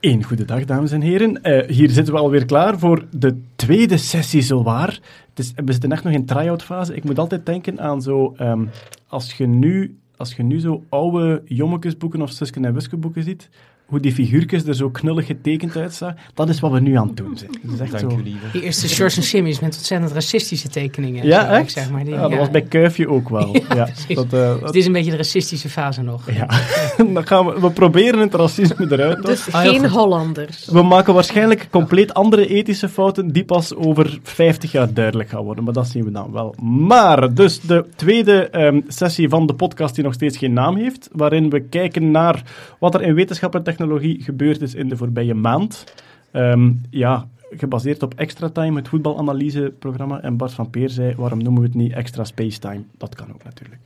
[0.00, 1.42] Een goede dag, dames en heren.
[1.42, 5.00] Eh, hier zitten we alweer klaar voor de tweede sessie, zowaar.
[5.34, 6.94] Dus we zitten echt nog in try-out fase.
[6.94, 8.34] Ik moet altijd denken aan zo...
[8.36, 8.66] ehm,
[9.08, 13.48] als, je nu, als je nu zo oude Jommekesboeken of Suske en Wiske boeken ziet,
[13.90, 17.16] hoe die figuurtjes er zo knullig getekend uitzagen, dat is wat we nu aan het
[17.16, 17.50] doen zijn.
[17.62, 18.20] Dat is echt Dank zo...
[18.22, 18.46] lieve.
[18.52, 21.22] Die eerste George en Simmons met ontzettend racistische tekeningen.
[21.22, 21.72] en Ja, zo, echt?
[21.72, 22.04] Zeg maar.
[22.04, 22.36] Die, Ja, dat ja.
[22.36, 23.56] was bij Kuifje ook wel.
[23.74, 26.30] Ja, dat, eh, Dus is een beetje de racistische fase nog.
[26.30, 26.46] ja.
[27.14, 29.88] Dan gaan we, we proberen het racisme eruit te Dus Ah, geen.
[29.88, 30.66] Hollanders.
[30.66, 35.64] We maken waarschijnlijk compleet andere ethische fouten die pas over 50 jaar duidelijk gaan worden,
[35.64, 36.54] maar dat zien we dan wel.
[36.62, 41.08] Maar, dus de tweede ehm, sessie van de podcast die nog steeds geen naam heeft,
[41.12, 42.42] waarin we kijken naar
[42.78, 43.78] wat er in wetenschap en technologie
[44.22, 45.84] gebeurd is in de voorbije maand.
[46.30, 50.20] Ehm, ja, gebaseerd op Extra Time, het voetbalanalyseprogramma.
[50.20, 52.82] En Bart van Peer zei, waarom noemen we het niet Extra Space Time?
[52.98, 53.80] Dat kan ook natuurlijk.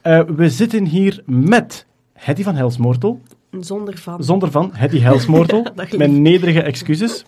[0.00, 3.20] Eh, we zitten hier met Hetty van Helsmoortel,
[3.60, 4.24] Zonder van.
[4.24, 5.96] zonder van Hetty Helsmoortel, lief.
[5.96, 7.24] met nederige excuses.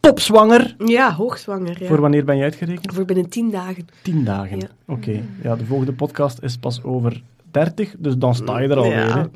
[0.00, 0.74] Topzwanger.
[0.84, 1.76] Ja, hoogzwanger.
[1.82, 1.86] Ja.
[1.86, 2.94] Voor wanneer ben je uitgerekend?
[2.94, 3.86] Voor binnen tien dagen.
[4.02, 4.58] Tien dagen.
[4.58, 4.66] Ja.
[4.86, 5.22] Oké.
[5.42, 9.28] Ja, de volgende podcast is pas over 30, dus dan sta je er alweer.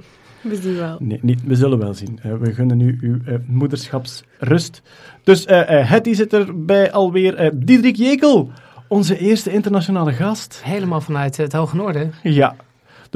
[0.53, 0.97] we zien wel.
[1.01, 2.19] Nee, niet, we zullen wel zien.
[2.23, 4.83] Eh, we gunnen u uw eh, moederschapsrust.
[5.25, 7.35] Dus eh eh, Hetty zit erbij alweer.
[7.35, 8.51] eh Diederik Jekel,
[8.89, 10.61] onze eerste internationale gast.
[10.65, 12.13] Helemaal vanuit het Hoge Noorden.
[12.23, 12.57] Ja.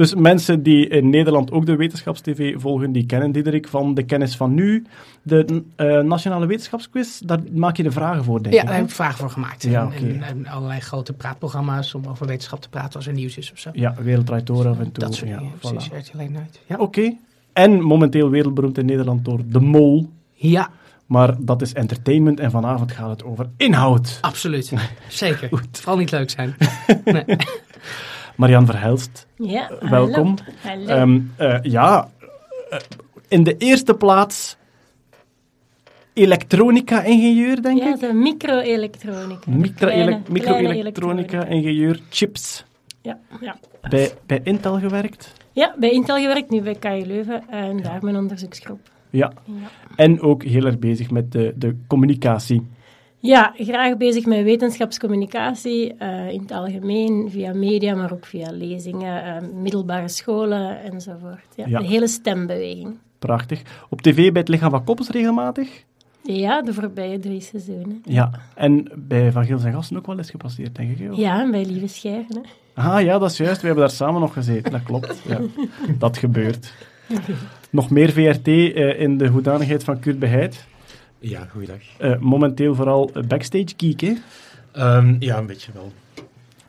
[0.01, 4.35] Dus mensen die in Nederland ook de Wetenschapstv volgen, die kennen Diederik van de kennis
[4.35, 4.85] van nu.
[5.23, 8.65] De eh, Nationale Wetenschapsquiz, daar maak je de vragen voor, denk Ja, ik.
[8.65, 8.81] daar hè?
[8.81, 9.63] heb ik vragen voor gemaakt.
[9.63, 9.95] Ja, En- oké.
[9.97, 13.59] en, en allerlei grote praatprogramma's om over wetenschap te praten als er nieuws is of
[13.59, 13.69] zo.
[13.73, 15.03] Ja, Wereldrijd Door af en toe.
[15.03, 15.53] Dat soort ja, dingen.
[15.57, 15.59] voilà.
[15.59, 16.59] Precies, RTL uit.
[16.67, 16.75] Ja.
[16.77, 17.13] Oké.
[17.53, 20.09] En momenteel wereldberoemd in Nederland door De Mol.
[20.33, 20.69] ja,
[21.05, 24.17] Maar dat is entertainment en vanavond gaat het over inhoud.
[24.21, 24.73] absoluut.
[25.07, 25.49] Zeker.
[25.71, 26.55] Vooral niet leuk zijn.
[27.05, 27.23] Nee.
[28.35, 30.35] Marian Verhelst, Ja, welkom.
[30.61, 30.85] Hallo.
[30.85, 32.09] Ehm, eh, ja,
[32.69, 32.79] eh,
[33.27, 34.57] in de eerste plaats
[36.13, 37.99] elektronica-ingenieur, denk ja, ik.
[37.99, 39.49] de microelektronica.
[40.29, 42.65] Microelektronica-ingenieur, chips.
[43.01, 43.55] Ja, ja.
[43.89, 45.33] Bij, bij Intel gewerkt.
[45.51, 48.79] ja, bij Intel gewerkt, nu bij KU Leuven en daar mijn onderzoeksgroep.
[49.09, 49.31] Ja.
[49.45, 49.53] Ja.
[49.95, 52.67] En ook heel erg bezig met de, de communicatie.
[53.21, 59.23] Ja, graag bezig met wetenschapscommunicatie eh, in het algemeen, via media, maar ook via lezingen,
[59.25, 61.45] eh, middelbare scholen enzovoort.
[61.55, 61.79] Ja, Ja.
[61.79, 62.97] De hele stembeweging.
[63.19, 63.61] Prachtig.
[63.89, 65.83] Op tv bij het Lichaam van Koppels regelmatig.
[66.23, 68.01] Ja, de voorbije drie seizoenen.
[68.05, 68.31] Ja.
[68.55, 71.11] En bij Van Gils en Gassen ook wel eens gepasseerd, denk ik.
[71.11, 72.41] Of- Ja, en bij Lieve Schijven.
[72.73, 73.61] Ah ja, dat is juist.
[73.61, 74.71] We hebben daar samen nog gezeten.
[74.71, 75.21] Dat klopt.
[75.27, 75.39] Ja.
[75.97, 76.73] Dat gebeurt.
[77.69, 80.65] Nog meer VRT eh, in de hoedanigheid van Kurt Beheid.
[81.23, 81.77] Ja, goeiedag.
[81.97, 84.13] Eh, momenteel vooral backstage geek, hè?
[84.71, 85.91] Ehm, ja, een beetje wel.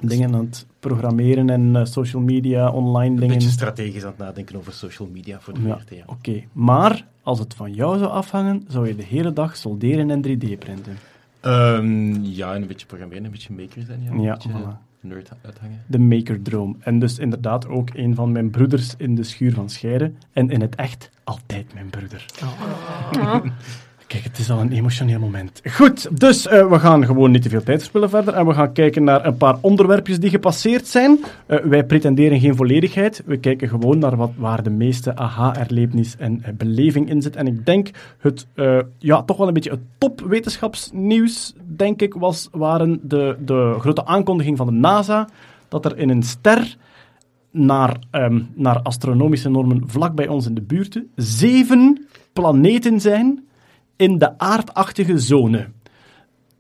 [0.00, 3.34] Dingen aan het programmeren en eh, social media, online Een dingen.
[3.34, 5.90] beetje strategisch aan het nadenken over social media voor de Ja, VRT.
[5.96, 6.02] Ja.
[6.06, 10.22] Oké, maar als het van jou zou afhangen, zou je de hele dag solderen en
[10.22, 10.96] 3D printen.
[11.40, 14.02] Ehm, ja, en een beetje programmeren, een beetje maker zijn.
[14.02, 14.76] Ja, een Ja, beetje voilà.
[15.00, 15.82] nerd uithangen.
[15.86, 16.76] De makerdroom.
[16.80, 20.12] En dus inderdaad ook een van mijn broeders in de schuur van Scheire.
[20.32, 22.26] En in het echt altijd mijn broeder.
[24.12, 25.60] Kijk, het is al een emotioneel moment.
[25.64, 28.34] Goed, dus eh, we gaan gewoon niet te veel tijd verspillen verder.
[28.34, 31.18] En we gaan kijken naar een paar onderwerpjes die gepasseerd zijn.
[31.46, 33.22] Eh, wij pretenderen geen volledigheid.
[33.26, 37.36] We kijken gewoon naar wat, waar de meeste aha-erlevenis en eh, beleving in zit.
[37.36, 38.46] En ik denk het,
[38.98, 44.56] ja, toch wel een beetje het topwetenschapsnieuws, denk ik, was, waren de, de grote aankondiging
[44.56, 45.28] van de NASA
[45.68, 46.76] dat er in een ster
[47.50, 53.44] naar, ehm, naar astronomische normen vlak bij ons in de buurt zeven planeten zijn
[54.02, 55.68] in de aardachtige zone.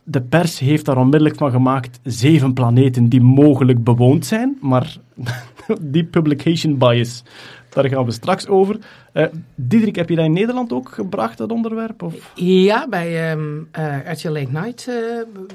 [0.02, 4.96] De pers heeft daar onmiddellijk van gemaakt zeven planeten die mogelijk bewoond zijn, maar
[5.80, 7.22] die publication bias,
[7.70, 8.78] daar gaan we straks over.
[9.12, 12.02] Eh Diederik, heb je dat in Nederland ook gebracht, dat onderwerp?
[12.02, 12.32] Of?
[12.34, 14.94] Ja, bij ehm eh, RTL Late Night eh,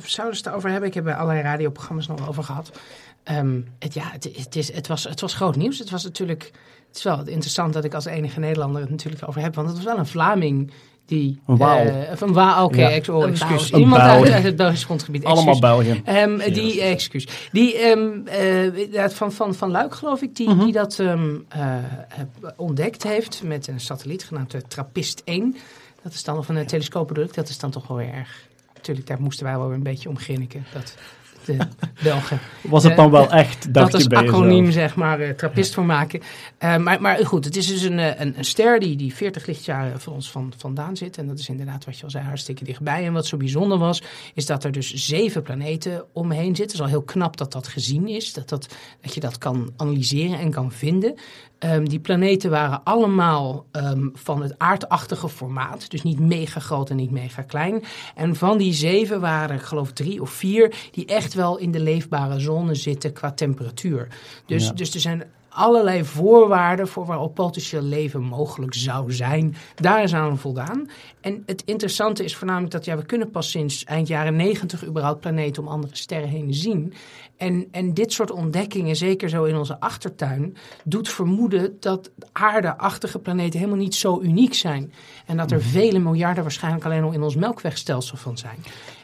[0.03, 0.83] zouden ze het hebben.
[0.83, 2.79] Ik heb bij allerlei radioprogramma's nog over gehad.
[3.23, 5.79] Ehm, het, ja, het, het, is, het, was, het was groot nieuws.
[5.79, 6.51] Het was natuurlijk...
[6.87, 9.55] Het is wel interessant dat ik als enige Nederlander het natuurlijk over heb.
[9.55, 10.71] Want het was wel een Vlaming
[11.07, 11.39] die...
[11.47, 11.85] Een Waal.
[12.11, 12.87] of een Waal, oké.
[12.87, 13.13] Ja.
[13.13, 13.71] oh, excuus.
[13.71, 15.23] Iemand uit, het Belgisch grondgebied.
[15.25, 15.59] Allemaal.
[15.59, 16.01] België.
[16.05, 17.27] Ehm, die, eh, excuus.
[17.51, 18.27] Die, ehm,
[18.93, 20.63] eh, van, van, van Luik, geloof ik, die, Mhm.
[20.63, 21.19] die dat eh,
[22.55, 25.55] ontdekt heeft met een satelliet genaamd de Trappist 1.
[26.03, 28.45] Dat is dan, of een telescoop bedoel ik, dat is dan toch wel weer erg.
[28.73, 30.65] Natuurlijk, daar moesten wij wel weer een beetje om grinniken.
[30.73, 30.95] Dat
[31.47, 31.57] de
[32.03, 32.39] Belgen.
[32.61, 34.39] Was het Eh, dan wel echt, dacht dat je is bij jezelf?
[34.39, 36.21] acroniem, zeg maar, eh, trappist voor maken.
[36.57, 39.45] Eh, maar, maar goed, het is dus een, eh, een, een ster die, die 40
[39.45, 41.17] lichtjaren van ons van, vandaan zit.
[41.17, 43.05] En dat is inderdaad wat je al zei, hartstikke dichtbij.
[43.05, 44.01] En wat zo bijzonder was,
[44.33, 46.63] is dat er dus zeven planeten omheen zitten.
[46.63, 49.73] Het is al heel knap dat dat gezien is, dat, dat, dat je dat kan
[49.77, 51.15] analyseren en kan vinden.
[51.59, 55.91] Ehm, die planeten waren allemaal ehm, van het aardachtige formaat.
[55.91, 57.83] Dus niet mega groot en niet mega klein.
[58.15, 61.71] En van die zeven waren er, ik geloof drie of vier, die echt wel in
[61.71, 64.07] de leefbare zone zitten qua temperatuur.
[64.45, 64.71] Dus, Ja.
[64.71, 69.55] dus er zijn allerlei voorwaarden voor waarop potentieel leven mogelijk zou zijn.
[69.75, 70.89] Daar is aan voldaan.
[71.21, 75.19] En het interessante is voornamelijk dat ja, we kunnen pas sinds eind jaren negentig überhaupt
[75.19, 76.93] planeten om andere sterren heen zien.
[77.37, 83.59] En, en dit soort ontdekkingen, zeker zo in onze achtertuin, doet vermoeden dat aardeachtige planeten
[83.59, 84.93] helemaal niet zo uniek zijn.
[85.25, 88.57] En dat er vele miljarden waarschijnlijk alleen al in ons melkwegstelsel van zijn.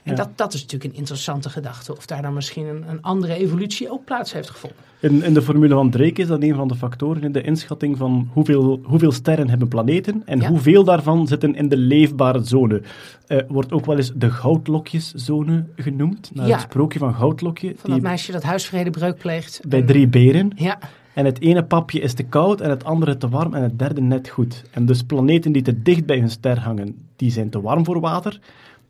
[0.04, 0.16] En Ja.
[0.18, 1.96] dat, dat is natuurlijk een interessante gedachte.
[1.98, 4.78] Of daar dan misschien een, een andere evolutie ook plaats heeft gevonden.
[5.00, 7.98] In, in de formule van Drake is dat een van de factoren in de inschatting
[7.98, 10.48] van hoeveel, hoeveel sterren hebben planeten en Ja.
[10.48, 12.82] hoeveel daarvan zitten in de leefbare zone.
[13.28, 16.54] Eh, wordt ook wel eens de goudlokjeszone genoemd, naar Ja.
[16.54, 19.62] het sprookje van Goudlokje, Van dat meisje dat huisvredebreuk pleegt.
[19.68, 20.52] bij En- drie beren.
[20.56, 20.80] Ja,
[21.14, 24.02] En het ene papje is te koud en het andere te warm en het derde
[24.02, 24.64] net goed.
[24.72, 28.00] En dus planeten die te dicht bij hun ster hangen, die zijn te warm voor
[28.00, 28.40] water.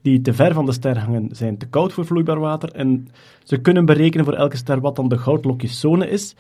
[0.03, 2.71] Die te ver van de ster hangen, zijn te koud voor vloeibaar water.
[2.71, 3.07] En
[3.44, 6.35] ze kunnen berekenen voor elke ster wat dan de goudlokjeszone is.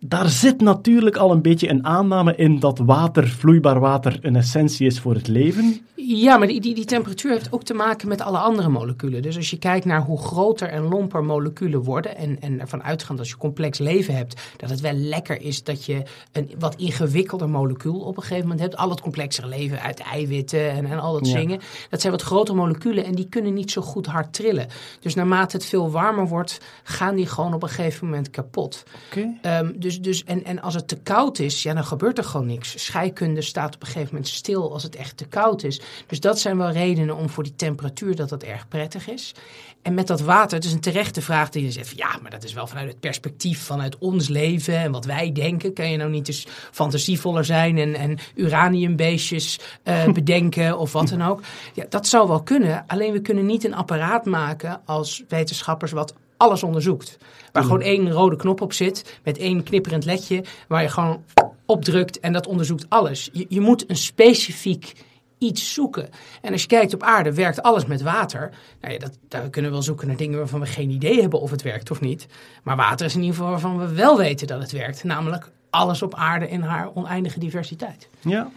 [0.00, 4.86] Daar zit natuurlijk al een beetje een aanname in dat water, vloeibaar water, een essentie
[4.86, 5.80] is voor het leven.
[5.94, 9.22] ja maar die, die, die temperatuur heeft ook te maken met alle andere moleculen.
[9.22, 12.16] Dus als je kijkt naar hoe groter en lomper moleculen worden...
[12.16, 14.40] en, en ervan uitgaand als je complex leven hebt...
[14.56, 16.02] dat het wel lekker is dat je
[16.32, 18.76] een wat ingewikkelder molecuul op een gegeven moment hebt.
[18.76, 21.38] Al het complexere leven uit eiwitten en, en al dat Ja.
[21.38, 21.60] zingen.
[21.90, 24.66] Dat zijn wat grotere moleculen en die kunnen niet zo goed hard trillen.
[25.00, 28.84] Dus naarmate het veel warmer wordt, gaan die gewoon op een gegeven moment kapot.
[29.10, 29.38] Oké.
[29.42, 32.46] Ehm, dus, dus, en, en als het te koud is, ja, dan gebeurt er gewoon
[32.46, 32.84] niks.
[32.84, 35.80] Scheikunde staat op een gegeven moment stil als het echt te koud is.
[36.06, 39.34] Dus dat zijn wel redenen om voor die temperatuur dat dat erg prettig is.
[39.82, 42.30] En met dat water, het is een terechte vraag die je zegt van, ja, maar
[42.30, 45.72] dat is wel vanuit het perspectief vanuit ons leven en wat wij denken.
[45.72, 51.22] Kan je nou niet eens fantasievoller zijn en, en uraniumbeestjes eh, bedenken of wat dan
[51.22, 51.40] ook?
[51.74, 52.84] Ja, dat zou wel kunnen.
[52.86, 57.18] Alleen we kunnen niet een apparaat maken als wetenschappers wat alles onderzoekt.
[57.52, 61.24] Waar gewoon één rode knop op zit met één knipperend ledje waar je gewoon
[61.66, 63.28] op drukt en dat onderzoekt alles.
[63.32, 64.92] Je, je moet een specifiek
[65.38, 66.08] iets zoeken.
[66.42, 68.50] En als je kijkt op aarde, werkt alles met water.
[68.80, 71.40] Nou ja, dat, daar kunnen we wel zoeken naar dingen waarvan we geen idee hebben
[71.40, 72.26] of het werkt of niet.
[72.62, 75.04] Maar water is in ieder geval waarvan we wel weten dat het werkt.
[75.04, 78.08] Namelijk alles op aarde in haar oneindige diversiteit.
[78.20, 78.50] Ja,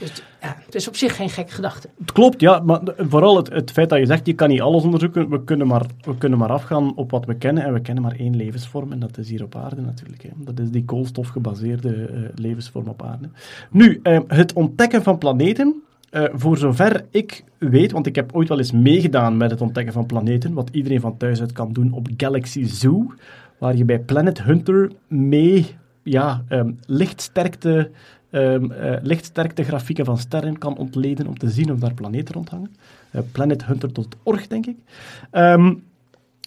[0.00, 1.88] Dus ja, het is op zich geen gekke gedachte.
[1.98, 4.84] Het klopt, ja, maar vooral het, het feit dat je zegt, je kan niet alles
[4.84, 8.02] onderzoeken, we kunnen, maar, we kunnen maar afgaan op wat we kennen, en we kennen
[8.02, 10.22] maar één levensvorm, en dat is hier op aarde natuurlijk.
[10.22, 10.28] Hè.
[10.36, 13.28] Dat is die koolstofgebaseerde eh, levensvorm op aarde.
[13.70, 18.48] Nu, eh, het ontdekken van planeten, eh, voor zover ik weet, want ik heb ooit
[18.48, 21.92] wel eens meegedaan met het ontdekken van planeten, wat iedereen van thuis uit kan doen
[21.92, 23.12] op Galaxy Zoo,
[23.58, 25.66] waar je bij Planet Hunter mee
[26.02, 27.90] ja, ehm, lichtsterkte
[28.30, 32.76] ehm, eh, lichtsterkte grafieken van sterren kan ontleden om te zien of daar planeten rondhangen.
[33.10, 34.76] Eh, planethunter.org, denk ik.
[35.30, 35.74] Ehm,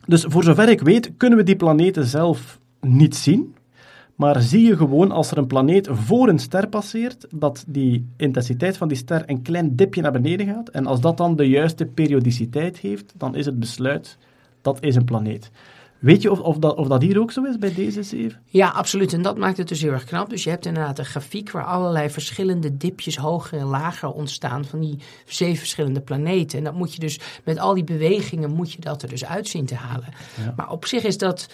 [0.06, 3.56] dus voor zover ik weet, kunnen we die planeten zelf niet zien.
[4.16, 8.78] Maar zie je gewoon als er een planeet voor een ster passeert, dat die intensiteit
[8.78, 10.70] van die ster een klein dipje naar beneden gaat.
[10.70, 14.18] En als dat dan de juiste periodiciteit heeft, dan is het besluit
[14.62, 15.52] dat is een planeet.
[16.04, 18.42] Weet je of, of, dat, of dat hier ook zo is bij deze zeven?
[18.46, 19.14] Ja, absoluut.
[19.14, 20.30] En dat maakt het dus heel erg knap.
[20.30, 24.80] Dus je hebt inderdaad een grafiek waar allerlei verschillende dipjes hoger en lager ontstaan van
[24.80, 26.58] die zeven verschillende planeten.
[26.58, 29.66] En dat moet je dus met al die bewegingen moet je dat er dus uitzien
[29.66, 30.14] te halen.
[30.44, 30.54] Ja.
[30.58, 31.48] Maar op zich is dat,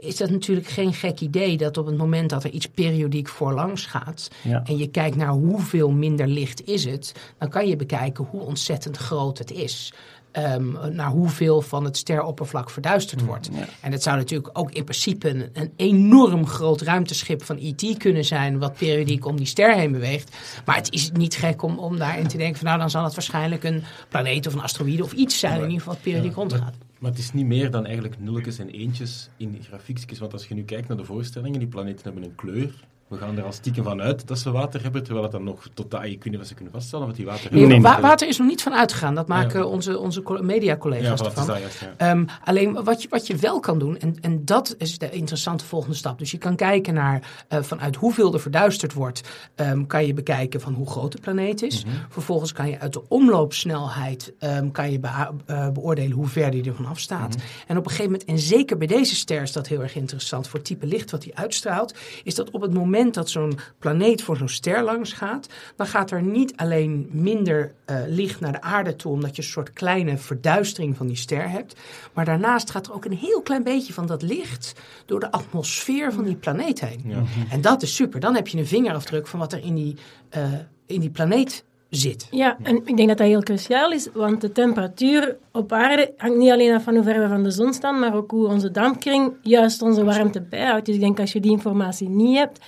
[0.00, 3.86] is dat natuurlijk geen gek idee dat op het moment dat er iets periodiek voorlangs
[3.86, 4.62] gaat Ja.
[4.64, 8.96] en je kijkt naar hoeveel minder licht is het, dan kan je bekijken hoe ontzettend
[8.96, 9.92] groot het is.
[10.34, 13.50] Ehm, naar hoeveel van het steroppervlak verduisterd wordt.
[13.52, 13.66] ja.
[13.80, 17.96] En het zou natuurlijk ook in principe een, een enorm groot ruimteschip van E.T.
[17.96, 20.36] kunnen zijn, wat periodiek om die ster heen beweegt.
[20.64, 23.14] Maar het is niet gek om, om daarin te denken van nou dan zal het
[23.14, 26.36] waarschijnlijk een planeet of een asteroïde of iets zijn in ieder geval wat periodiek Ja,
[26.36, 26.74] rondgaat.
[26.98, 30.18] Maar het is niet meer dan eigenlijk nulletjes en eentjes in grafiekjes.
[30.18, 32.84] Want als je nu kijkt naar de voorstellingen, die planeten hebben een kleur.
[33.08, 35.68] We gaan er al stiekem van uit dat ze water hebben, terwijl het dan nog
[35.74, 35.96] tot de...
[35.96, 37.80] Ik weet niet wat ze kunnen vaststellen, wat die water Nee, hebben.
[37.82, 39.14] Wa- water is nog niet van uitgegaan.
[39.14, 39.66] Dat maken Ja.
[39.66, 41.46] onze, onze co- Ja, mediacollega's is ervan.
[41.46, 41.94] dat juist, ja.
[41.96, 45.64] Ehm, alleen wat je, wat je wel kan doen, en, en dat is de interessante
[45.64, 46.18] volgende stap.
[46.18, 49.20] Dus je kan kijken naar eh, vanuit hoeveel er verduisterd wordt,
[49.54, 51.84] ehm, kan je bekijken van hoe groot de planeet is.
[52.08, 55.00] Vervolgens kan je uit de omloopsnelheid ehm, kan je
[55.46, 57.36] eh, beoordelen hoe ver die er vanaf staat.
[57.66, 60.48] En op een gegeven moment, en zeker bij deze ster is dat heel erg interessant
[60.48, 61.94] voor het type licht wat die uitstraalt,
[62.24, 66.10] is dat op het moment dat zo'n planeet voor zo'n ster langs gaat, dan gaat
[66.10, 70.18] er niet alleen minder eh, licht naar de aarde toe, omdat je een soort kleine
[70.18, 71.80] verduistering van die ster hebt,
[72.12, 74.72] maar daarnaast gaat er ook een heel klein beetje van dat licht
[75.06, 77.02] door de atmosfeer van die planeet heen.
[77.04, 77.22] Ja.
[77.50, 78.20] En dat is super.
[78.20, 79.96] Dan heb je een vingerafdruk van wat er in die,
[80.28, 80.52] eh,
[80.86, 81.64] in die planeet
[81.96, 82.26] zit.
[82.30, 86.38] Ja, en ik denk dat dat heel cruciaal is, want de temperatuur op aarde hangt
[86.38, 88.70] niet alleen af van hoe ver we van de zon staan, maar ook hoe onze
[88.70, 90.86] dampkring juist onze warmte bijhoudt.
[90.86, 92.60] Dus ik denk als je die informatie niet hebt,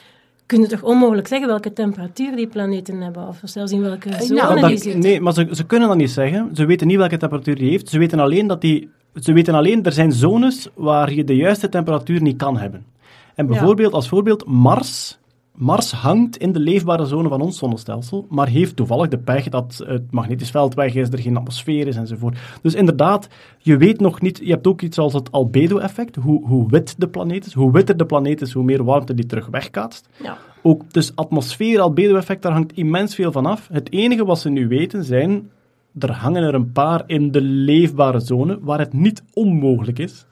[0.47, 4.21] kun je toch onmogelijk zeggen welke temperatuur die planeten hebben, of zelfs in welke Eh,
[4.21, 5.01] zone nou, die zitten.
[5.01, 6.51] nee, maar ze, ze kunnen dat niet zeggen.
[6.55, 7.89] Ze weten niet welke temperatuur die heeft.
[7.89, 8.91] Ze weten alleen dat die...
[9.23, 12.85] Ze weten alleen, er zijn zones waar je de juiste temperatuur niet kan hebben.
[13.35, 13.51] En Ja.
[13.53, 15.19] bijvoorbeeld, als voorbeeld, Mars.
[15.57, 19.83] Mars hangt in de leefbare zone van ons zonnestelsel, maar heeft toevallig de pech dat
[19.87, 22.39] het magnetisch veld weg is, er geen atmosfeer is enzovoort.
[22.63, 26.69] Dus inderdaad, je weet nog niet, je hebt ook iets als het albedo-effect, hoe, hoe
[26.69, 27.53] wit de planeet is.
[27.53, 30.09] Hoe witter de planeet is, hoe meer warmte die terug wegkaatst.
[30.23, 30.39] Ja.
[30.63, 33.69] Ook, dus atmosfeer, albedo-effect, daar hangt immens veel van af.
[33.73, 35.51] Het enige wat ze nu weten zijn,
[35.99, 40.27] er hangen er een paar in de leefbare zone, waar het niet onmogelijk is.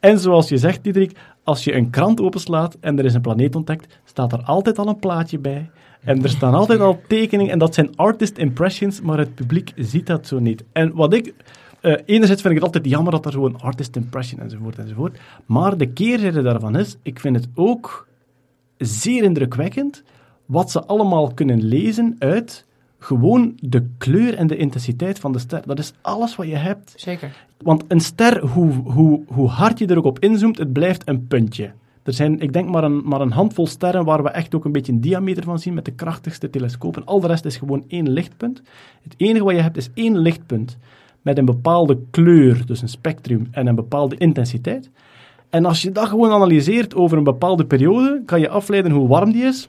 [0.00, 3.56] En zoals je zegt, Diederik, als je een krant openslaat en er is een planeet
[3.56, 5.70] ontdekt, staat er altijd al een plaatje bij.
[6.00, 10.06] En er staan altijd al tekeningen, en dat zijn artist impressions, maar het publiek ziet
[10.06, 10.64] dat zo niet.
[10.72, 11.34] En wat ik...
[11.80, 15.18] eh, enerzijds vind ik het altijd jammer dat er zo'n artist impression enzovoort enzovoort.
[15.46, 18.08] Maar de keerzijde daarvan is, ik vind het ook
[18.78, 20.02] zeer indrukwekkend
[20.46, 22.66] wat ze allemaal kunnen lezen uit
[23.02, 25.62] gewoon de kleur en de intensiteit van de ster.
[25.66, 26.92] Dat is alles wat je hebt.
[26.96, 27.46] Zeker.
[27.58, 31.26] Want een ster, hoe, hoe, hoe hard je er ook op inzoomt, het blijft een
[31.26, 31.72] puntje.
[32.02, 34.72] Er zijn, ik denk, maar een, maar een handvol sterren waar we echt ook een
[34.72, 37.04] beetje een diameter van zien met de krachtigste telescopen.
[37.04, 38.62] Al de rest is gewoon één lichtpunt.
[39.02, 40.78] Het enige wat je hebt is één lichtpunt
[41.22, 44.90] met een bepaalde kleur, dus een spectrum en een bepaalde intensiteit.
[45.50, 49.32] En als je dat gewoon analyseert over een bepaalde periode, kan je afleiden hoe warm
[49.32, 49.68] die is,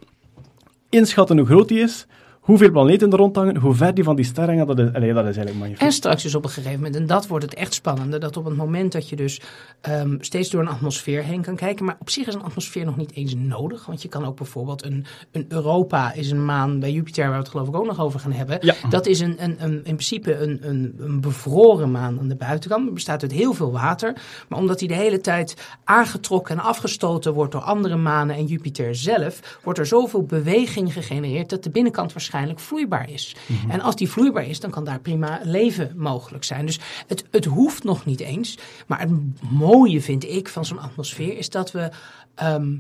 [0.89, 2.07] inschatten hoe groot die is,
[2.43, 4.67] hoeveel planeten er rondhangen, hoe ver die van die ster hangen.
[4.67, 5.81] Dat is, allee, dat is eigenlijk magnifiek.
[5.81, 8.45] En straks dus op een gegeven moment, en dat wordt het echt spannende, dat op
[8.45, 9.41] het moment dat je dus
[9.81, 12.97] ehm, steeds door een atmosfeer heen kan kijken, maar op zich is een atmosfeer nog
[12.97, 16.91] niet eens nodig, want je kan ook bijvoorbeeld een, een Europa is een maan bij
[16.91, 18.57] Jupiter, waar we het geloof ik ook nog over gaan hebben.
[18.61, 18.75] Ja.
[18.89, 22.85] Dat is een, een, een, in principe een, een, een bevroren maan aan de buitenkant.
[22.85, 24.13] Het bestaat uit heel veel water,
[24.49, 28.95] maar omdat hij de hele tijd aangetrokken en afgestoten wordt door andere manen en Jupiter
[28.95, 33.35] zelf, wordt er zoveel beweging gegenereerd dat de binnenkant waarschijnlijk vloeibaar is.
[33.67, 36.65] En als die vloeibaar is, dan kan daar prima leven mogelijk zijn.
[36.65, 38.57] Dus het, het hoeft nog niet eens.
[38.87, 39.11] Maar het
[39.51, 41.91] mooie vind ik van zo'n atmosfeer is dat we
[42.35, 42.77] ehm,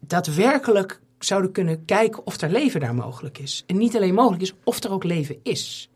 [0.00, 3.64] daadwerkelijk zouden kunnen kijken of er leven daar mogelijk is.
[3.66, 5.90] En niet alleen mogelijk is, of er ook leven is.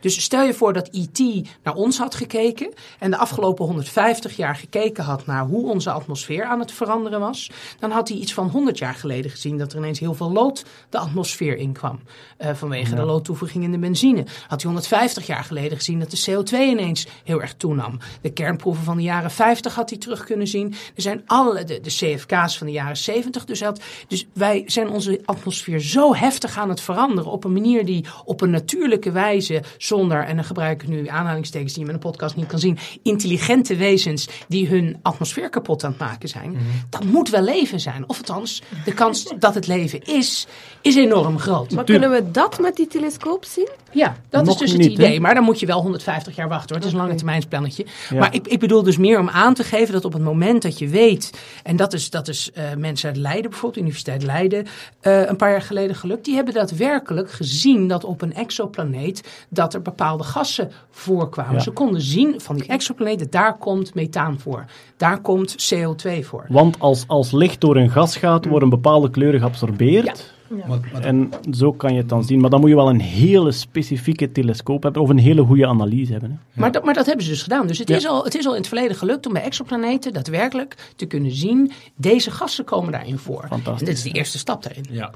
[0.00, 1.48] Dus stel je voor dat E.T.
[1.62, 6.44] naar ons had gekeken en de afgelopen 150 jaar gekeken had naar hoe onze atmosfeer
[6.44, 9.78] aan het veranderen was, dan had hij iets van 100 jaar geleden gezien dat er
[9.78, 12.00] ineens heel veel lood de atmosfeer inkwam
[12.36, 14.24] eh, vanwege de loodtoevoeging in de benzine.
[14.48, 17.98] Had hij 150 jaar geleden gezien dat de CO2 ineens heel erg toenam.
[18.20, 20.74] De kernproeven van de jaren 50 had hij terug kunnen zien.
[20.94, 23.44] Er zijn alle de, de CFK's van de jaren 70.
[23.44, 27.84] Dus, had, dus wij zijn onze atmosfeer zo heftig aan het veranderen op een manier
[27.84, 31.94] die op een natuurlijke wijze zonder, en dan gebruik ik nu aanhalingstekens die je met
[31.94, 36.56] een podcast niet kan zien, intelligente wezens die hun atmosfeer kapot aan het maken zijn.
[36.90, 38.08] Dat moet wel leven zijn.
[38.08, 40.46] Of althans, de kans dat het leven is,
[40.82, 41.70] is enorm groot.
[41.70, 43.68] Maar kunnen we dat met die telescoop zien?
[43.92, 45.12] Ja, dat Nog is dus het niet, idee.
[45.14, 45.20] hè?
[45.20, 46.76] Maar dan moet je wel 150 jaar wachten hoor.
[46.76, 47.86] Het is een lange termijnsplannetje.
[48.10, 48.18] Ja.
[48.18, 50.78] Maar ik, ik bedoel dus meer om aan te geven dat op het moment dat
[50.78, 51.32] je weet...
[51.62, 54.66] en dat is, dat is eh, mensen uit Leiden bijvoorbeeld, Universiteit Leiden...
[55.00, 56.24] eh, een paar jaar geleden gelukt.
[56.24, 59.46] Die hebben daadwerkelijk gezien dat op een exoplaneet...
[59.48, 61.54] dat er bepaalde gassen voorkwamen.
[61.54, 61.60] Ja.
[61.60, 64.64] Ze konden zien van die exoplaneten, daar komt methaan voor.
[64.96, 66.44] Daar komt CO2 voor.
[66.48, 70.36] Want als, als licht door een gas gaat, wordt een bepaalde kleur geabsorbeerd.
[70.48, 72.40] Maar, maar En zo kan je het dan zien.
[72.40, 76.12] Maar dan moet je wel een hele specifieke telescoop hebben, of een hele goede analyse
[76.12, 76.30] hebben.
[76.30, 76.60] Hè.
[76.60, 77.66] Maar, dat, maar dat hebben ze dus gedaan.
[77.66, 77.96] Dus het, Ja.
[77.96, 81.32] is al, het is al in het verleden gelukt om bij exoplaneten daadwerkelijk te kunnen
[81.34, 81.70] zien...
[81.96, 83.44] deze gassen komen daarin voor.
[83.48, 84.84] Fantastisch, En dit is de eerste stap daarin.
[84.90, 85.10] Ja,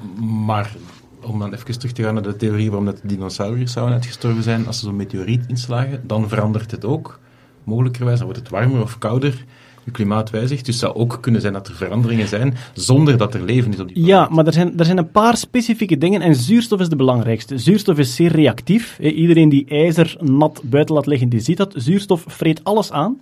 [0.47, 0.73] maar
[1.25, 4.43] om dan even terug te gaan naar de theorie waarom dat de dinosauriërs zouden uitgestorven
[4.43, 7.21] zijn, als ze zo'n meteoriet inslagen, dan verandert het ook.
[7.65, 9.45] Mogelijkerwijs, dan wordt het warmer of kouder.
[9.85, 10.65] Je klimaat wijzigt.
[10.65, 13.81] Dus het zou ook kunnen zijn dat er veranderingen zijn zonder dat er leven is
[13.81, 14.29] op die planeet.
[14.29, 17.59] Ja, maar er zijn, er zijn een paar specifieke dingen en zuurstof is de belangrijkste.
[17.59, 18.99] Zuurstof is zeer reactief.
[18.99, 21.75] Iedereen die ijzer nat buiten laat liggen, die ziet dat.
[21.77, 23.19] Zuurstof vreet alles aan.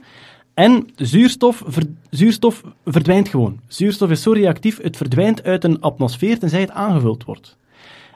[0.55, 1.65] En zuurstof,
[2.11, 3.61] zuurstof verdwijnt gewoon.
[3.69, 7.57] Zuurstof is zo reactief, het verdwijnt uit een atmosfeer tenzij het aangevuld wordt.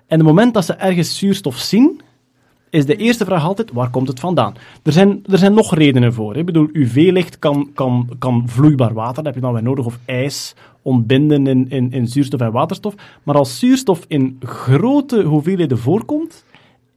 [0.07, 2.01] En het moment dat ze ergens zuurstof zien,
[2.75, 4.55] is de eerste vraag altijd, waar komt het vandaan?
[4.83, 6.33] Er zijn, er zijn nog redenen voor.
[6.33, 6.39] hè.
[6.39, 9.99] Ik bedoel, UV-licht kan, kan, kan vloeibaar water, dat heb je dan weer nodig, of
[10.05, 12.95] ijs ontbinden in, in, in zuurstof en waterstof.
[13.23, 16.45] Maar als zuurstof in grote hoeveelheden voorkomt,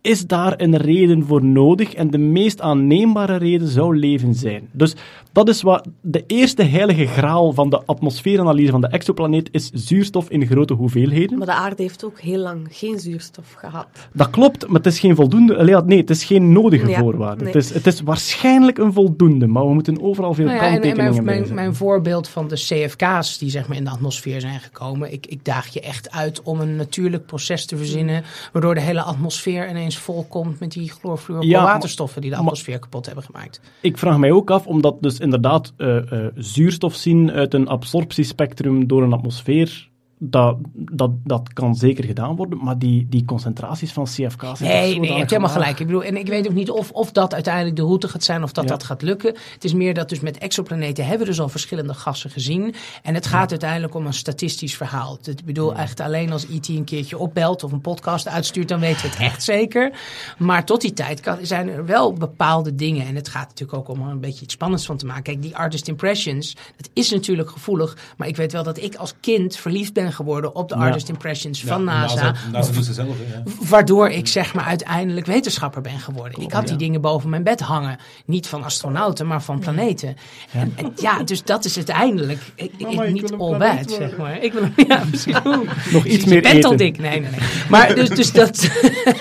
[0.01, 1.93] is daar een reden voor nodig.
[1.93, 4.69] En de meest aanneembare reden zou leven zijn.
[4.71, 4.95] Dus
[5.31, 10.29] dat is wat de eerste heilige graal van de atmosfeeranalyse van de exoplaneet is zuurstof
[10.29, 11.37] in grote hoeveelheden.
[11.37, 13.87] Maar de aarde heeft ook heel lang geen zuurstof gehad.
[14.13, 15.65] Dat klopt, maar het is geen voldoende.
[15.65, 17.43] ja, Nee, het is geen nodige Ja, voorwaarde.
[17.43, 17.53] nee.
[17.53, 20.73] Het, is, het is waarschijnlijk een voldoende, maar we moeten overal veel Nou ja, en,
[20.73, 24.41] en kanttekeningen mijn, mijn, mijn voorbeeld van de CFK's die zeg maar in de atmosfeer
[24.41, 25.11] zijn gekomen.
[25.13, 28.23] Ik, ik daag je echt uit om een natuurlijk proces te verzinnen.
[28.51, 33.61] Waardoor de hele atmosfeer ineens volkomt met die chloorfluorwaterstoffen die de atmosfeer kapot hebben gemaakt.
[33.81, 35.97] Ik vraag mij ook af, omdat dus inderdaad eh,
[36.35, 39.89] zuurstof zien uit een absorptiespectrum door een atmosfeer,
[40.19, 44.99] dat, dat, dat kan zeker gedaan worden, maar die, die concentraties van zijn toch Nee,
[44.99, 45.79] nee, je hebt helemaal gelijk.
[45.79, 48.43] Ik bedoel, en ik weet ook niet of, of dat uiteindelijk de route gaat zijn
[48.43, 48.69] of dat Ja.
[48.69, 49.35] dat gaat lukken.
[49.53, 52.75] Het is meer dat dus met exoplaneten hebben we dus al verschillende gassen gezien.
[53.03, 55.17] En het gaat uiteindelijk om een statistisch verhaal.
[55.23, 59.01] Ik bedoel, echt alleen als IT een keertje opbelt of een podcast uitstuurt, dan weten
[59.01, 59.99] we het echt zeker.
[60.37, 63.05] Maar tot die tijd kan, zijn er wel bepaalde dingen.
[63.07, 65.23] En het gaat natuurlijk ook om er een beetje iets spannends van te maken.
[65.23, 67.97] Kijk, die artist impressions, dat is natuurlijk gevoelig.
[68.17, 70.81] Maar ik weet wel dat ik als kind verliefd ben geworden op de Ja.
[70.81, 72.33] artist impressions van NASA.
[72.51, 73.15] NASA doet ze zelf.
[73.69, 76.41] Waardoor ik zeg maar uiteindelijk wetenschapper ben geworden.
[76.41, 77.97] Ik had die dingen boven mijn bed hangen.
[78.25, 80.15] Niet van astronauten, maar van planeten.
[80.51, 83.89] Ja, en, en ja dus dat is uiteindelijk ik, ik- Mama, ik niet all bad,
[83.91, 84.17] zeg worden.
[84.17, 84.41] maar.
[84.43, 85.03] Ik wil, ja.
[85.93, 86.77] Nog iets je meer bent al eten.
[86.85, 86.97] dik.
[86.99, 87.39] Nee, nee, nee.
[87.69, 88.69] Maar dus, dus, dat,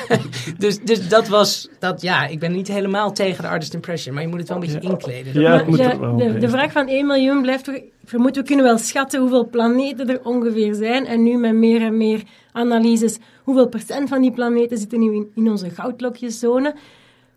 [0.59, 1.69] dus, dus dat was...
[1.79, 4.15] Dat, ja, ik ben niet helemaal tegen de artist impression.
[4.15, 5.41] Maar je moet het wel een beetje inkleden.
[5.41, 7.75] Ja, moet Ja, wel de vraag van 1 miljoen blijft toch...
[8.07, 11.07] Vermoed, we kunnen wel schatten hoeveel planeten er ongeveer zijn.
[11.07, 12.23] En nu met meer en meer
[12.53, 16.75] analyses, hoeveel procent van die planeten zitten nu in, in onze goudlokjeszone.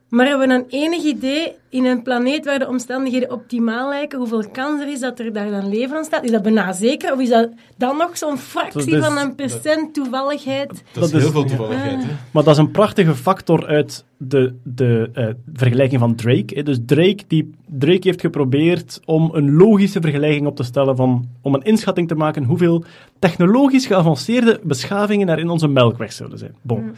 [0.10, 4.50] Maar hebben we dan enig idee in een planeet waar de omstandigheden optimaal lijken, hoeveel
[4.52, 6.24] kans er is dat er daar dan leven ontstaat?
[6.24, 7.14] Is dat bijna zeker?
[7.14, 10.68] Of is dat dan nog zo'n fractie van een percent toevalligheid?
[10.70, 12.10] Dat, Dat is is- heel veel toevalligheid, hè.
[12.32, 16.56] Maar dat is een prachtige factor uit de, de eh, vergelijking van Drake.
[16.56, 16.64] hè.
[16.64, 21.54] Dus Drake, die, Drake heeft geprobeerd om een logische vergelijking op te stellen van, om
[21.54, 22.84] een inschatting te maken hoeveel
[23.20, 26.56] technologisch geavanceerde beschavingen er in onze melkweg zullen zijn.
[26.62, 26.92] Bon.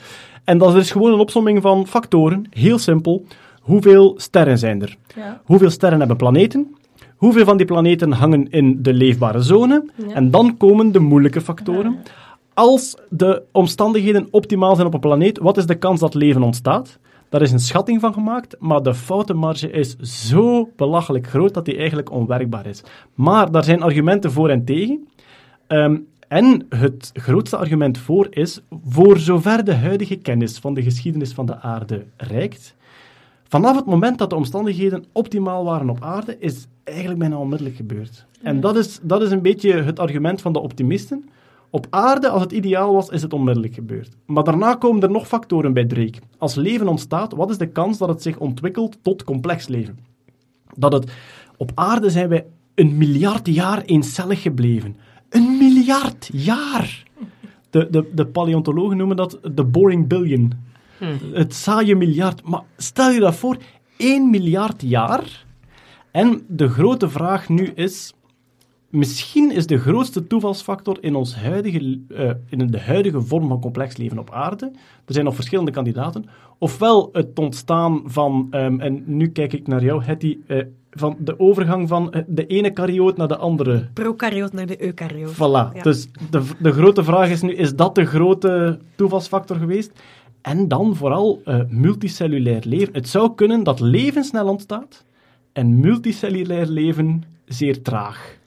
[0.44, 3.26] En dat is gewoon een opsomming van factoren, heel simpel.
[3.62, 4.98] Hoeveel sterren zijn er?
[5.16, 5.42] Ja.
[5.46, 6.76] Hoeveel sterren hebben planeten?
[7.16, 9.86] Hoeveel van die planeten hangen in de leefbare zone?
[9.96, 10.14] Ja.
[10.14, 11.98] En dan komen de moeilijke factoren.
[12.54, 17.00] Als de omstandigheden optimaal zijn op een planeet, wat is de kans dat leven ontstaat?
[17.32, 21.78] Daar is een schatting van gemaakt, maar de foutenmarge is zo belachelijk groot dat die
[21.78, 22.84] eigenlijk onwerkbaar is.
[23.14, 25.08] Maar daar zijn argumenten voor en tegen.
[25.68, 31.34] Ehm, en het grootste argument voor is, voor zover de huidige kennis van de geschiedenis
[31.34, 32.76] van de aarde reikt,
[33.48, 38.26] vanaf het moment dat de omstandigheden optimaal waren op aarde, is eigenlijk bijna onmiddellijk gebeurd.
[38.42, 41.30] En dat is, dat is een beetje het argument van de optimisten.
[41.72, 44.16] Op aarde, als het ideaal was, is het onmiddellijk gebeurd.
[44.26, 46.20] Maar daarna komen er nog factoren bij Drake.
[46.38, 50.00] Als leven ontstaat, wat is de kans dat het zich ontwikkelt tot complex leven?
[50.76, 51.12] Dat het...
[51.58, 54.96] Op aarde zijn wij een miljard jaar eencellig gebleven.
[55.30, 57.04] Een miljard jaar!
[57.70, 60.54] De, de, de paleontologen noemen dat de boring billion.
[61.34, 62.44] Het saaie miljard.
[62.44, 63.58] Maar stel je dat voor,
[63.98, 65.46] 1 miljard jaar.
[66.12, 68.14] En de grote vraag nu is...
[68.92, 73.98] Misschien is de grootste toevalsfactor in, ons huidige, eh, in de huidige vorm van complex
[73.98, 74.72] leven op aarde.
[75.06, 76.26] Er zijn nog verschillende kandidaten.
[76.58, 81.40] Ofwel het ontstaan van, ehm, en nu kijk ik naar jou, Hetty, eh, van de
[81.40, 83.90] overgang van eh, de ene karyoot naar de andere.
[83.94, 85.34] Prokaryoot naar de eukaryoot.
[85.34, 85.76] Voilà.
[85.76, 85.82] Ja.
[85.82, 89.92] Dus de, de grote vraag is nu, is dat de grote toevalsfactor geweest?
[90.42, 92.94] En dan vooral eh, multicellulair leven.
[92.94, 95.06] Het zou kunnen dat leven snel ontstaat
[95.54, 98.40] en multicellulair leven zeer traag.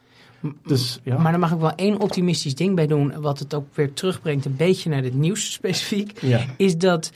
[0.66, 1.18] Dus ja.
[1.18, 4.44] Maar daar mag ik wel één optimistisch ding bij doen, wat het ook weer terugbrengt
[4.44, 6.20] een beetje naar het nieuws specifiek.
[6.20, 6.44] ja.
[6.57, 7.12] Is dat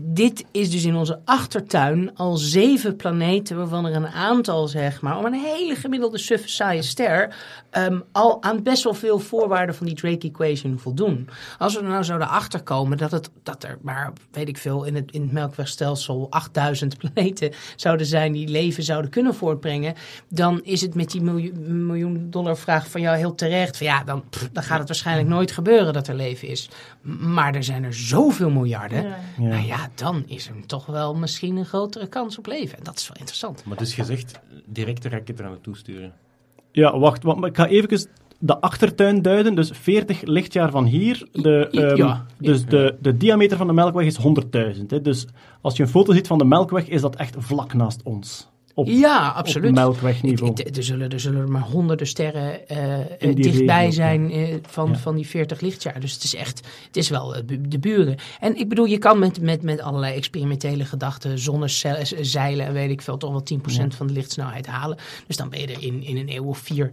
[0.00, 5.18] dit is dus in onze achtertuin al zeven planeten, waarvan er een aantal, zeg maar,
[5.18, 7.34] om een hele gemiddelde suffe saaie ster,
[7.70, 11.28] ehm, al aan best wel veel voorwaarden van die Drake equation voldoen.
[11.58, 14.94] Als we er nou zouden achterkomen dat, het, dat er maar, weet ik veel, in
[14.94, 19.94] het, in het Melkwegstelsel 8000 planeten zouden zijn die leven zouden kunnen voortbrengen,
[20.28, 23.76] dan is het met die miljoen, miljoen dollar vraag van jou heel terecht.
[23.76, 26.68] Van ja, dan, pff, dan gaat het waarschijnlijk nooit gebeuren dat er leven is.
[27.20, 29.02] Maar er zijn er zoveel miljarden.
[29.02, 29.18] Ja.
[29.38, 29.46] Ja.
[29.48, 32.78] Nou ja, dan is er toch wel misschien een grotere kans op leven.
[32.78, 33.64] En dat is wel interessant.
[33.64, 36.12] Maar dus gezegd, direct de raket er naartoe sturen.
[36.72, 39.54] Ja, wacht, maar ik ga even de achtertuin duiden.
[39.54, 41.28] Dus 40 lichtjaar van hier.
[41.32, 42.26] De, ehm, ja.
[42.38, 44.18] Dus de, de diameter van de Melkweg is
[44.76, 44.86] 100.000.
[44.86, 45.00] hè.
[45.00, 45.26] Dus
[45.60, 48.48] als je een foto ziet van de Melkweg, is dat echt vlak naast ons.
[48.80, 49.68] Op, Ja, absoluut.
[49.68, 50.54] op Melkwegniveau.
[50.74, 54.96] Er zullen, er zullen er maar honderden sterren eh, dichtbij regio, zijn eh, van, Ja.
[54.98, 56.00] van die 40 lichtjaar.
[56.00, 58.16] Dus het is echt, het is wel eh, de buren.
[58.40, 63.02] En ik bedoel, je kan met, met, met allerlei experimentele gedachten, zonnezeilen en weet ik
[63.02, 64.96] veel, toch wel 10% van de lichtsnelheid halen.
[65.26, 66.90] Dus dan ben je er in, in een eeuw of vier.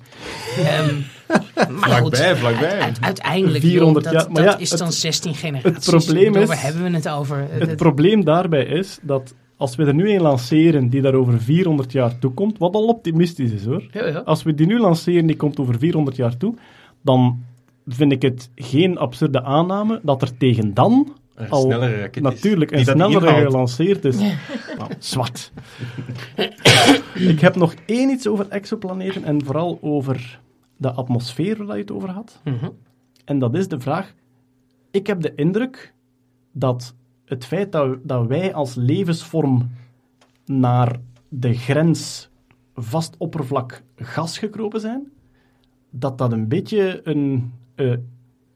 [0.57, 0.95] Ehm,
[1.79, 2.79] maar goed, Vlakbij, vlakbij.
[2.79, 4.29] uit- uiteindelijk, 400 joh, dat.
[4.29, 5.85] Maar dat ja, is het- dan 16 generaties.
[5.89, 7.47] probleem Ik bedoel, is- Waar hebben we het over?
[7.49, 11.41] Het Het- probleem daarbij is dat als we er nu een lanceren die daar over
[11.41, 13.83] 400 jaar toe komt, wat al optimistisch is hoor.
[13.91, 14.19] ja, ja.
[14.19, 16.53] Als we die nu lanceren, die komt over 400 jaar toe,
[17.01, 17.43] dan
[17.87, 22.21] vind ik het geen absurde aanname dat er tegen dan Een al snellere raket is.
[22.21, 24.17] natuurlijk een snellere gelanceerd is.
[24.77, 25.51] Nou, zwart.
[27.33, 30.39] ik heb nog één iets over exoplaneten en vooral over
[30.77, 32.41] de atmosfeer waar je het over had.
[32.43, 32.69] Mhm.
[33.25, 34.13] En dat is de vraag.
[34.91, 35.93] Ik heb de indruk
[36.51, 36.95] dat
[37.27, 37.71] het feit
[38.03, 39.71] dat, wij als levensvorm
[40.45, 42.29] naar de grens
[42.75, 45.11] vast oppervlak gas gekropen zijn,
[45.89, 47.93] dat dat een beetje een, eh,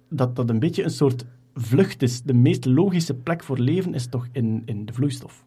[0.09, 2.21] dat dat een, beetje een soort vlucht is.
[2.21, 5.45] De meest logische plek voor leven is toch in, in de vloeistof.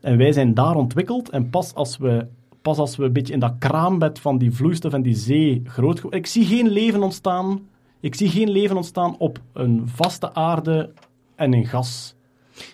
[0.00, 2.26] En wij zijn daar ontwikkeld en pas als we,
[2.62, 6.02] pas als we een beetje in dat kraambed van die vloeistof en die zee groot.
[6.08, 7.60] Ik zie geen leven ontstaan...
[8.00, 10.92] Ik zie geen leven ontstaan op een vaste aarde
[11.34, 12.13] en in gas.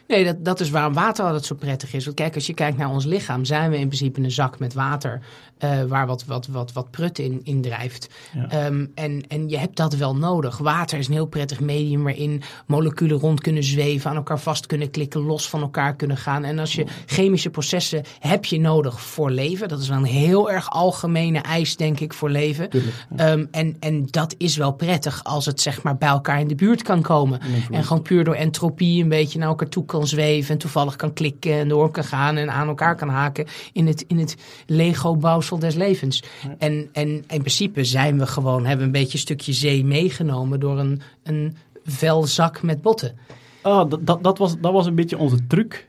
[0.07, 2.05] Nee, dat, dat is waarom water altijd zo prettig is.
[2.05, 4.75] Want kijk, als je kijkt naar ons lichaam, zijn we in principe een zak met
[4.75, 5.21] water
[5.61, 8.09] eh, waar wat, wat, wat, wat prut in, in drijft.
[8.35, 8.49] Ja.
[8.49, 10.59] Ehm, en, en je hebt dat wel nodig.
[10.59, 14.91] Water is een heel prettig medium waarin moleculen rond kunnen zweven, aan elkaar vast kunnen
[14.91, 16.45] klikken, los van elkaar kunnen gaan.
[16.45, 19.69] En als je chemische processen heb je nodig voor leven.
[19.69, 22.69] Dat is wel een heel erg algemene eis, denk ik, voor leven.
[23.17, 26.55] Ehm, en, en dat is wel prettig als het zeg maar bij elkaar in de
[26.55, 27.41] buurt kan komen.
[27.71, 30.53] En gewoon puur door entropie een beetje naar elkaar toe kan zweven.
[30.53, 34.05] En toevallig kan klikken en door kan gaan en aan elkaar kan haken in het,
[34.07, 36.23] in het Lego-bouwsel des levens.
[36.59, 40.79] En, en in principe zijn we gewoon, hebben een beetje een stukje zee meegenomen door
[40.79, 43.19] een, een velzak met botten.
[43.63, 45.89] Ah, dat, dat, dat, was, dat was een beetje onze truc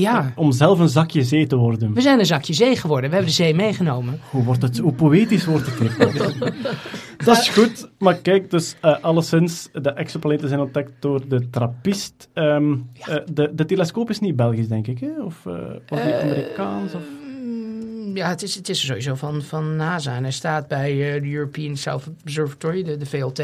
[0.00, 1.94] Ja, om zelf een zakje zee te worden.
[1.94, 3.10] we zijn een zakje zee geworden.
[3.10, 4.20] We hebben de zee meegenomen.
[4.30, 5.98] Hoe, wordt het, hoe poëtisch wordt het
[7.26, 12.28] dat is goed, maar kijk, dus eh, alleszins, de exoplaneten zijn ontdekt door de trappist.
[12.32, 15.22] Ehm, eh, de, de telescoop is niet Belgisch, denk ik, hè?
[15.24, 15.52] Of, eh
[15.88, 16.94] of niet Amerikaans?
[16.94, 17.02] Of...
[17.44, 20.14] Mm, Ja, het is, het is sowieso van, van NASA.
[20.16, 23.42] En hij staat bij de European South Observatory, de, de VLT.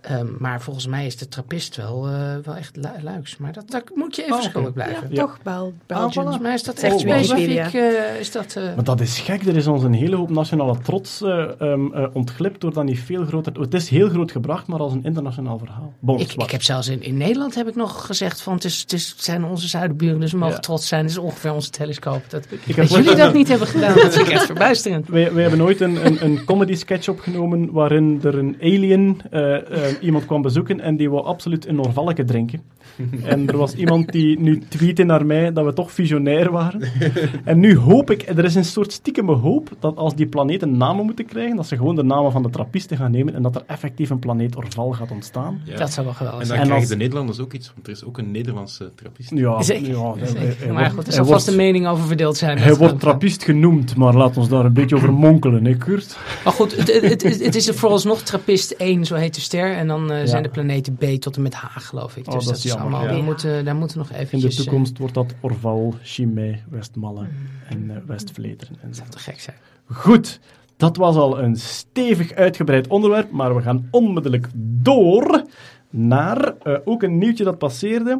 [0.00, 2.12] Ehm, maar volgens mij is de trappist wel, eh,
[2.44, 3.36] wel echt lu luiks.
[3.36, 5.06] Maar dat, daar moet je even Oh, schuldig blijven.
[5.10, 6.12] Ja, toch Bel Belgium.
[6.12, 7.22] Volgens mij is dat echt Wikipedia.
[7.68, 7.80] specifiek.
[7.80, 10.78] eh, is dat, eh, Maar dat is gek, er is ons een hele hoop nationale
[10.78, 13.60] trots eh, ehm, eh, ontglipt door dat niet veel groter...
[13.60, 15.92] Het is heel groot gebracht, maar als een internationaal verhaal.
[15.98, 18.92] Bon, ik, heb zelfs in, in Nederland heb ik nog gezegd van het, is, het,
[18.92, 20.60] is, het zijn onze zuidenburen, dus we mogen Ja.
[20.60, 21.02] trots zijn.
[21.02, 22.22] Het is ongeveer onze telescoop.
[22.28, 25.08] Dat, Ik dat heb- jullie dat niet hebben gedaan, dat vind ik echt verbijsterend.
[25.18, 29.56] Wij, wij hebben ooit een, een, een comedy sketch opgenomen waarin er een alien eh,
[29.56, 32.62] eh, iemand kwam bezoeken en die wou absoluut een Orvalke drinken.
[33.24, 36.80] En er was iemand die nu tweette naar mij dat we toch visionair waren.
[37.44, 41.04] En nu hoop ik, er is een soort stiekeme hoop dat als die planeten namen
[41.04, 43.62] moeten krijgen, dat ze gewoon de namen van de trappisten gaan nemen en dat er
[43.66, 45.60] effectief een planeet Orval gaat ontstaan.
[45.64, 45.76] Ja.
[45.76, 46.60] Dat zou wel geweldig En dan zijn.
[46.60, 49.30] En krijgen als- de Nederlanders ook iets, want er is ook een Nederlandse trappist.
[49.34, 50.40] Ja, Zeker, ja, hij- zeker.
[50.42, 52.58] hij- hij maar goed, er zal vast een mening over verdeeld zijn.
[52.58, 56.18] Hij Dat- wordt trappist genoemd, maar laat ons daar een beetje over monkelen, hè, Kurt?
[56.44, 59.74] Maar goed, het, het, het, het is vooralsnog trappist 1, zo heet de ster.
[59.76, 60.26] En dan eh, Ja.
[60.26, 62.26] zijn de planeten B tot en met H, geloof ik.
[62.26, 63.14] Oh, Dus dat dat, is is jammer, allemaal...
[63.14, 63.20] ja.
[63.20, 64.56] We moeten, daar moeten nog In eventjes...
[64.56, 67.26] de toekomst wordt dat Orval, Chimay, Westmalle
[67.68, 68.76] en eh, Westvleteren.
[68.80, 68.92] eh, zo.
[68.92, 69.56] zou te gek zijn.
[69.86, 70.40] Goed,
[70.76, 74.48] dat was al een stevig uitgebreid onderwerp, maar we gaan onmiddellijk
[74.82, 75.44] door
[75.90, 78.18] naar eh, ook een nieuwtje dat passeerde.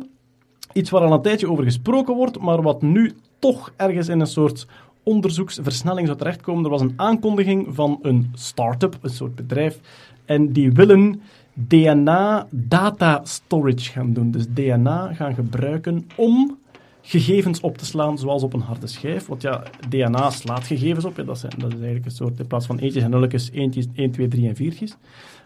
[0.73, 4.27] Iets waar al een tijdje over gesproken wordt, maar wat nu toch ergens in een
[4.27, 4.67] soort
[5.03, 6.65] onderzoeksversnelling zou terechtkomen.
[6.65, 9.81] Er was een aankondiging van een start-up, een soort bedrijf,
[10.25, 11.23] en die willen
[11.55, 14.31] DNA data storage gaan doen.
[14.31, 16.59] Dus DNA gaan gebruiken om
[17.03, 19.27] gegevens op te slaan, zoals op een harde schijf.
[19.27, 21.17] Want ja, DNA slaat gegevens op.
[21.17, 23.87] Ja, dat, zijn, dat is eigenlijk een soort, in plaats van eentjes en nulletjes, eentjes,
[23.95, 24.97] 1, 2, 3 en 4'tjes.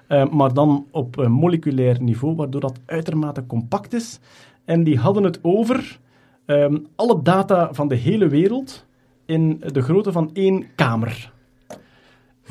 [0.08, 4.20] Uh, maar dan op uh, moleculair niveau, waardoor dat uitermate compact is.
[4.64, 5.98] En die hadden het over
[6.46, 8.86] um, alle data van de hele wereld
[9.26, 11.32] in de grootte van één kamer.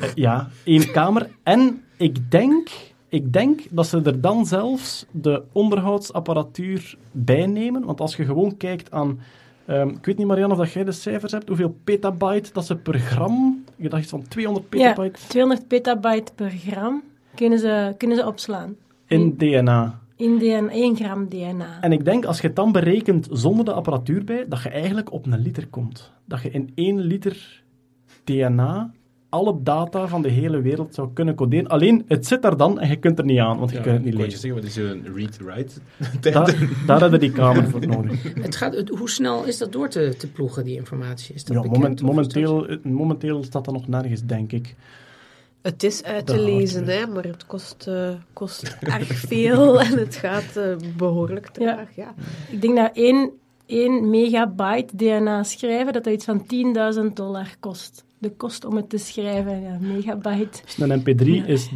[0.00, 1.30] Uh, ja, één kamer.
[1.42, 2.70] En ik denk,
[3.14, 7.84] ik denk dat ze er dan zelfs de onderhoudsapparatuur bij nemen.
[7.84, 9.20] Want als je gewoon kijkt aan...
[9.68, 11.48] Um, ik weet niet, Marianne, of dat jij de cijfers hebt.
[11.48, 13.64] Hoeveel petabyte dat ze per gram...
[13.76, 15.18] Je dacht iets van 200 petabyte?
[15.20, 17.02] Ja, 200 petabyte per gram
[17.34, 18.76] kunnen ze, kunnen ze opslaan.
[19.06, 20.00] In DNA?
[20.16, 21.80] In DNA, 1 gram DNA.
[21.80, 25.12] En ik denk, als je het dan berekent zonder de apparatuur bij, dat je eigenlijk
[25.12, 26.12] op een liter komt.
[26.24, 27.62] Dat je in 1 liter
[28.24, 28.92] DNA
[29.34, 31.68] alle data van de hele wereld zou kunnen coderen.
[31.68, 33.94] Alleen, het zit daar dan en je kunt er niet aan, want je Ja, kunt
[33.94, 34.40] het niet kon je lezen.
[34.40, 35.74] zeggen, wat is een read-write?
[36.32, 38.22] Daar, daar hebben die kamer voor nodig.
[38.42, 41.34] Het gaat, het- hoe snel is dat door te, te ploegen, die informatie?
[41.34, 44.52] Is dat Ja, bekend, moment, of is dat- momenteel, momenteel staat dat nog nergens, denk
[44.52, 44.74] ik.
[45.62, 50.16] Het is uit te lezen, hè, maar het kost, eh, kost erg veel en het
[50.16, 51.88] gaat eh, behoorlijk traag.
[51.96, 52.14] Ja.
[52.50, 53.30] Ik denk dat 1,
[53.66, 58.03] 1 megabyte DNA schrijven, dat dat iets van 10.000 dollar kost.
[58.24, 60.60] De kost om het te schrijven, ja, megabyte.
[60.64, 61.68] Dus een mp3 is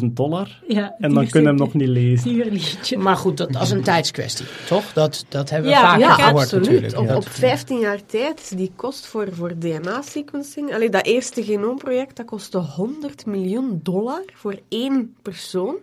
[0.00, 2.32] 30.000 dollar Ja, en dan kun je hem nog niet lezen.
[2.32, 2.98] Duur liedje.
[2.98, 4.92] Maar goed, dat, dat is een tijdskwestie, toch?
[4.92, 6.64] Dat, dat hebben we Ja, vaker Ja, gehoord absoluut.
[6.66, 6.98] natuurlijk.
[6.98, 7.16] Op, Ja.
[7.16, 10.74] op 15 jaar tijd, die kost voor, voor DNA-sequencing...
[10.74, 15.76] Allee, dat eerste genoomproject, dat kostte 100 miljoen dollar voor één persoon.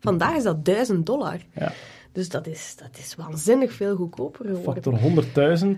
[0.00, 1.36] Vandaag is dat 1000 dollar.
[1.54, 1.72] Ja.
[2.12, 4.82] Dus dat is, dat is waanzinnig veel goedkoper geworden.
[4.82, 4.98] Factor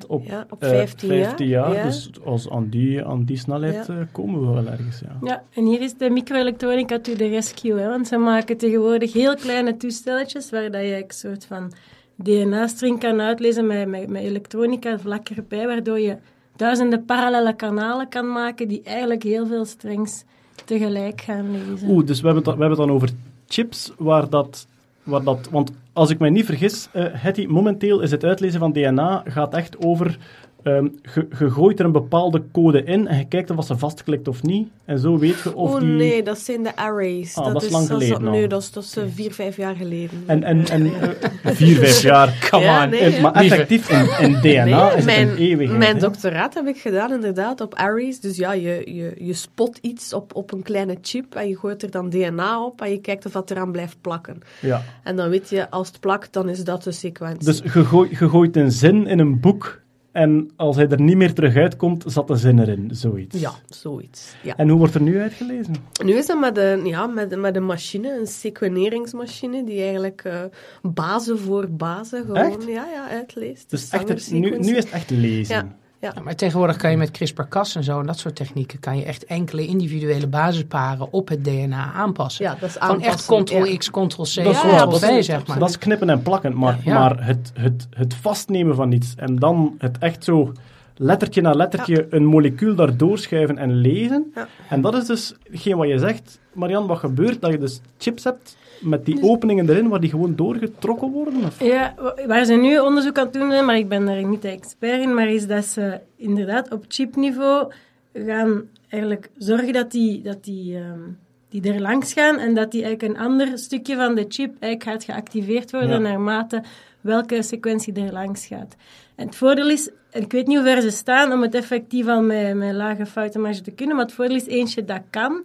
[0.00, 1.72] 100.000 op, Ja, op eh, 15 jaar, jaar.
[1.74, 1.82] ja.
[1.84, 3.94] Dus als aan, die, aan die snelheid Ja.
[3.98, 5.00] eh, komen we wel ergens.
[5.00, 5.16] Ja.
[5.22, 7.78] Ja, en hier is de microelektronica to the rescue.
[7.78, 11.72] Hè, want ze maken tegenwoordig heel kleine toestelletjes waar dat je een soort van
[12.16, 16.16] DNA-string kan uitlezen met, met, met elektronica vlak erbij, waardoor je
[16.56, 20.24] duizenden parallele kanalen kan maken die eigenlijk heel veel strings
[20.64, 21.88] tegelijk gaan lezen.
[21.90, 23.08] Oeh, dus we hebben, het, we hebben het dan over
[23.48, 24.66] chips waar dat...
[25.04, 28.72] Waar dat want als ik mij niet vergis, eh Hetty, momenteel is het uitlezen van
[28.72, 30.18] DNA gaat echt over...
[30.64, 34.28] ehm je, je gooit er een bepaalde code in en je kijkt of ze vastklikt
[34.28, 34.68] of niet.
[34.84, 35.88] En zo weet je of oh die...
[35.88, 37.36] nee, dat zijn de arrays.
[37.36, 38.30] Ah, dat is lang geleden al.
[38.30, 40.22] Nee, dat is, dat is eh, vier, vijf jaar geleden.
[40.26, 40.86] En, en, en
[41.42, 42.90] eh, vier, vijf jaar, come Ja, on.
[42.90, 43.20] nee, ja.
[43.20, 45.78] Maar effectief, in, in DNA Nee, is het mijn, een eeuwigheid.
[45.78, 48.20] mijn doctoraat heb ik gedaan inderdaad op arrays.
[48.20, 51.82] Dus ja, je, je, je spot iets op, op een kleine chip en je gooit
[51.82, 54.38] er dan DNA op en je kijkt of dat eraan blijft plakken.
[54.60, 54.82] Ja.
[55.02, 57.44] En dan weet je, als het plakt, dan is dat de sequentie.
[57.44, 59.82] Dus je, gooi- je gooit een zin in een boek
[60.14, 63.40] en als hij er niet meer terug uitkomt, zat de zin erin, zoiets.
[63.40, 64.34] Ja, zoiets.
[64.42, 64.56] Ja.
[64.56, 65.74] En hoe wordt er nu uitgelezen?
[66.04, 70.42] Nu is dat met een, ja, met, met een machine, een sequeneringsmachine, die eigenlijk eh
[70.82, 72.64] bazen voor bazen gewoon Echt?
[72.66, 73.70] ja, ja, uitleest.
[73.70, 75.54] Dus echt nu, nu is het echt lezen.
[75.54, 75.76] Ja.
[76.04, 76.12] Ja.
[76.14, 79.04] Ja, maar tegenwoordig kan je met CRISPR-Cas en zo en dat soort technieken kan je
[79.04, 82.44] echt enkele individuele basisparen op het DNA aanpassen.
[82.44, 83.62] Ja, dat is Van echt aanpassen, ja.
[83.62, 85.58] ctrl-x, ctrl-c, ctrl-v, dat is- zeg maar.
[85.58, 89.36] Dat is knippen en plakken, maar, Ja, maar het, het, het vastnemen van iets en
[89.36, 90.52] dan het echt zo
[90.96, 94.32] lettertje na lettertje een molecuul daar doorschuiven en lezen.
[94.34, 94.48] Ja.
[94.68, 97.40] En dat is dus geen wat je zegt, Marian, wat gebeurt?
[97.40, 101.44] Dat je dus chips hebt met die openingen erin waar die gewoon doorgetrokken worden?
[101.44, 101.62] Of?
[101.64, 105.00] Ja, wa- waar ze nu onderzoek aan doen maar ik ben daar niet de expert
[105.02, 107.72] in, maar is dat ze inderdaad op chipniveau
[108.14, 111.00] gaan eigenlijk zorgen dat die, dat die, ehm,
[111.48, 114.82] die er langs gaan en dat die eigenlijk een ander stukje van de chip eigenlijk
[114.82, 115.98] gaat geactiveerd worden Ja.
[115.98, 116.62] naarmate
[117.00, 118.76] welke sequentie er langs gaat.
[119.14, 122.22] En het voordeel is, ik weet niet hoe ver ze staan om het effectief al
[122.22, 125.44] met, met lage foutenmarge te kunnen, maar het voordeel is eentje dat kan.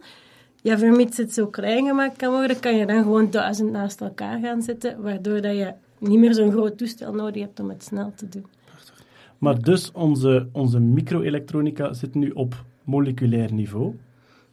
[0.62, 4.40] Ja, vermits het zo klein gemaakt kan worden, kan je dan gewoon duizend naast elkaar
[4.40, 8.12] gaan zetten, waardoor dat je niet meer zo'n groot toestel nodig hebt om het snel
[8.16, 8.46] te doen.
[9.38, 13.96] Maar dus onze, onze microelektronica zit nu op moleculair niveau.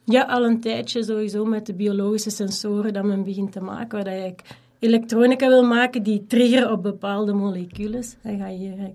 [0.03, 4.03] Ja, al een tijdje sowieso met de biologische sensoren dat men begint te maken, waar
[4.03, 4.35] dat je
[4.79, 8.15] elektronica wil maken die triggeren op bepaalde molecules.
[8.21, 8.91] Dan ga je hier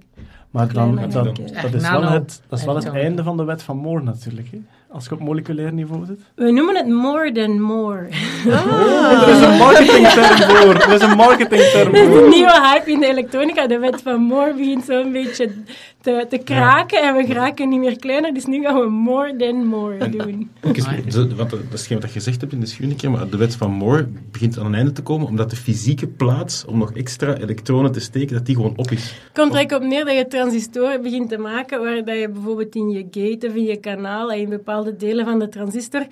[0.51, 1.39] Maar dan, dat,
[1.75, 4.49] is wel het, dat is wel het einde van de wet van Moore natuurlijk.
[4.51, 4.61] Hè?
[4.93, 6.21] Als je op moleculair niveau zit.
[6.35, 8.09] We noemen het more than more.
[9.23, 10.75] Er is een marketingterm voor.
[10.75, 12.23] Er is een marketingterm Dat is voor.
[12.23, 13.67] een nieuwe hype in de elektronica.
[13.67, 15.51] De wet van Moore begint zo'n beetje
[16.03, 18.35] te, te kraken en we geraken niet meer kleiner.
[18.35, 20.51] Dus nu gaan we more than more doen.
[20.61, 23.71] Want dat is hetgeen wat je gezegd hebt in de schuurniker, maar de wet van
[23.71, 27.93] Moore begint aan een einde te komen, omdat de fysieke plaats om nog extra elektronen
[27.93, 29.03] te steken, dat die gewoon op is.
[29.03, 32.29] Het komt er eigenlijk op neer dat je transistoren begint te maken waar dat je
[32.29, 36.07] bijvoorbeeld in je gate of in je kanaal en in bepaalde delen van de transistor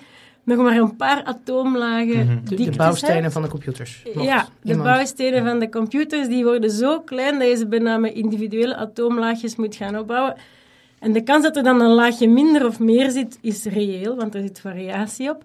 [0.55, 2.55] nog maar een paar atoomlagen Mhm.
[2.55, 3.33] De, bouwstenen hebt.
[3.33, 4.03] van de computers.
[4.13, 4.83] Nog Ja, de iemand.
[4.89, 9.55] bouwstenen van de computers die worden zo klein dat je ze bijna met individuele atoomlaagjes
[9.55, 10.35] moet gaan opbouwen.
[10.99, 14.35] En de kans dat er dan een laagje minder of meer zit, is reëel, want
[14.35, 15.43] er zit variatie op.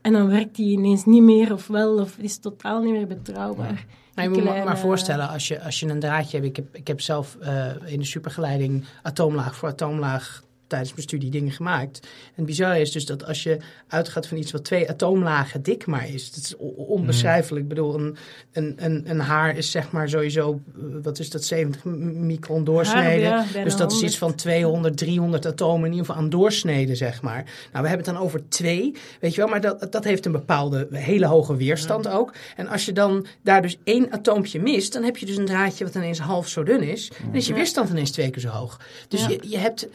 [0.00, 3.84] En dan werkt die ineens niet meer of wel, of is totaal niet meer betrouwbaar.
[4.14, 6.48] Nou, je moet je maar kleine- voorstellen, als je, als je een draadje hebt...
[6.48, 11.30] Ik heb, ik heb zelf eh, in de supergeleiding atoomlaag voor atoomlaag tijdens mijn studie
[11.30, 12.00] dingen gemaakt.
[12.02, 13.58] En het bizarre is dus dat als je
[13.88, 16.32] uitgaat van iets wat twee atoomlagen dik maar is...
[16.32, 17.62] Dat is onbeschrijfelijk.
[17.62, 18.16] Ik bedoel, een,
[18.52, 23.20] een, een, een haar is zeg maar sowieso, eh, wat is dat, 70 micron doorsnede.
[23.20, 24.02] ja, bijna dus dat is 100.
[24.02, 27.44] iets van 200, 300 atomen in ieder geval aan doorsnede, zeg maar.
[27.44, 29.50] Nou, we hebben het dan over twee, weet je wel.
[29.50, 32.34] Maar dat, dat heeft een bepaalde hele hoge weerstand ook.
[32.56, 35.84] En als je dan daar dus één atoompje mist, dan heb je dus een draadje
[35.84, 37.10] wat ineens half zo dun is.
[37.24, 38.80] Dan is je weerstand ineens twee keer zo hoog.
[39.08, 39.88] Dus je, je hebt...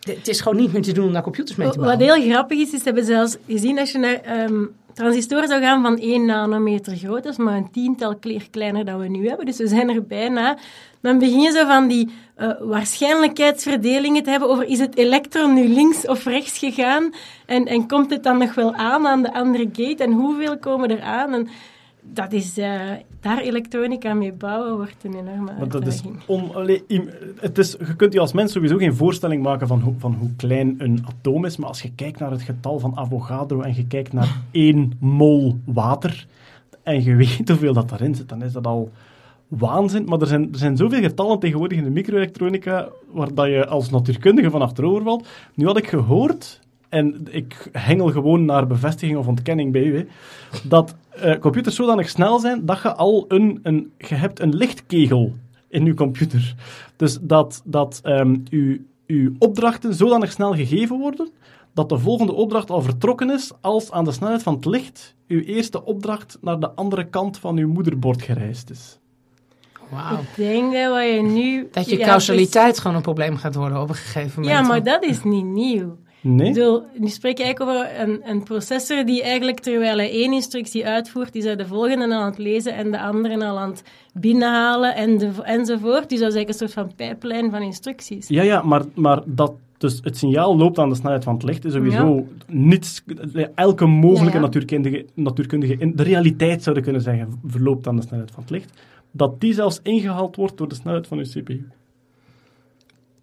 [0.00, 2.20] Het is gewoon niet meer te doen om naar computers mee te Wat bouwen.
[2.20, 5.98] heel grappig is, is hebben zelfs gezien als je naar ehm, transistoren zou gaan van
[5.98, 9.56] 1 nanometer groot, dat is maar een tiental keer kleiner dan we nu hebben, dus
[9.56, 10.58] we zijn er bijna.
[11.00, 15.68] Dan begin je zo van die eh, waarschijnlijkheidsverdelingen te hebben over is het elektron nu
[15.68, 17.14] links of rechts gegaan
[17.46, 20.90] en, en komt het dan nog wel aan aan de andere gate en hoeveel komen
[20.90, 21.34] er aan?
[21.34, 21.48] En
[22.12, 22.80] dat is, eh,
[23.20, 26.82] daar elektronica mee bouwen wordt een enorme Want dat is on, allee,
[27.40, 30.30] het is, je kunt je als mens sowieso geen voorstelling maken van, hoe- van hoe
[30.36, 33.86] klein een atoom is, maar als je kijkt naar het getal van Avogadro en je
[33.86, 36.26] kijkt naar één mol water
[36.82, 38.90] en je weet hoeveel dat daarin zit, dan is dat al
[39.48, 40.04] waanzin.
[40.04, 43.90] Maar er zijn, er zijn zoveel getallen tegenwoordig in de microelektronica waar dat je als
[43.90, 45.26] natuurkundige van achterover valt.
[45.54, 50.04] Nu had ik gehoord, en ik hengel gewoon naar bevestiging of ontkenning bij u, hè,
[50.68, 55.34] dat eh, computers zodanig snel zijn dat je al een, een, je hebt een lichtkegel
[55.68, 56.54] in je computer.
[56.96, 58.76] Dus dat, dat ehm, uw,
[59.06, 61.28] uw opdrachten zodanig snel gegeven worden
[61.72, 65.40] dat de volgende opdracht al vertrokken is als aan de snelheid van het licht uw
[65.40, 68.98] eerste opdracht naar de andere kant van uw moederbord gereisd is.
[69.88, 70.18] Wauw.
[70.18, 71.68] Ik denk dat wat je nu...
[71.72, 74.58] Dat je Ja, causaliteit gewoon een probleem gaat worden op een gegeven moment.
[74.58, 75.96] Ja, maar dat is niet nieuw.
[76.20, 76.48] Nee?
[76.48, 80.32] Ik bedoel, nu spreek je eigenlijk over een, een processor die eigenlijk terwijl hij één
[80.32, 83.70] instructie uitvoert, is hij de volgende al aan het lezen en de andere al aan
[83.70, 83.82] het
[84.14, 86.08] binnenhalen en de, enzovoort.
[86.08, 88.28] Dus dat is eigenlijk een soort van pijplijn van instructies.
[88.28, 91.64] Ja, ja, maar, maar dat dus het signaal loopt aan de snelheid van het licht
[91.64, 93.02] is sowieso niets...
[93.54, 94.40] Elke mogelijke Ja, ja.
[94.40, 95.76] natuurkundige, natuurkundige...
[95.78, 98.82] In de realiteit zouden kunnen zeggen, verloopt aan de snelheid van het licht.
[99.10, 101.68] Dat die zelfs ingehaald wordt door de snelheid van uw CPU.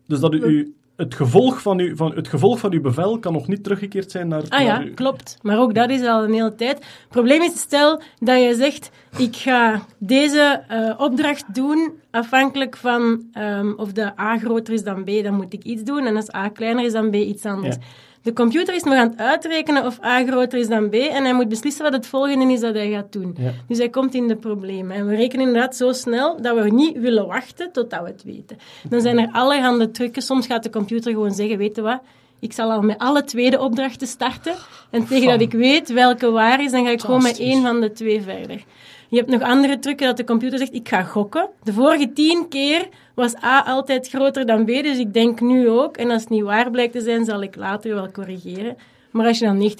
[0.08, 3.34] Dus dat u, u- het, gevolg van uw, van, het gevolg van uw bevel kan
[3.34, 4.44] nog niet teruggekeerd zijn naar...
[4.50, 5.38] Ah ja, naar uw- klopt.
[5.42, 6.78] Maar ook dat is al een hele tijd.
[6.78, 13.24] Het probleem is, stel dat je zegt, ik ga deze eh, opdracht doen afhankelijk van
[13.34, 16.06] ehm, of de A groter is dan B, dan moet ik iets doen.
[16.06, 17.76] En als A kleiner is dan B, iets anders.
[17.76, 17.82] Ja.
[18.26, 21.34] De computer is nog aan het uitrekenen of A groter is dan B en hij
[21.34, 23.36] moet beslissen wat het volgende is dat hij gaat doen.
[23.38, 23.52] Ja.
[23.68, 24.96] Dus hij komt in de problemen.
[24.96, 28.58] En we rekenen inderdaad zo snel dat we niet willen wachten totdat we het weten.
[28.90, 30.22] Dan zijn er allerhande trucken.
[30.22, 32.00] Soms gaat de computer gewoon zeggen, weet je wat,
[32.40, 34.54] ik zal al met alle tweede opdrachten starten.
[34.90, 37.82] En tegen dat ik weet welke waar is, dan ga ik gewoon met één van
[37.82, 38.64] de twee verder.
[39.10, 41.50] Je hebt nog andere trucken dat de computer zegt, ik ga gokken.
[41.64, 45.98] De vorige tien keer was A altijd groter dan B, dus ik denk nu ook.
[45.98, 48.78] En als het niet waar blijkt te zijn, zal ik later wel corrigeren.
[49.12, 49.72] Maar als je dan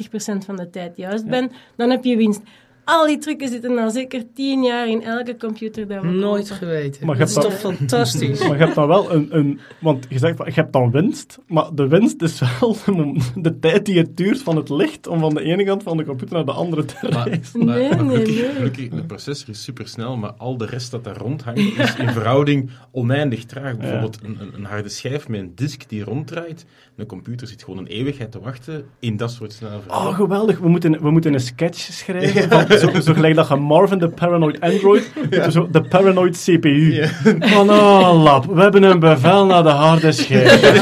[0.42, 2.42] 90% van de tijd juist bent, dan heb je winst.
[2.86, 6.58] Al die trucken zitten al zeker tien jaar in elke computer dat we Nooit kopen.
[6.68, 7.06] geweten.
[7.06, 8.40] Maar dat is toch fantastisch.
[8.48, 9.60] Maar je hebt dan wel een, een...
[9.80, 12.76] Want je zegt, je hebt dan winst, maar de winst is wel
[13.36, 16.06] de tijd die het duurt van het licht om van de ene kant van de
[16.06, 17.66] computer naar de andere te reizen.
[17.66, 18.52] maar, Nee, maar nee, gelukkig, nee.
[18.52, 22.70] gelukkig, de processor is supersnel, maar al de rest dat daar rondhangt is in verhouding
[22.92, 23.78] oneindig traag.
[23.78, 26.66] Bijvoorbeeld een, een, een harde schijf met een disk die ronddraait.
[26.96, 30.60] Een computer zit gewoon een eeuwigheid te wachten in dat soort snelle Oh, geweldig.
[30.60, 32.50] We moeten, we moeten een sketch schrijven.
[32.50, 35.12] Van, zo, zo gelijk dat je Marvin, de paranoid android,
[35.54, 37.08] zo de paranoid CPU.
[37.40, 40.62] Van, oh lap, we hebben een bevel naar de harde schijf.
[40.62, 40.80] We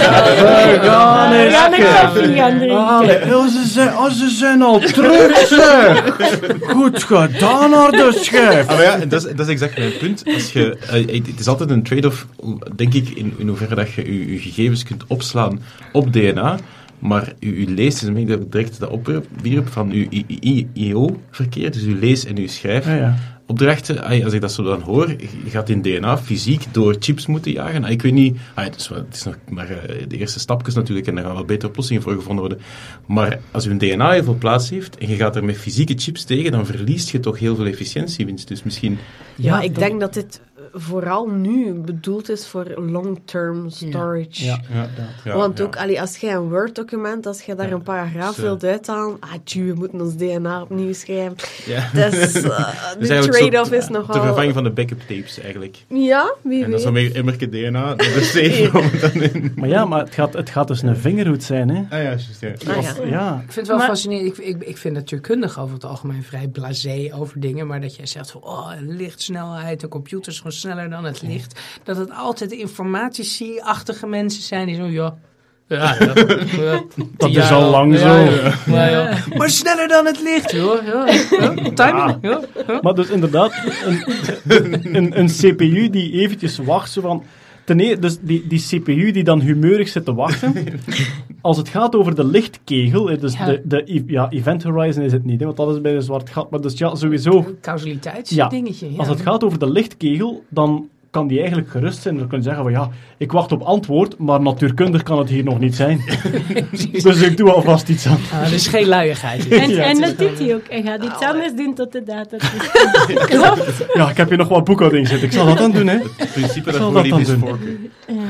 [0.82, 2.72] gaan eens gaan koffie drinken.
[2.72, 6.04] Oh, ze, zijn, oh, ze zijn al terug, zeg.
[6.62, 8.68] Goed gedaan, harde schijf.
[8.68, 10.24] Ah, maar ja, dat is, dat is exact mijn punt.
[10.34, 12.28] Als je, eh, het is altijd een trade-off,
[12.76, 16.58] denk ik, in, in hoeverre dat je je, je gegevens kunt opslaan op DNA.
[17.04, 21.84] Maar je, je lees, dus ik dat ik direct dat opwierp van je IO-verkeer, dus
[21.84, 22.86] je lees- en je schrijf.
[22.86, 23.16] Ja, ja.
[23.48, 25.10] Opdrachten, ah, als ik dat zo dan hoor,
[25.44, 27.84] je gaat in DNA fysiek door chips moeten jagen.
[27.84, 30.40] Ah, Ik weet niet, ah, het, is, wel- het is nog maar eh, de eerste
[30.40, 32.64] stapjes natuurlijk en daar gaan wel betere oplossingen voor gevonden worden.
[33.08, 36.24] Maar als je DNA heel veel plaats heeft en je gaat er met fysieke chips
[36.24, 38.48] tegen, dan verliest je toch heel veel efficiëntiewinst.
[38.48, 38.98] Dus misschien...
[39.36, 40.42] Ja, ik denk dat dit
[40.74, 44.46] vooral nu bedoeld is voor long-term storage.
[44.46, 44.60] Ja.
[44.74, 44.88] Ja.
[45.24, 45.64] Ja, Want ja.
[45.64, 49.30] ook, allee, als jij een Word-document, als je daar een paragraaf dus, wilt uithalen, ah,
[49.44, 51.36] tju, we moeten ons DNA opnieuw schrijven.
[51.66, 51.90] Ja.
[52.02, 54.22] Dat is, eh, Dus de trade-off is Te nogal...
[54.24, 55.78] vervangen van de backup tapes, eigenlijk.
[55.88, 57.08] Ja, wie En dat is dan weet.
[57.08, 59.52] weer immerke DNA, de dan in...
[59.56, 61.76] Maar ja, maar het gaat, het gaat dus een vingerhoed zijn, hè.
[61.76, 62.52] Ah ja, juist, ja.
[62.68, 63.06] Ah, Of- ja.
[63.06, 63.34] ja.
[63.34, 64.38] Ik vind het wel Maar- fascinerend.
[64.38, 67.68] Ik, ik, ik vind natuurkundig over het algemeen vrij blasé over dingen.
[67.68, 71.60] Maar dat jij zegt van, oh, lichtsnelheid, de computer is gewoon sneller dan het licht.
[71.84, 75.16] Dat het altijd informatici-achtige mensen zijn die zo, ja...
[75.68, 76.14] Ja, ja,
[76.62, 76.84] ja,
[77.18, 78.16] Dat is al lang ja, zo.
[78.72, 79.18] ja, ja, ja.
[79.38, 81.06] Maar sneller dan het licht, ja.
[81.74, 82.42] Timing, ja.
[82.68, 82.80] ja.
[82.82, 83.54] Maar dus inderdaad,
[83.86, 87.24] een, een, een CPU die eventjes wacht, zo van...
[87.66, 90.54] Ten eerste, dus die, die CPU die dan humeurig zit te wachten.
[91.42, 93.46] Als het gaat over de lichtkegel, dus Ja.
[93.46, 96.02] de, de e- ja, event horizon is het niet, hè, want dat is bij een
[96.02, 96.50] zwart gat.
[96.50, 98.92] Maar dus ja, sowieso, Causaliteitsdingetje.
[98.92, 98.98] Ja.
[98.98, 102.18] als het gaat over de lichtkegel, dan kan die eigenlijk gerust zijn.
[102.18, 105.44] Dan kan je zeggen van ja, ik wacht op antwoord, maar natuurkundig kan het hier
[105.44, 106.02] nog niet zijn.
[106.92, 108.20] dus ik doe alvast iets aan.
[108.34, 109.48] Ah, er is geen luiigheid.
[109.48, 110.70] En, Ja, en dat doet hij ook.
[110.70, 112.38] Hij gaat iets Ah, anders doen tot de data.
[113.36, 113.86] Klopt.
[113.94, 115.28] Ja, ik heb hier nog wat boekhouding zitten.
[115.28, 115.98] Ik zal dat dan doen, hè.
[116.18, 117.78] Het principe dat Zal dat lief is voorkeur.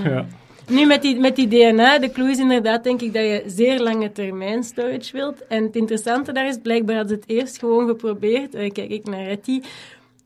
[0.04, 0.26] Ja.
[0.68, 3.80] Nu, met die, met die DNA, de clue is inderdaad, denk ik, dat je zeer
[3.80, 5.48] lange termijn storage wilt.
[5.48, 9.06] En het interessante daar is, blijkbaar hadden ze het eerst gewoon geprobeerd, eh, kijk ik
[9.06, 9.62] naar Etty,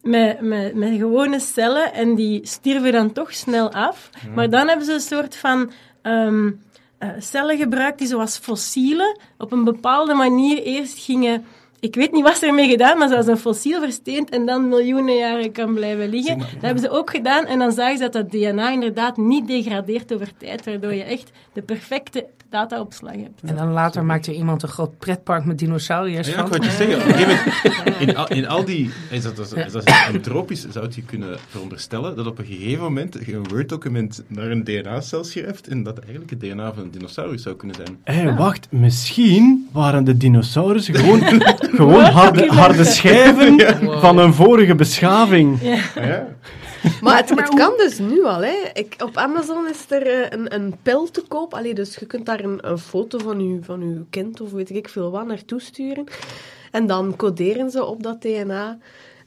[0.08, 4.10] met, met, met gewone cellen en die stierven dan toch snel af.
[4.36, 6.52] Maar dan hebben ze een soort van ehm,
[6.98, 11.46] eh, cellen gebruikt die zoals fossielen op een bepaalde manier eerst gingen...
[11.80, 15.16] Ik weet niet wat ze ermee gedaan, maar zoals een fossiel versteend en dan miljoenen
[15.16, 16.38] jaren kan blijven liggen.
[16.38, 20.14] Dat hebben ze ook gedaan en dan zagen ze dat dat DNA inderdaad niet degradeert
[20.14, 23.42] over tijd, waardoor je echt de perfecte dataopslag hebt.
[23.46, 26.44] En dan later maakt er iemand een groot pretpark met dinosauriërs Ja, van.
[26.44, 27.02] ik wou het je zeggen.
[27.02, 28.92] Op een gegeven moment, in, al, in al die...
[29.10, 29.84] Is dat, is, is dat
[30.14, 34.64] entropisch zou je kunnen veronderstellen dat op een gegeven moment je een Word-document naar een
[34.64, 37.98] DNA-cel schrijft en dat eigenlijk het DNA van een dinosaurus zou kunnen zijn.
[38.04, 41.22] Hé, wacht, misschien waren de dinosaurussen gewoon,
[41.80, 43.62] gewoon harde, harde schijven
[44.02, 45.62] van een vorige beschaving.
[45.96, 46.28] Ja.
[47.02, 48.44] Maar het, het kan dus nu al.
[48.44, 48.70] Hè.
[48.74, 51.54] Ik, op Amazon is er eh, een, een pil te koop.
[51.54, 54.70] Allee, dus je kunt daar een, een foto van je, van uw kind of weet
[54.70, 56.06] ik veel wat naartoe sturen.
[56.72, 58.78] En dan coderen ze op dat DNA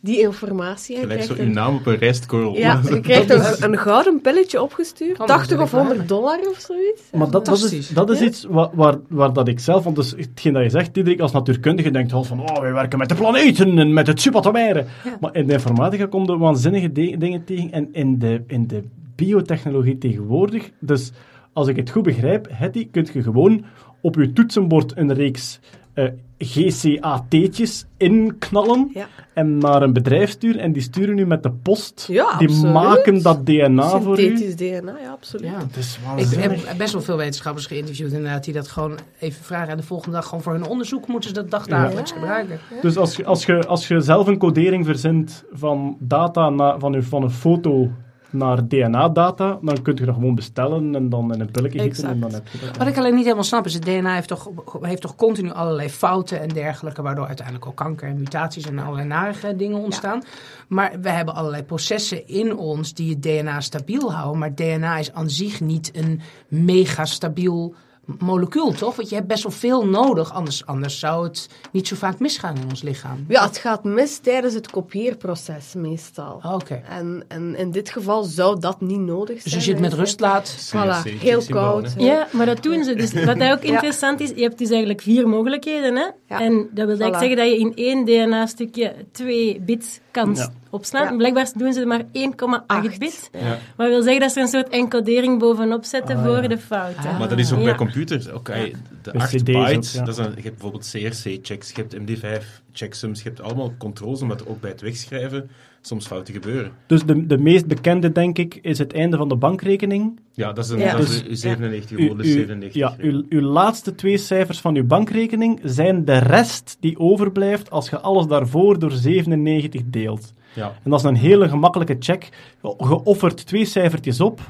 [0.00, 0.94] die informatie.
[0.94, 2.56] En je Gelijk zo uw een, naam op een rijstkorrel.
[2.56, 5.12] ja, je krijgt een, een gouden pilletje opgestuurd.
[5.12, 7.02] Oh, maar 80 dat of wil ik 100 dollar of zoiets.
[7.12, 10.10] Maar dat, dat is, dat is iets waar, waar, waar dat ik zelf, want dus
[10.10, 13.78] hetgeen dat je zegt, Diederik, als natuurkundige denkt van, oh, wij werken met de planeten
[13.78, 14.84] en met het subatomaire.
[15.20, 18.82] Maar in de informatica komen er waanzinnige de- dingen tegen en in de, in de
[19.16, 20.70] biotechnologie tegenwoordig.
[20.78, 21.12] Dus
[21.52, 23.64] als ik het goed begrijp, Hetty, kun je gewoon
[24.00, 25.60] op je toetsenbord een reeks
[26.06, 29.06] eh, GCAT'tjes inknallen Ja.
[29.34, 32.06] en naar een bedrijf sturen en die sturen u met de post.
[32.08, 32.72] Ja, die absoluut.
[32.72, 34.22] maken dat DNA voor u.
[34.22, 35.50] Synthetisch DNA, ja, absoluut.
[35.50, 35.58] Ja.
[35.58, 39.68] Het is Ik heb best wel veel wetenschappers geïnterviewd inderdaad, die dat gewoon even vragen.
[39.68, 42.58] En de volgende dag gewoon voor hun onderzoek moeten ze dat dagdagelijks gebruiken.
[42.82, 46.92] Dus als je, als, je, als je zelf een codering verzint van data na, van,
[46.92, 47.90] je, van een foto
[48.30, 52.20] naar DNA-data, dan kun je dat gewoon bestellen en dan in een pilletje gieten en
[52.20, 52.76] dan heb je dat.
[52.76, 54.50] Wat ik alleen niet helemaal snap is, het DNA heeft toch,
[54.80, 59.06] heeft toch continu allerlei fouten en dergelijke, waardoor uiteindelijk ook kanker en mutaties en allerlei
[59.06, 60.22] narige dingen ontstaan.
[60.68, 65.12] Maar we hebben allerlei processen in ons die het DNA stabiel houden, maar DNA is
[65.12, 67.74] aan zich niet een mega stabiel
[68.18, 68.96] molecuul, toch?
[68.96, 72.56] Want je hebt best wel veel nodig, anders, anders zou het niet zo vaak misgaan
[72.56, 73.24] in ons lichaam.
[73.28, 76.38] Ja, het gaat mis tijdens het kopieerproces meestal.
[76.42, 76.82] Ah, Oké.
[76.88, 79.42] En, en in dit geval zou dat niet nodig zijn.
[79.44, 81.94] Dus als je het met rust laat, Voilà, heel koud.
[81.96, 82.94] Ja, maar dat doen ze.
[82.94, 85.96] Dus wat daar ook interessant is, je hebt dus eigenlijk vier mogelijkheden.
[85.96, 86.06] Hè?
[86.28, 86.40] Ja.
[86.40, 90.50] En dat wil eigenlijk zeggen dat je in één DNA-stukje twee bits kan Ja.
[90.70, 91.02] Opslaan.
[91.04, 91.10] Ja.
[91.10, 92.98] En blijkbaar doen ze er maar 1,8 Acht.
[92.98, 93.30] bit.
[93.32, 93.40] Ja.
[93.40, 96.48] Maar dat wil zeggen dat ze een soort encodering bovenop zetten Ah, voor ja.
[96.48, 97.10] de fouten.
[97.10, 97.18] Ah.
[97.18, 97.64] Maar dat is ook Ja.
[97.64, 98.26] bij computers.
[98.26, 100.04] Ey, de Bij 8 CD's bytes, ook, ja.
[100.04, 104.40] dat is een, je hebt bijvoorbeeld CRC-checks, je hebt MD5-checksums, je hebt allemaal controles, omdat
[104.40, 105.50] er ook bij het wegschrijven
[105.82, 106.72] soms fouten gebeuren.
[106.86, 110.20] Dus de, de meest bekende, denk ik, is het einde van de bankrekening.
[110.32, 110.92] Ja, dat is een Ja.
[110.96, 112.74] dat is Dus- uw 97 Uw, geworden, uw- 97.
[112.80, 117.90] ja, uw, uw laatste twee cijfers van uw bankrekening zijn de rest die overblijft als
[117.90, 120.32] je alles daarvoor door 97 deelt.
[120.52, 120.72] Ja.
[120.82, 122.28] En dat is een hele gemakkelijke check.
[122.62, 124.40] Je offert twee cijfertjes op,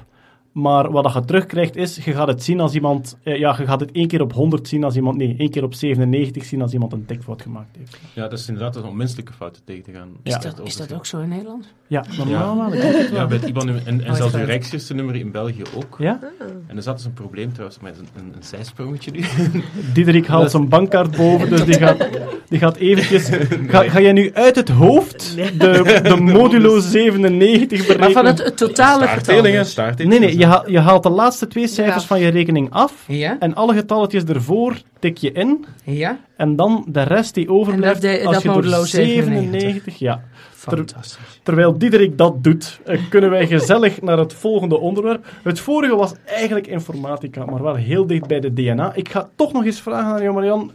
[0.53, 3.19] Maar wat je terugkrijgt is, je gaat het zien als iemand...
[3.23, 5.17] eh, ja, je gaat het één keer op 100 zien als iemand...
[5.17, 7.99] Nee, één keer op 97 zien als iemand een tikfout gemaakt heeft.
[8.15, 10.09] Ja, dat is inderdaad om menselijke fouten tegen te gaan.
[10.23, 10.37] Ja.
[10.37, 11.75] Is, dat, is dat ook zo in Nederland?
[11.87, 12.75] Ja, normaal.
[13.13, 13.87] Ja, bij het IBAN-nummer.
[13.87, 15.97] En, en Oh, zelfs uw rijksregister-nummer in België ook.
[15.99, 16.19] Ja?
[16.67, 19.25] En er zat dus een probleem trouwens met een, een, een zijsprongetje nu.
[19.95, 22.09] Diederik haalt zijn bankkaart boven, dus die gaat,
[22.49, 23.29] die gaat eventjes...
[23.69, 27.99] Ga, ga jij nu uit het hoofd de, de modulo 97 berekenen?
[28.01, 29.43] Maar van het, het totale getal.
[29.43, 29.75] Dus.
[29.97, 32.09] Nee, nee, je, haalt- je haalt de laatste twee cijfers Ja.
[32.09, 36.19] van je rekening af Ja, en alle getalletjes ervoor tik je in ja.
[36.37, 39.99] en dan de rest die overblijft En dat de- als dat je door modulo 97...
[39.99, 40.23] Ja.
[40.51, 41.41] Fantastisch.
[41.43, 45.27] Terwijl Diederik dat doet, eh, kunnen wij gezellig naar het volgende onderwerp.
[45.43, 48.95] Het vorige was eigenlijk informatica, maar wel heel dicht bij de DNA.
[48.95, 50.71] Ik ga toch nog eens vragen aan jou, Marian.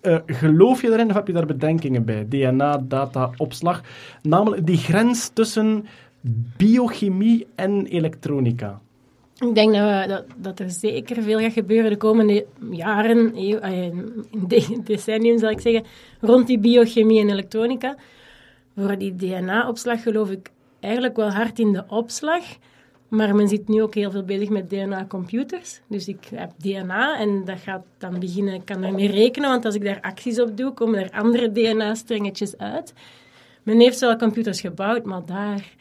[0.00, 2.26] Eh, geloof je daarin of heb je daar bedenkingen bij?
[2.28, 3.80] DNA, data, opslag.
[4.22, 5.86] Namelijk die grens tussen
[6.56, 8.80] biochemie en elektronica.
[9.38, 13.90] Ik denk dat, we, dat, dat er zeker veel gaat gebeuren de komende jaren, eh,
[14.46, 15.84] de- decennium zal ik zeggen,
[16.20, 17.96] rond die biochemie en elektronica.
[18.76, 20.50] Voor die DNA-opslag geloof ik
[20.80, 22.42] eigenlijk wel hard in de opslag.
[23.08, 25.80] Maar men zit nu ook heel veel bezig met DNA-computers.
[25.88, 29.74] Dus ik heb DNA en dat gaat dan beginnen, ik kan daarmee rekenen, want als
[29.74, 32.94] ik daar acties op doe, komen er andere DNA-strengetjes uit.
[33.62, 35.74] Men heeft wel computers gebouwd, maar daar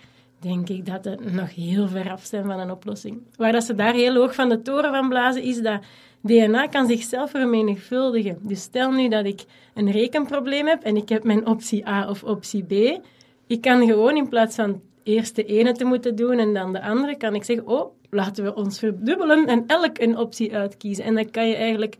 [0.44, 3.22] denk ik dat het nog heel ver af zijn van een oplossing.
[3.36, 5.82] Waar dat ze daar heel hoog van de toren van blazen, is dat
[6.22, 8.38] DNA kan zichzelf vermenigvuldigen.
[8.41, 12.24] Dus stel nu dat ik een rekenprobleem heb en ik heb mijn optie A of
[12.24, 13.02] optie B.
[13.48, 16.82] Ik kan gewoon in plaats van eerst de ene te moeten doen en dan de
[16.82, 21.04] andere, kan ik zeggen, oh, laten we ons verdubbelen en elk een optie uitkiezen.
[21.04, 21.98] En dan kan je eigenlijk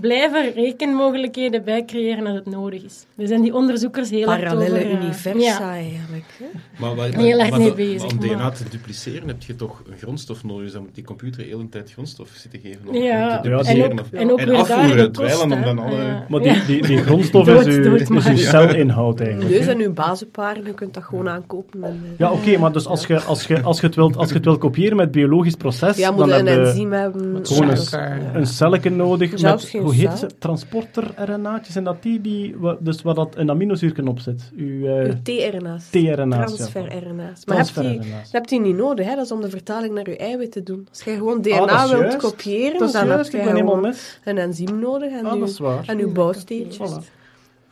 [0.00, 3.06] blijven rekenmogelijkheden bij creëren als het nodig is.
[3.16, 5.70] Er zijn die onderzoekers heel Parallele over, eh, universa ja.
[5.70, 6.24] eigenlijk.
[6.38, 6.44] Hè?
[6.76, 9.42] Maar, waar- Heel erg maar mee dat- bezig, maar om maar- DNA te dupliceren heb
[9.42, 10.62] je toch een grondstof nodig.
[10.62, 13.50] Dus dan moet die computer heel een tijd grondstof zitten geven om Ja, te en
[13.50, 13.92] dupliceren.
[13.92, 15.94] ook- of- en ook en weer afvoeren, de dweilen om dan alle...
[16.02, 16.24] Ja.
[16.28, 18.28] Maar die, die, die grondstof is Dood, uw, dood is maar.
[18.30, 19.50] uw celinhoud eigenlijk.
[19.50, 21.84] Dus en uw bazenparen, je kunt dat gewoon aankopen.
[21.84, 24.28] En, eh, Ja, oké, maar dus als je, als, je, als, je het wilt, als
[24.28, 27.46] je het wilt kopiëren met biologisch proces, ja, moet dan een je enzym hebben.
[27.46, 30.26] gewoon een, een celletje nodig Zelfs met, geen hoe heet ze?
[30.38, 34.50] Transporter-RNA'tjes, en dat die, die dus waar dat een aminozuurken op zit.
[34.56, 35.88] Uw eh, Uw tRNA's.
[35.90, 36.38] tRNA's.
[36.38, 36.46] ja.
[36.46, 37.44] Transfer-RNA's.
[37.44, 39.14] Maar heb je, dat hebt u niet nodig, hè?
[39.14, 40.86] dat is om de vertaling naar uw eiwit te doen.
[40.90, 42.16] Als jij gewoon DNA Ah, is wilt juist.
[42.16, 45.58] kopiëren, dan juist, heb ik je gewoon een enzym nodig en, Ah, uw, dat is
[45.58, 45.84] waar.
[45.86, 46.90] en uw bouwsteentjes.
[46.90, 47.14] Voilà.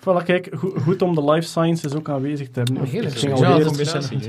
[0.04, 2.76] Voilà, kijk, go- goed om de life sciences ook aanwezig te hebben.
[3.12, 3.66] Ik ging alweer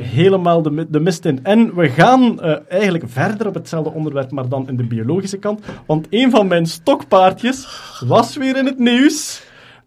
[0.04, 1.40] helemaal de, de mist in.
[1.44, 5.62] En we gaan eh, eigenlijk verder op hetzelfde onderwerp, maar dan in de biologische kant.
[5.86, 7.68] Want een van mijn stokpaardjes
[8.08, 9.44] was weer in het nieuws.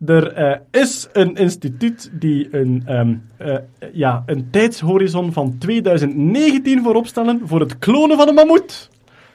[0.07, 3.57] Er eh, is een instituut die een, ehm, eh,
[3.93, 8.91] ja, een tijdshorizon van 2019 voorop stellen voor het klonen van een mammoet.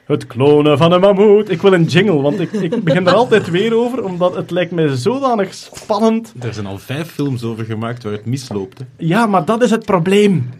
[0.06, 1.50] Het klonen van een mammoet.
[1.50, 4.72] Ik wil een jingle, want ik, ik begin er altijd weer over, omdat het lijkt
[4.72, 6.34] mij zodanig spannend.
[6.40, 8.78] Er zijn al vijf films over gemaakt waar het misloopt.
[8.78, 8.84] hè.
[8.96, 10.50] Ja, maar dat is het probleem.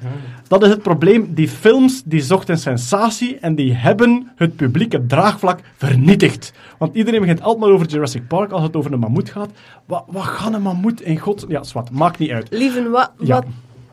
[0.48, 1.34] Dat is het probleem.
[1.34, 6.52] Die films die zochten sensatie en die hebben het publieke draagvlak vernietigd.
[6.78, 9.50] Want iedereen begint altijd maar over Jurassic Park als het over een mammoet gaat.
[9.86, 11.44] Wat, wat gaat een mammoet in god...
[11.48, 12.46] Ja, zwart, maakt niet uit.
[12.50, 13.34] Lieven, wat, Ja.
[13.34, 13.44] wat,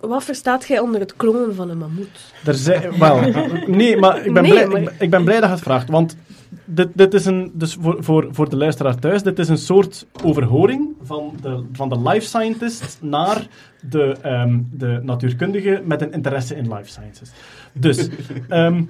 [0.01, 2.33] wat verstaat jij onder het klonen van een mammoet?
[2.45, 3.19] Er zijn, wel,
[3.67, 5.63] nee, maar ik ben, Nee, blij, maar- ik ben, ik ben blij dat je het
[5.63, 5.89] vraagt.
[5.89, 6.17] Want
[6.65, 10.05] dit, dit is een, dus voor, voor, voor de luisteraar thuis, dit is een soort
[10.23, 13.47] overhoring van de, van de life scientist naar
[13.89, 17.31] de, ehm, de natuurkundige met een interesse in life sciences.
[17.73, 18.07] Dus,
[18.49, 18.83] ehm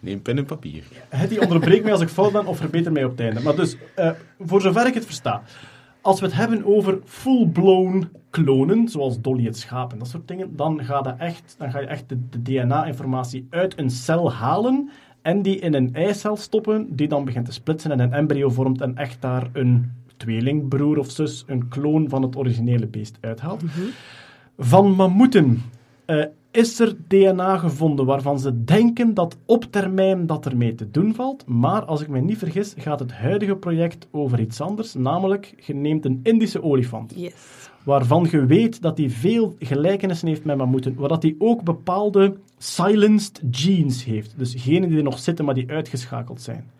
[0.00, 0.82] Neem pen en papier.
[1.08, 3.40] het die onderbreekt mij als ik fout ben of verbeter mij op het einde.
[3.40, 5.42] Maar dus, eh, voor zover ik het versta.
[6.06, 10.56] Als we het hebben over full-blown klonen, zoals Dolly het schaap en dat soort dingen,
[10.56, 14.90] dan ga, je echt, dan ga je echt de, de DNA-informatie uit een cel halen
[15.22, 18.80] en die in een eicel stoppen, die dan begint te splitsen en een embryo vormt
[18.80, 23.62] en echt daar een tweelingbroer of zus, een kloon van het originele beest uithaalt.
[24.58, 25.62] Van mammoeten
[26.04, 26.24] eh,
[26.56, 31.46] is er DNA gevonden waarvan ze denken dat op termijn dat ermee te doen valt.
[31.46, 34.94] Maar als ik me niet vergis, gaat het huidige project over iets anders.
[34.94, 37.32] Namelijk, je neemt een Indische olifant, Yes.
[37.84, 42.36] waarvan je weet dat hij veel gelijkenissen heeft met mammoeten, waar dat hij ook bepaalde
[42.58, 44.34] silenced genes heeft.
[44.38, 46.70] Dus genen die er nog zitten, maar die uitgeschakeld zijn.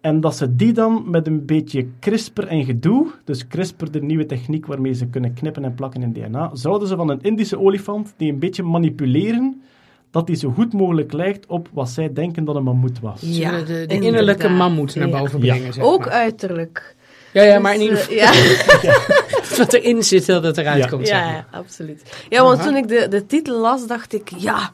[0.00, 4.26] En dat ze die dan met een beetje CRISPR en gedoe, dus CRISPR, de nieuwe
[4.26, 8.14] techniek waarmee ze kunnen knippen en plakken in DNA, zouden ze van een Indische olifant
[8.16, 9.62] die een beetje manipuleren,
[10.10, 13.20] dat die zo goed mogelijk lijkt op wat zij denken dat een mammoet was.
[13.24, 15.54] Ja, de, de innerlijke mammoet naar boven Ja.
[15.54, 15.72] brengen.
[15.72, 16.94] Zeg Ook uiterlijk.
[17.32, 19.56] Ja, ja, maar in Dus, ieder eh, geval ja.
[19.56, 20.88] wat erin zit, dat het eruit Ja.
[20.88, 21.06] komt.
[21.08, 21.46] zeg Ja, maar.
[21.52, 22.26] ja, absoluut.
[22.28, 22.66] Ja, want Aha.
[22.66, 24.70] toen ik de, de titel las, dacht ik, ja,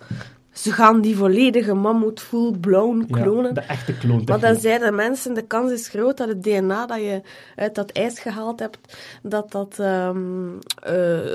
[0.52, 3.54] ze gaan die volledige mammoet full-blown Ja, klonen.
[3.54, 4.40] de echte Maar kloontechniek.
[4.40, 7.20] dan zeiden mensen, de kans is groot dat het DNA dat je
[7.56, 8.78] uit dat ijs gehaald hebt,
[9.22, 10.10] dat dat eh,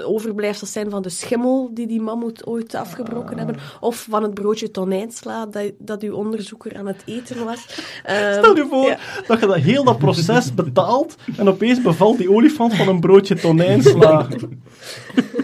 [0.06, 3.38] overblijfsels zijn van de schimmel die die mammoet ooit afgebroken Ah.
[3.38, 3.56] hebben.
[3.80, 7.66] Of van het broodje tonijnsla dat, dat uw onderzoeker aan het eten was.
[8.04, 8.98] Ehm, Stel je voor ja.
[9.28, 13.36] dat je dat heel dat proces betaalt en opeens bevalt die olifant van een broodje
[13.36, 14.28] tonijnsla.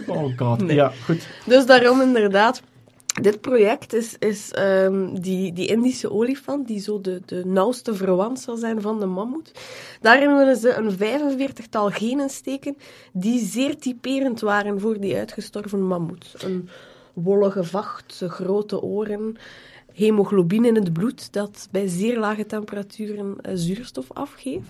[0.07, 0.63] Oh god.
[0.71, 1.27] Ja, goed.
[1.45, 2.61] Dus daarom inderdaad,
[3.21, 8.39] dit project is, is ehm, die, die Indische olifant, die zo de, de nauwste verwant
[8.39, 9.51] zal zijn van de mammoet.
[10.01, 12.77] Daarin willen ze een 45-tal genen steken
[13.11, 16.35] die zeer typerend waren voor die uitgestorven mammoet.
[16.37, 16.69] Een
[17.13, 19.37] wollige vacht, grote oren,
[19.93, 24.69] hemoglobine in het bloed dat bij zeer lage temperaturen eh, zuurstof afgeeft.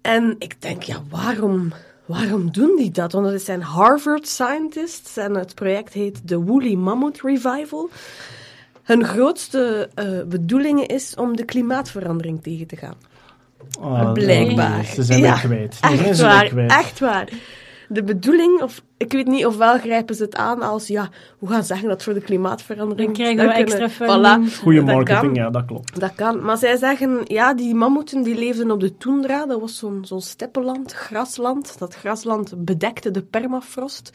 [0.00, 1.72] En ik denk, ja, waarom,
[2.10, 3.12] waarom doen die dat?
[3.12, 7.88] Want het zijn Harvard scientists en het project heet de Woolly Mammoth Revival.
[8.82, 12.94] Hun grootste eh, bedoeling is om de klimaatverandering tegen te gaan.
[13.80, 14.84] Ah, Blijkbaar.
[14.84, 15.42] Ze zijn Ja,
[15.80, 16.70] Echt waar, kwijt.
[16.70, 17.28] echt waar.
[17.92, 21.64] De bedoeling, of ik weet niet ofwel grijpen ze het aan als, ja, we gaan
[21.64, 23.06] zeggen dat voor de klimaatverandering...
[23.06, 25.34] Dan krijgen we kunnen- extra Voilà, marketing, kan.
[25.34, 26.00] ja, dat klopt.
[26.00, 26.44] Dat kan.
[26.44, 29.46] Maar zij zeggen, ja, die mammoeten die leefden op de toendra.
[29.46, 31.78] Dat was zo'n zo'n steppenland, grasland.
[31.78, 34.10] Dat grasland bedekte de permafrost,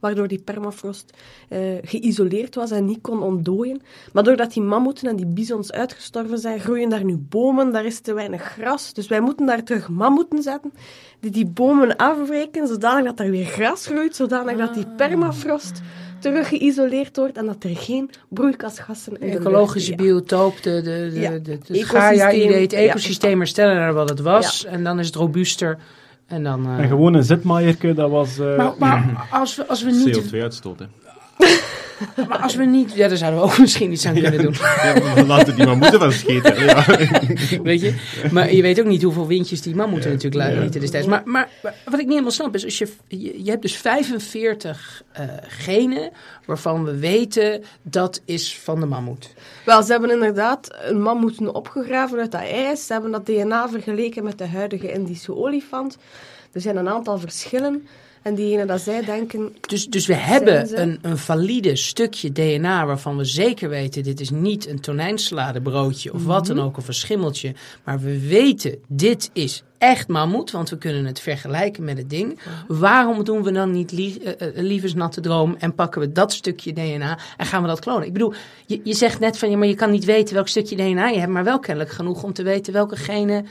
[0.00, 1.12] waardoor die permafrost
[1.48, 3.80] eh, geïsoleerd was en niet kon ontdooien.
[4.12, 8.00] Maar doordat die mammoeten en die bisons uitgestorven zijn, groeien daar nu bomen, daar is
[8.00, 8.92] te weinig gras.
[8.92, 10.72] Dus wij moeten daar terug mammoeten zetten,
[11.20, 15.80] die die bomen afbreken, zodanig dat er weer gras groeit, zodanig dat die permafrost
[16.20, 19.96] terug geïsoleerd wordt en dat er geen broeikasgassen in de lucht- ecologische Ja.
[19.96, 21.30] biotoop, de, de, de, Ja.
[21.30, 24.64] de, de, het Ecosysteem, Gaia-idee, het ecosysteem herstellen naar wat het was.
[24.64, 25.78] En dan is het robuuster.
[26.28, 26.66] En dan...
[26.66, 28.38] eh, En gewoon een zetmaaierke, dat was...
[28.38, 30.20] eh, maar, maar als we, als we niet...
[30.20, 30.86] CO2-uitstoot, hè.
[32.28, 32.92] Maar als we niet...
[32.94, 34.54] Ja, daar zouden we ook misschien iets aan kunnen doen.
[34.84, 36.64] Ja, we laten die maar moeten van scheten.
[36.64, 36.84] Ja.
[37.62, 37.94] Weet je?
[38.30, 41.06] Maar je weet ook niet hoeveel windjes die mammoeten natuurlijk laten lieten destijds.
[41.06, 43.76] Maar, maar maar wat ik niet helemaal snap is, als je, je, je hebt dus
[43.76, 46.10] 45 eh, genen
[46.46, 49.34] waarvan we weten dat is van de mammoet.
[49.68, 52.86] Wel, ze hebben inderdaad een mammoeten opgegraven uit dat ijs.
[52.86, 55.98] Ze hebben dat DNA vergeleken met de huidige Indische olifant.
[56.52, 57.88] Er zijn een aantal verschillen.
[58.28, 59.56] En diegenen dat zij denken...
[59.60, 60.76] Dus, dus we hebben ze?
[60.76, 66.24] een, een valide stukje DNA waarvan we zeker weten, dit is niet een tonijnsladenbroodje of
[66.24, 66.56] wat Mhm.
[66.56, 67.54] dan ook, of een schimmeltje.
[67.84, 72.38] Maar we weten, dit is echt mammoet, want we kunnen het vergelijken met het ding.
[72.68, 77.18] Waarom doen we dan niet eh, eh, liefesnatte droom en pakken we dat stukje DNA
[77.36, 78.06] en gaan we dat klonen?
[78.06, 78.32] Ik bedoel,
[78.66, 81.18] je, je zegt net van, ja, maar je kan niet weten welk stukje DNA je
[81.18, 83.46] hebt, maar wel kennelijk genoeg om te weten welke genen...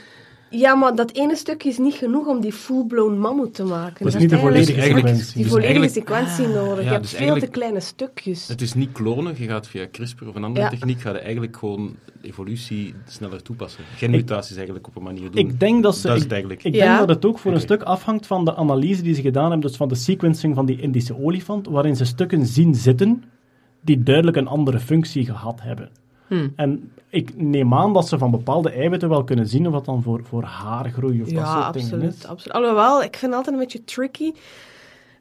[0.50, 4.06] Ja, maar dat ene stukje is niet genoeg om die full-blown mammoet te maken.
[4.06, 5.34] Dat is niet de volledige eigenlijk- sequentie.
[5.34, 6.78] Die Dus volledige eigenlijk- sequentie nodig.
[6.78, 8.48] ja, je hebt dus veel te kleine stukjes.
[8.48, 10.70] Het is niet klonen, je gaat via CRISPR of een andere Ja.
[10.72, 13.84] techniek, ga je eigenlijk gewoon evolutie sneller toepassen.
[13.96, 15.40] Genmutaties eigenlijk op een manier doen.
[15.50, 16.08] Ik denk dat ze...
[16.08, 16.64] dat ik- het eigenlijk.
[16.64, 16.86] Ik Ja.
[16.88, 19.68] denk dat het ook voor een stuk afhangt van de analyse die ze gedaan hebben,
[19.68, 23.24] dus van de sequencing van die Indische olifant, waarin ze stukken zien zitten
[23.82, 25.90] die duidelijk een andere functie gehad hebben.
[26.28, 26.54] Hmm.
[26.56, 30.04] En ik neem aan dat ze van bepaalde eiwitten wel kunnen zien of dat dan
[30.04, 32.26] voor, voor haargroei of dat Ja, soort dingen absoluut, is.
[32.26, 32.54] absoluut.
[32.56, 34.32] Alhoewel, ik vind het altijd een beetje tricky.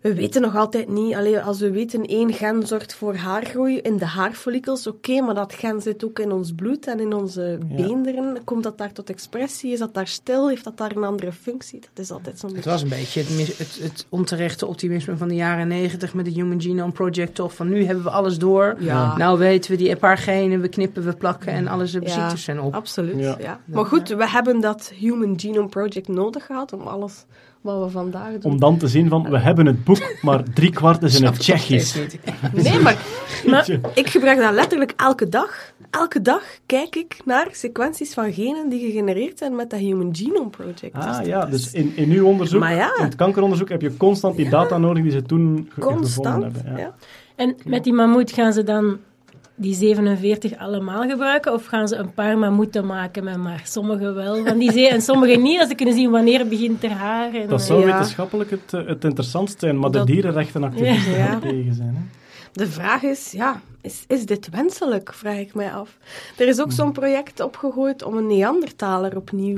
[0.06, 3.96] We weten nog altijd niet, alleen als we weten één gen zorgt voor haargroei in
[3.96, 7.76] de haarfollikels, oké, maar dat gen zit ook in ons bloed en in onze Ja.
[7.76, 8.38] beenderen.
[8.44, 9.72] Komt dat daar tot expressie?
[9.72, 10.48] Is dat daar stil?
[10.48, 11.80] Heeft dat daar een andere functie?
[11.80, 12.70] Dat is altijd zo'n Het beetje...
[12.70, 16.60] was een beetje het, het, het onterechte optimisme van de jaren negentig met het Human
[16.60, 17.34] Genome Project.
[17.34, 18.76] Toch van nu hebben we alles door.
[18.78, 19.16] Ja.
[19.16, 22.08] Nou weten we die een paar genen, we knippen, we plakken en alles de Ja.
[22.08, 22.74] ziektes zijn op.
[22.74, 23.36] Absoluut, Ja.
[23.40, 23.60] ja.
[23.64, 27.24] Maar goed, we hebben dat Human Genome Project nodig gehad om alles
[27.60, 28.52] wat we vandaag doen.
[28.52, 31.38] Om dan te zien van, we hebben het boek, maar drie kwart is in het
[31.38, 31.98] Tsjechisch.
[32.52, 32.96] Nee, maar
[33.46, 35.72] Maar ik gebruik dat letterlijk elke dag.
[35.90, 40.50] Elke dag kijk ik naar sequenties van genen die gegenereerd zijn met dat Human Genome
[40.50, 40.94] Project.
[40.94, 42.96] Ah ja, is dus in, in uw onderzoek, Maar ja.
[42.98, 46.42] in het kankeronderzoek, heb je constant die data nodig die ze toen ge- gevonden constant.
[46.42, 46.62] hebben.
[46.72, 46.78] Ja.
[46.78, 46.94] ja.
[47.36, 48.98] En met die mammoet gaan ze dan
[49.56, 51.52] die 47 allemaal gebruiken?
[51.52, 55.02] Of gaan ze een paar mammoeten maken met maar sommige wel van die zee en
[55.02, 55.58] sommige niet?
[55.58, 57.34] Dat ze kunnen zien wanneer het begint ter haar.
[57.34, 57.86] En, Dat zou Ja.
[57.86, 61.38] wetenschappelijk het, eh, het interessantst zijn, maar Dat- de dierenrechtenactivisten Ja.
[61.38, 61.94] tegen zijn.
[61.94, 62.00] Hè?
[62.56, 65.98] De vraag is, ja, is, is dit wenselijk, vraag ik mij af.
[66.38, 69.56] Er is ook zo'n project opgegooid om een Neandertaler opnieuw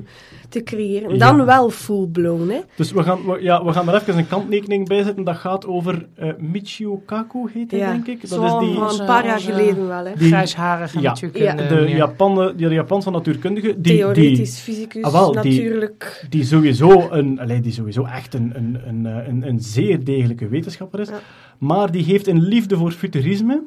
[0.49, 1.11] te creëren.
[1.13, 1.19] Ja.
[1.19, 2.61] Dan wel full-blown, hè.
[2.77, 5.25] Dus we gaan, we, ja, we gaan er even een kanttekening bij zetten.
[5.25, 8.21] Dat gaat over eh Michio Kaku, heet hij, Ja, denk ik.
[8.21, 10.13] Dat zo is die, van een paar jaar onze- geleden wel, hè.
[10.15, 11.09] Die- Grijsharige Ja.
[11.09, 11.63] natuurkunde.
[11.63, 11.69] Ja.
[11.69, 11.97] de, meneer.
[11.97, 13.67] Japan, die, de Japanse natuurkundige.
[13.67, 16.27] Die, die, Theoretisch, fysicus, Ah, wel, natuurlijk.
[16.29, 20.49] die sowieso, een, allee, die sowieso echt een, een, een, eh, een, een zeer degelijke
[20.49, 21.09] wetenschapper is.
[21.59, 23.63] Maar die heeft een liefde voor futurisme.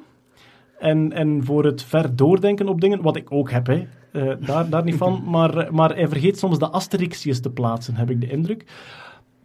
[0.79, 3.87] en, en voor het ver doordenken op dingen, wat ik ook heb, hè.
[4.11, 5.23] Eh, daar, daar niet van.
[5.35, 8.65] Maar, maar hij vergeet soms de asterixjes te plaatsen, heb ik de indruk.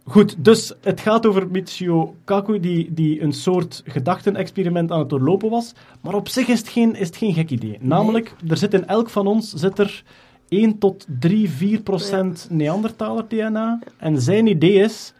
[0.03, 5.49] Goed, dus het gaat over Michio Kaku, die, die een soort gedachtenexperiment aan het doorlopen
[5.49, 5.73] was.
[6.01, 7.77] Maar op zich is het geen, is het geen gek idee.
[7.81, 10.03] Namelijk, er zit in elk van ons zit er
[10.47, 13.79] 1 tot 3, 4 procent Neandertaler-DNA.
[13.97, 15.13] En zijn idee is,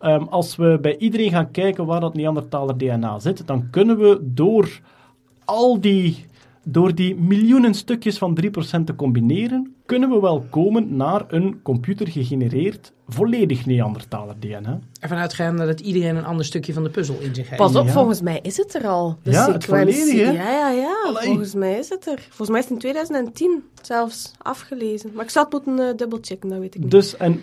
[0.00, 4.80] ehm, als we bij iedereen gaan kijken waar dat Neandertaler-DNA zit, dan kunnen we door
[5.44, 6.26] al die
[6.70, 8.50] door die miljoenen stukjes van 3%
[8.84, 14.78] te combineren, kunnen we wel komen naar een computergegenereerd volledig Neandertaler DNA.
[15.00, 17.62] Ervan uitgaan dat iedereen een ander stukje van de puzzel in zich heeft.
[17.62, 17.92] Pas op, Ja.
[17.92, 19.18] volgens mij is het er al.
[19.22, 19.96] De Ja, het sequentie.
[20.00, 20.32] volledige, hè?
[20.32, 20.96] Ja, ja, ja.
[21.06, 21.26] Allee.
[21.26, 22.18] Volgens mij is het er.
[22.28, 25.10] Volgens mij is het in 2010 zelfs afgelezen.
[25.14, 26.90] Maar ik zou het moeten uh, dubbelchecken, dat weet ik niet.
[26.90, 27.40] Dus, en,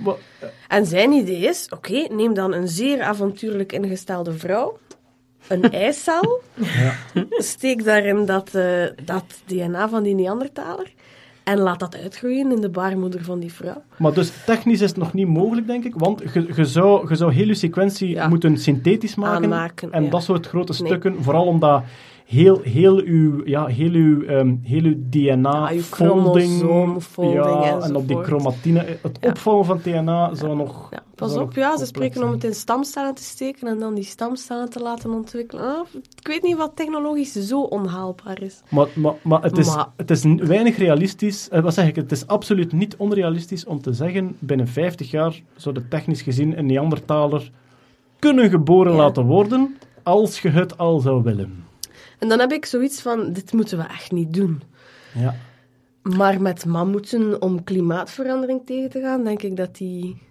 [0.67, 4.77] En zijn idee is, oké, neem dan een zeer avontuurlijk ingestelde vrouw,
[5.49, 6.41] een eicel,
[7.29, 10.87] steek daarin dat, eh, dat DNA van die Neandertaler
[11.43, 13.81] en laat dat uitgroeien in de baarmoeder van die vrouw.
[13.97, 17.15] maar dus technisch is het nog niet mogelijk, denk ik, want je, je, zou, je
[17.15, 18.27] zou heel je sequentie Ja.
[18.27, 19.43] moeten synthetisch maken.
[19.43, 20.09] Aanmaken, en ja.
[20.09, 20.87] dat soort grote Nee.
[20.87, 21.83] stukken, vooral omdat
[22.27, 25.69] heel, heel uw, ja, heel uw, ehm, heel uw DNA
[27.15, 29.29] Ja, en op die chromatine, het Ja.
[29.29, 30.87] opvouwen van DNA zou nog...
[30.91, 34.03] Ja, pas op, ja, ze spreken om het in stamcellen te steken en dan die
[34.03, 35.63] stamcellen te laten ontwikkelen.
[35.63, 35.85] Ah,
[36.19, 38.61] ik weet niet wat technologisch zo onhaalbaar is.
[38.69, 41.49] Maar, maar, maar, het, is, Maar- het is weinig realistisch.
[41.49, 41.95] eh, wat zeg ik?
[41.95, 46.57] Het is absoluut niet onrealistisch om te zeggen: binnen 50 jaar zou de technisch gezien
[46.57, 47.51] een Neandertaler
[48.19, 48.97] kunnen geboren Ja.
[48.97, 49.77] laten worden.
[50.03, 51.65] Als je het al zou willen.
[52.17, 54.61] En dan heb ik zoiets van, dit moeten we echt niet doen.
[55.13, 55.35] Ja.
[56.01, 60.21] Maar met mammoeten om klimaatverandering tegen te gaan, denk ik dat die,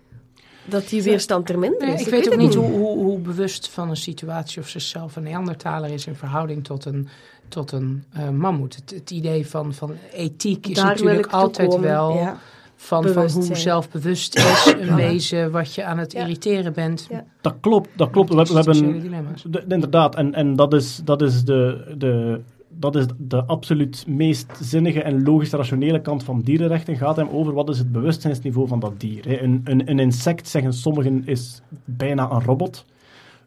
[0.65, 2.01] dat die weerstand er minder Nee, is.
[2.01, 5.23] ik weet ook niet hoe, hoe, hoe bewust van een situatie of ze zelf een
[5.23, 7.09] Neandertaler is in verhouding tot een,
[7.49, 8.77] tot een eh, mammoet.
[8.77, 12.39] Het, het idee van, van ethiek is Daar natuurlijk altijd komen, wel ja.
[12.77, 16.21] Van, hoe zelfbewust is een wezen wat je aan het Ja.
[16.21, 17.07] irriteren bent.
[17.11, 17.25] Ja.
[17.41, 18.29] Dat klopt, dat klopt.
[18.29, 19.69] We, hebben.
[19.69, 21.95] inderdaad, en, en dat is, dat is de.
[21.99, 22.41] de
[22.79, 26.97] dat is de absoluut meest zinnige en logisch rationele kant van dierenrechten.
[26.97, 29.25] Gaat hem over wat is het bewustzijnsniveau van dat dier.
[29.29, 29.43] hè.
[29.43, 32.85] Een, een, een insect, zeggen sommigen, is bijna een robot.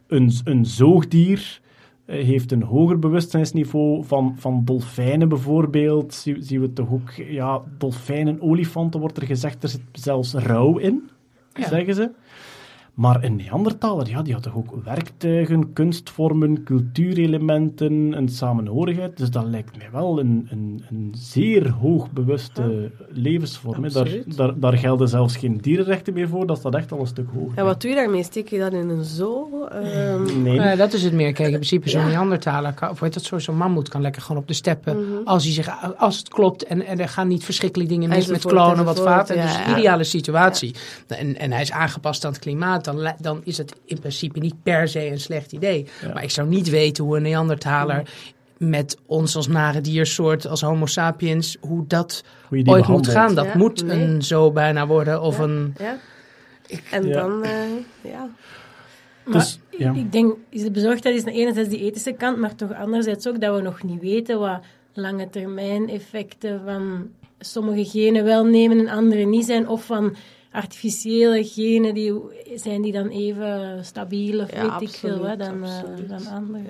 [0.07, 1.59] Een, een zoogdier
[2.09, 6.13] heeft een hoger bewustzijnsniveau van, van dolfijnen bijvoorbeeld.
[6.13, 10.77] Zie- zien we toch ook, ja, dolfijnen, olifanten wordt er gezegd, er zit zelfs rouw
[10.77, 11.09] in,
[11.53, 11.67] Ja.
[11.67, 12.11] zeggen ze.
[12.99, 19.17] Maar een Neandertaler, ja, die had toch ook werktuigen, kunstvormen, cultuurelementen, een samenhorigheid.
[19.17, 23.83] Dus dat lijkt mij wel een, een, een zeer hoogbewuste levensvorm.
[23.83, 23.89] hè.
[23.89, 27.27] Daar, daar, daar gelden zelfs geen dierenrechten meer voor, dat staat echt al een stuk
[27.33, 27.57] hoger.
[27.57, 28.23] En wat doe je daarmee?
[28.23, 29.65] Steek je dat in een zoo?
[29.65, 30.75] Ehm, Nee.
[30.77, 31.33] Dat is het meer.
[31.33, 32.07] Kijk, in principe zo'n Ja.
[32.07, 34.95] Neandertaler, kan, of weet dat, zo'n zo'n mammoet kan lekker gewoon op de steppen.
[34.97, 35.23] Mhm.
[35.23, 38.45] Als, hij zich, als het klopt en, en er gaan niet verschrikkelijke dingen mis met
[38.45, 39.35] klonen, wat vaten.
[39.35, 39.77] ja, dus een ja.
[39.77, 40.75] ideale situatie.
[41.07, 42.87] En, en hij is aangepast aan het klimaat,
[43.21, 45.85] dan, is het in principe niet per se een slecht idee.
[46.01, 46.13] Ja.
[46.13, 48.09] Maar ik zou niet weten hoe een Neandertaler
[48.57, 53.07] met ons als nare diersoort, als homo sapiens, hoe dat Hoe je die ooit moet
[53.07, 53.35] gaan.
[53.35, 54.01] Dat Ja, moet nee.
[54.01, 55.43] een zo bijna worden of Ja.
[55.43, 55.75] een...
[55.79, 55.97] ja.
[56.91, 57.13] En Ja.
[57.13, 57.51] dan, eh,
[58.01, 58.29] ja.
[59.23, 59.93] Maar Dus, ja.
[59.93, 63.55] ik denk, is de bezorgdheid is enerzijds die ethische kant, maar toch anderzijds ook dat
[63.55, 64.59] we nog niet weten wat
[64.93, 67.07] lange termijn effecten van
[67.39, 70.15] sommige genen wel nemen en andere niet zijn, of van
[70.51, 72.13] artificiële genen die
[72.55, 76.09] zijn die dan even stabiel of Ja, weet ik veel wat dan, eh, absoluut.
[76.09, 76.63] dan andere.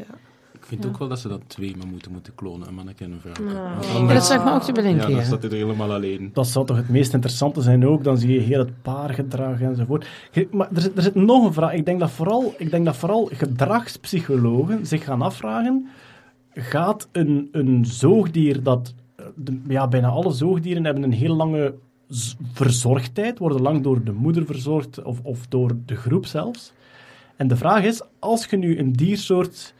[0.53, 3.19] Ik vind ook wel dat ze dat twee mammoeten moeten klonen, een manneke en een
[3.19, 3.47] vrouw.
[3.47, 3.53] Ja.
[3.81, 5.01] Ja, anders- dat zou ik me ook te bedenken.
[5.01, 5.23] Ja, dan ja.
[5.23, 6.29] staat hij er helemaal alleen.
[6.33, 8.03] Dat zou toch het meest interessante zijn ook.
[8.03, 10.07] Dan zie je heel het paargedrag enzovoort.
[10.51, 11.73] Maar er zit, er zit nog een vraag.
[11.73, 15.87] Ik denk, dat vooral, ik denk dat vooral gedragspsychologen zich gaan afvragen...
[16.53, 18.93] Gaat een, een zoogdier dat...
[19.15, 21.73] eh, de- ja, bijna alle zoogdieren hebben een heel lange
[22.53, 23.39] verzorgdheid.
[23.39, 26.73] Worden lang door de moeder verzorgd of, of door de groep zelfs.
[27.35, 29.73] En de vraag is, als je nu een diersoort...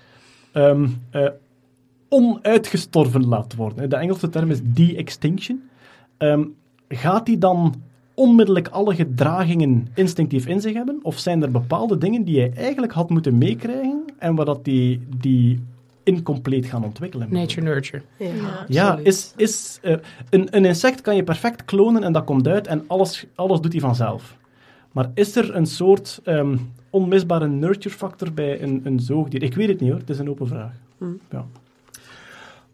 [1.11, 1.27] eh,
[2.09, 3.89] onuitgestorven laat worden.
[3.89, 5.69] De Engelse term is de-extinction.
[6.17, 6.43] Ehm,
[6.87, 7.81] gaat die dan
[8.13, 10.99] onmiddellijk alle gedragingen instinctief in zich hebben?
[11.01, 15.01] Of zijn er bepaalde dingen die hij eigenlijk had moeten meekrijgen en waar dat die,
[15.17, 15.59] die
[16.03, 17.27] incompleet gaan ontwikkelen?
[17.31, 18.01] Nature nurture.
[18.67, 18.99] ja.
[19.03, 19.95] Is, is, eh,
[20.29, 23.71] een, een insect kan je perfect klonen en dat komt uit en alles, alles doet
[23.71, 24.37] hij vanzelf.
[24.91, 26.57] Maar is er een soort ehm,
[26.89, 29.43] onmisbare nurture factor bij een, een zoogdier?
[29.43, 30.71] Ik weet het niet hoor, het is een open vraag.
[30.97, 31.05] Hm.
[31.31, 31.45] Ja.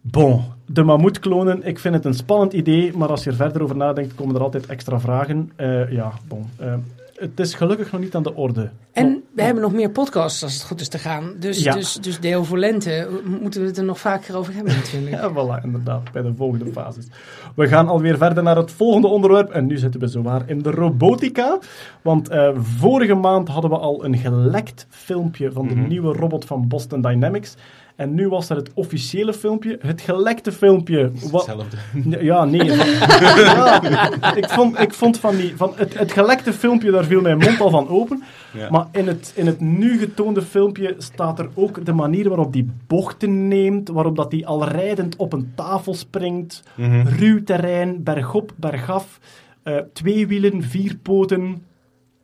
[0.01, 3.61] Bon, de mammoet klonen, ik vind het een spannend idee, maar als je er verder
[3.63, 5.51] over nadenkt, komen er altijd extra vragen.
[5.55, 6.45] Eh, ja, bon.
[6.57, 6.73] eh,
[7.15, 8.69] het is gelukkig nog niet aan de orde.
[8.91, 11.33] En we hebben nog meer podcasts als het goed is te gaan.
[11.39, 11.73] Dus, Ja.
[11.73, 13.09] dus, dus deel voor lente
[13.41, 15.11] moeten we het er nog vaker over hebben natuurlijk.
[15.15, 17.07] Ja, voilà, inderdaad, bij de volgende fases.
[17.55, 19.49] We gaan alweer verder naar het volgende onderwerp.
[19.49, 21.59] En nu zitten we zowaar in de robotica.
[22.01, 25.87] Want eh, vorige maand hadden we al een gelekt filmpje van de Mhm.
[25.87, 27.55] nieuwe robot van Boston Dynamics.
[27.95, 31.11] En nu was er het officiële filmpje, het gelekte filmpje.
[31.31, 31.77] Wat, Hetzelfde.
[32.23, 32.63] ja, nee.
[32.75, 35.55] ja, ik, vond, ik vond van die...
[35.55, 38.23] Van het, het gelekte filmpje, daar viel mijn mond al van open.
[38.53, 38.69] Ja.
[38.69, 42.69] Maar in het, in het nu getoonde filmpje staat er ook de manier waarop die
[42.87, 47.07] bochten neemt, waarop dat die al rijdend op een tafel springt, Mhm.
[47.07, 49.19] ruw terrein, bergop, bergaf,
[49.63, 51.41] eh, twee wielen, vier poten,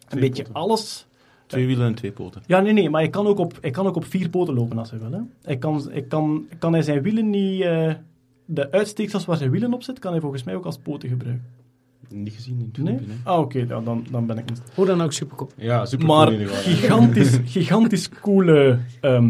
[0.09, 1.05] een beetje alles.
[1.51, 2.41] Twee wielen en twee poten.
[2.45, 4.77] Ja, nee, nee, maar ik kan ook op, ik kan ook op vier poten lopen
[4.77, 5.11] als hij wil.
[5.11, 5.51] Hè.
[5.51, 7.61] Ik kan, ik kan, kan hij zijn wielen niet...
[7.61, 7.93] eh,
[8.45, 11.45] de uitsteeksels waar zijn wielen op zit, kan hij volgens mij ook als poten gebruiken.
[12.09, 12.95] Niet gezien in het Nee?
[12.97, 13.15] filmpje.
[13.23, 14.61] Ah, oké, dan, dan ben ik niet...
[14.75, 15.49] Hoe dan ook supercool.
[15.55, 16.77] Ja, super Maar cool in ieder geval, ja.
[16.77, 19.29] gigantisch, gigantisch coole ehm,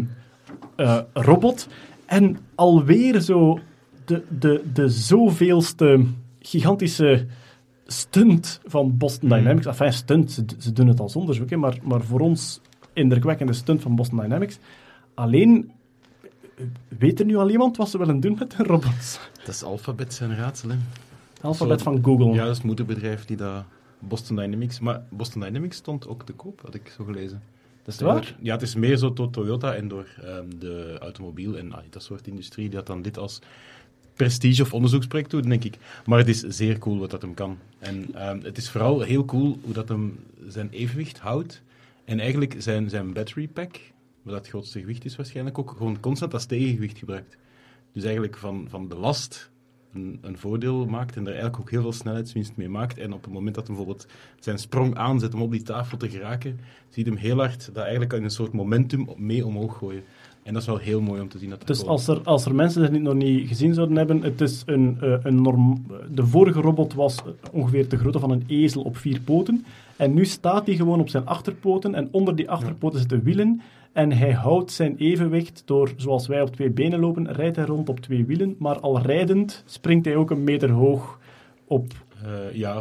[0.76, 1.68] eh, robot.
[2.06, 3.58] En alweer zo
[4.04, 6.04] de, de, de zoveelste
[6.40, 7.26] gigantische
[7.92, 9.38] stunt van Boston Hmm.
[9.38, 9.66] Dynamics.
[9.66, 12.60] Enfin, stunt, ze, ze doen het als onderzoek, hè, maar, maar voor ons
[12.92, 14.58] indrukwekkende stunt van Boston Dynamics.
[15.14, 15.70] Alleen,
[16.98, 19.18] weet er nu al iemand wat ze willen doen met de robots?
[19.38, 20.76] Dat is Alphabet zijn raadsel, hè.
[21.40, 22.26] Alphabet Zo- van Google.
[22.32, 23.64] Ja, dat is het moederbedrijf die dat...
[24.08, 24.80] Boston Dynamics.
[24.80, 27.42] Maar Boston Dynamics stond ook te koop, had ik zo gelezen.
[27.84, 28.36] Dat is Waar?
[28.40, 32.02] Ja, het is meer zo door Toyota en door ehm, de automobiel en ah, dat
[32.02, 33.38] soort industrie die dat dan dit als
[34.14, 35.78] prestige of onderzoeksproject doet, denk ik.
[36.06, 37.58] Maar het is zeer cool wat dat hem kan.
[37.82, 41.62] En ehm, het is vooral heel cool hoe dat hem zijn evenwicht houdt.
[42.04, 43.80] En eigenlijk zijn, zijn battery pack,
[44.22, 47.36] wat het grootste gewicht is waarschijnlijk, ook gewoon constant als tegengewicht gebruikt.
[47.92, 49.50] Dus eigenlijk van, van de last
[49.92, 52.98] een, een voordeel maakt en er eigenlijk ook heel veel snelheidswinst mee maakt.
[52.98, 54.06] En op het moment dat hij bijvoorbeeld
[54.40, 58.12] zijn sprong aanzet om op die tafel te geraken, ziet hem heel hard dat eigenlijk
[58.12, 60.04] in een soort momentum mee omhoog gooien.
[60.42, 62.54] En dat is wel heel mooi om te zien dat Dus als er, als er
[62.54, 66.60] mensen niet- nog niet gezien zouden hebben, het is een, eh, een norm, de vorige
[66.60, 67.22] robot was
[67.52, 69.64] ongeveer de grootte van een ezel op vier poten.
[69.96, 73.60] En nu staat hij gewoon op zijn achterpoten en onder die achterpoten zitten wielen.
[73.92, 77.88] En hij houdt zijn evenwicht door, zoals wij op twee benen lopen, rijdt hij rond
[77.88, 78.54] op twee wielen.
[78.58, 81.18] Maar al rijdend springt hij ook een meter hoog
[81.66, 81.92] op
[82.24, 82.76] Eh, ja,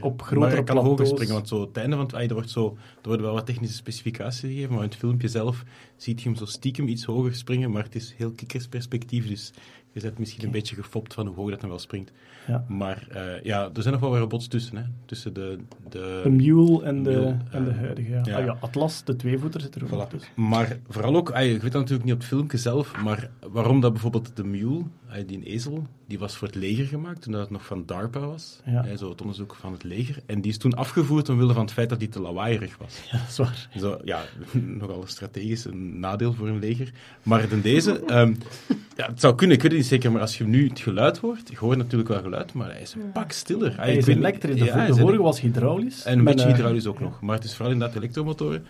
[0.00, 2.14] op grotere Maar hij kan hoger springen, want zo, het einde van het...
[2.14, 5.64] er, wordt zo, er worden wel wat technische specificaties gegeven, maar in het filmpje zelf
[5.96, 9.52] ziet je hem zo stiekem iets hoger springen, maar het is heel kikkersperspectief, dus
[9.96, 12.12] je bent misschien een beetje gefopt van hoe hoog dat hij wel springt.
[12.46, 12.64] Ja.
[12.68, 14.82] Maar eh, ja, er zijn nog wel wat robots tussen, hè.
[15.04, 15.58] Tussen de...
[15.88, 18.10] de de mule en de, Mule, en de eh, huidige.
[18.10, 18.20] Ja.
[18.24, 18.36] ja.
[18.36, 20.10] Ah ja, Atlas, de tweevoeter, zit er ook Voilà.
[20.10, 20.32] tussen.
[20.34, 23.80] Maar vooral ook, ah, ik weet dat natuurlijk niet op het filmpje zelf, maar waarom
[23.80, 27.40] dat bijvoorbeeld de mule, ah, die ezel, die was voor het leger gemaakt toen dat
[27.40, 28.60] het nog van DARPA was.
[28.96, 30.22] Zo het onderzoek van het leger.
[30.26, 32.94] En die is toen afgevoerd omwille van het feit dat die te lawaaierig was.
[33.10, 33.68] Ja, dat is waar.
[33.78, 34.22] Zo, ja,
[34.80, 36.92] nogal een strategisch een nadeel voor een leger.
[37.22, 38.34] Maar ten deze, ehm,
[38.96, 41.18] ja, het zou kunnen, ik weet het niet zeker, maar als je nu het geluid
[41.18, 43.70] hoort, je hoort natuurlijk wel geluid, maar hij is een pak stiller.
[43.70, 44.58] Ah, Hij ik is elektrisch.
[44.58, 46.04] De, ja, hij de is vorige was hydraulisch.
[46.04, 47.20] en een beetje eh, hydraulisch ook nog.
[47.20, 48.66] Maar het is vooral inderdaad elektromotoren.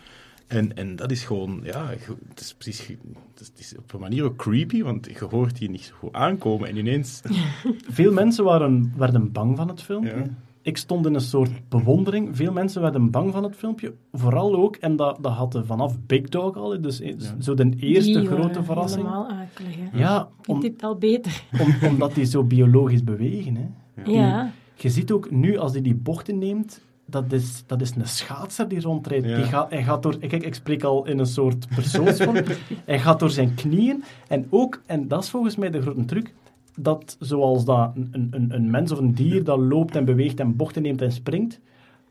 [0.47, 1.89] En, en dat is gewoon, ja,
[2.29, 5.59] het is precies, het is, het is op een manier ook creepy, want je hoort
[5.59, 7.21] die niet zo goed aankomen en ineens...
[7.89, 10.17] Veel mensen waren, werden bang van het filmpje.
[10.17, 10.25] Ja.
[10.67, 12.37] Ik stond in een soort bewondering.
[12.37, 13.95] Veel mensen werden bang van het filmpje.
[14.13, 17.41] Vooral ook, en dat, dat had vanaf Big Dog al, dus e- Ja.
[17.41, 19.03] zo de eerste Die grote verrassing.
[19.03, 19.99] Helemaal akelig, hè.
[19.99, 21.43] Ja, Om, dit al beter.
[21.83, 23.57] om, omdat die zo biologisch bewegen.
[23.57, 24.03] Hè.
[24.13, 24.51] Ja.
[24.75, 28.69] Je ziet ook nu, als hij die bochten neemt, dat is, dat is een schaatser
[28.69, 29.27] die rondrijdt.
[29.27, 29.37] Ja.
[29.37, 30.19] Die gaat, hij gaat door...
[30.19, 32.37] Kijk, ik spreek al in een soort persoonsvorm.
[32.85, 34.05] hij gaat door zijn knieën.
[34.29, 36.33] En ook, en dat is volgens mij de grote truc,
[36.77, 40.57] dat zoals dat een, een, een mens of een dier dat loopt en beweegt en
[40.57, 41.61] bochten neemt en springt,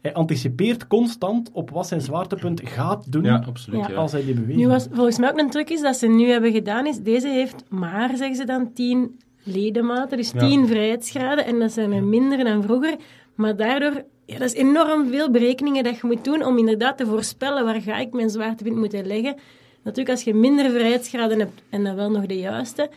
[0.01, 3.88] hij anticipeert constant op wat zijn zwaartepunt gaat doen Ja, absoluut.
[3.88, 3.95] Ja.
[3.95, 6.30] Als hij die beweging Nu was volgens mij ook een truc is dat ze nu
[6.30, 10.39] hebben gedaan, is deze heeft maar, zeggen ze dan, 10 ledematen, dus Ja.
[10.39, 11.45] 10 vrijheidsgraden.
[11.45, 12.95] En dat zijn er minder dan vroeger.
[13.36, 17.05] Maar daardoor, ja, dat is enorm veel berekeningen dat je moet doen om inderdaad te
[17.05, 19.36] voorspellen waar ga ik mijn zwaartepunt moeten leggen.
[19.84, 22.89] Natuurlijk, als je minder vrijheidsgraden hebt en dan wel nog de juiste,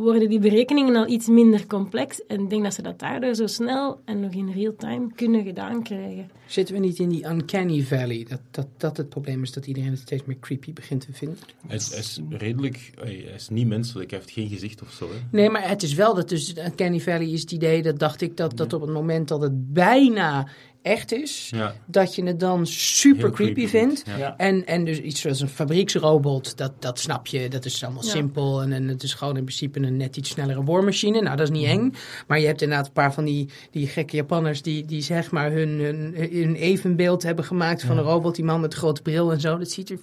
[0.00, 2.26] worden die berekeningen al iets minder complex.
[2.26, 5.44] En ik denk dat ze dat daardoor zo snel en nog in real time kunnen
[5.44, 6.30] gedaan krijgen.
[6.46, 8.26] Zitten we niet in die uncanny valley?
[8.28, 11.38] Dat, dat, dat het probleem is dat iedereen het steeds meer creepy begint te vinden?
[11.66, 12.90] Hij, is, hij is redelijk...
[12.94, 15.08] Hij hij is niet menselijk, hij heeft geen gezicht of zo.
[15.08, 15.16] Hè.
[15.30, 18.36] Nee, maar het is wel dat dus Uncanny Valley is het idee, dat dacht ik,
[18.36, 20.48] dat, dat op het moment dat het bijna
[20.82, 21.74] echt is, Ja.
[21.86, 24.02] dat je het dan super creepy, creepy vindt.
[24.18, 24.34] ja.
[24.36, 28.10] En, en dus iets zoals een fabrieksrobot, dat, dat snap je, dat is allemaal Ja.
[28.10, 28.62] simpel.
[28.62, 31.20] En, en het is gewoon in principe een net iets snellere boormachine.
[31.20, 31.92] Nou, dat is niet eng.
[32.26, 35.52] Maar je hebt inderdaad een paar van die, die gekke Japanners die, die zeg maar
[35.52, 38.34] hun, hun, hun evenbeeld hebben gemaakt van een robot.
[38.34, 39.58] Die man met de grote bril en zo.
[39.58, 39.98] Dat ziet er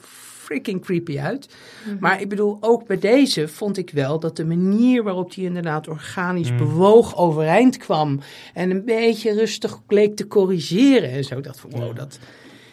[0.47, 1.55] freaking creepy uit.
[1.99, 5.87] Maar ik bedoel, ook bij deze vond ik wel dat de manier waarop die inderdaad
[5.87, 6.57] organisch Mhm.
[6.57, 8.19] bewoog overeind kwam.
[8.53, 11.41] En een beetje rustig bleek te corrigeren en zo.
[11.41, 12.19] Dat van, wow, dat...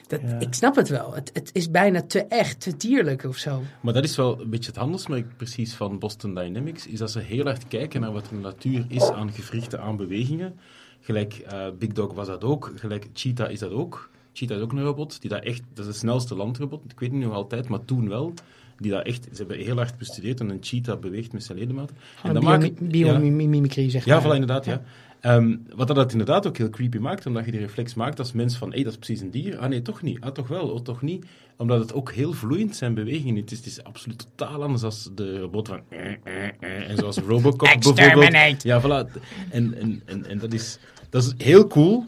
[0.06, 0.38] Dat, Ja.
[0.40, 1.14] Ik snap het wel.
[1.14, 3.62] Het, het is bijna te echt, te dierlijk of zo.
[3.80, 7.18] Maar dat is wel een beetje het handelsmerk precies van Boston Dynamics, is dat ze
[7.20, 10.58] heel hard kijken naar wat de natuur is aan gewrichten, aan bewegingen.
[11.00, 14.10] Gelijk eh, Big Dog was dat ook, gelijk Cheetah is dat ook.
[14.36, 17.08] Cheetah is ook een robot, die dat echt, dat is de snelste landrobot, ik weet
[17.10, 18.34] het niet nog altijd, maar toen wel.
[18.78, 21.96] Die dat echt, ze hebben heel hard bestudeerd en een cheetah beweegt met zijn ledematen.
[22.16, 23.18] Gewoon dat een maakt- bio- ja.
[23.18, 24.24] biomimicry, zeg Ja, maar.
[24.30, 24.82] voilà, inderdaad, ja.
[25.20, 28.56] Ehm, wat dat inderdaad ook heel creepy maakt, omdat je die reflex maakt als mens
[28.56, 29.58] van, hé, dat is precies een dier.
[29.58, 30.20] Ah nee, toch niet.
[30.20, 30.68] Ah, toch wel.
[30.68, 31.26] Oh, toch niet.
[31.56, 33.36] Omdat het ook heel vloeiend zijn bewegingen.
[33.40, 35.80] Het is, het is absoluut totaal anders dan de robot van...
[35.88, 38.62] eh, eh, eh, en zoals Robocop bijvoorbeeld.
[38.62, 39.10] Ja, voilà.
[39.50, 40.78] En, en, en, en dat, is,
[41.10, 42.04] dat is heel cool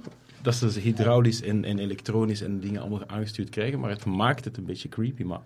[0.47, 4.45] dat ze ze hydraulisch en, en elektronisch en dingen allemaal aangestuurd krijgen, maar het maakt
[4.45, 5.41] het een beetje creepy, maar...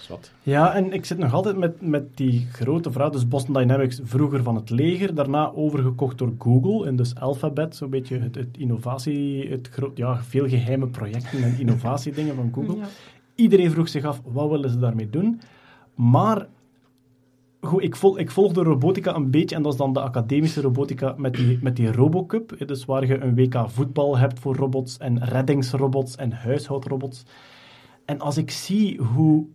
[0.00, 0.32] Zwat.
[0.42, 3.10] Ja, en ik zit nog altijd met, met die grote vraag.
[3.10, 6.86] Dus Boston Dynamics, vroeger van het leger, daarna overgekocht door Google.
[6.86, 12.34] En dus Alphabet, zo'n beetje het, het innovatie, het ja, veel geheime projecten en innovatiedingen
[12.34, 12.76] van Google.
[12.76, 12.88] Ja.
[13.34, 15.40] Iedereen vroeg zich af, wat willen ze daarmee doen?
[15.94, 16.46] Maar
[17.60, 21.14] goed, ik, volg, ik de robotica een beetje, en dat is dan de academische robotica
[21.16, 22.54] met die, met die Robocup.
[22.58, 27.24] hè, Dus waar je een WK voetbal hebt voor robots, en reddingsrobots en huishoudrobots.
[28.04, 29.46] En als ik zie hoe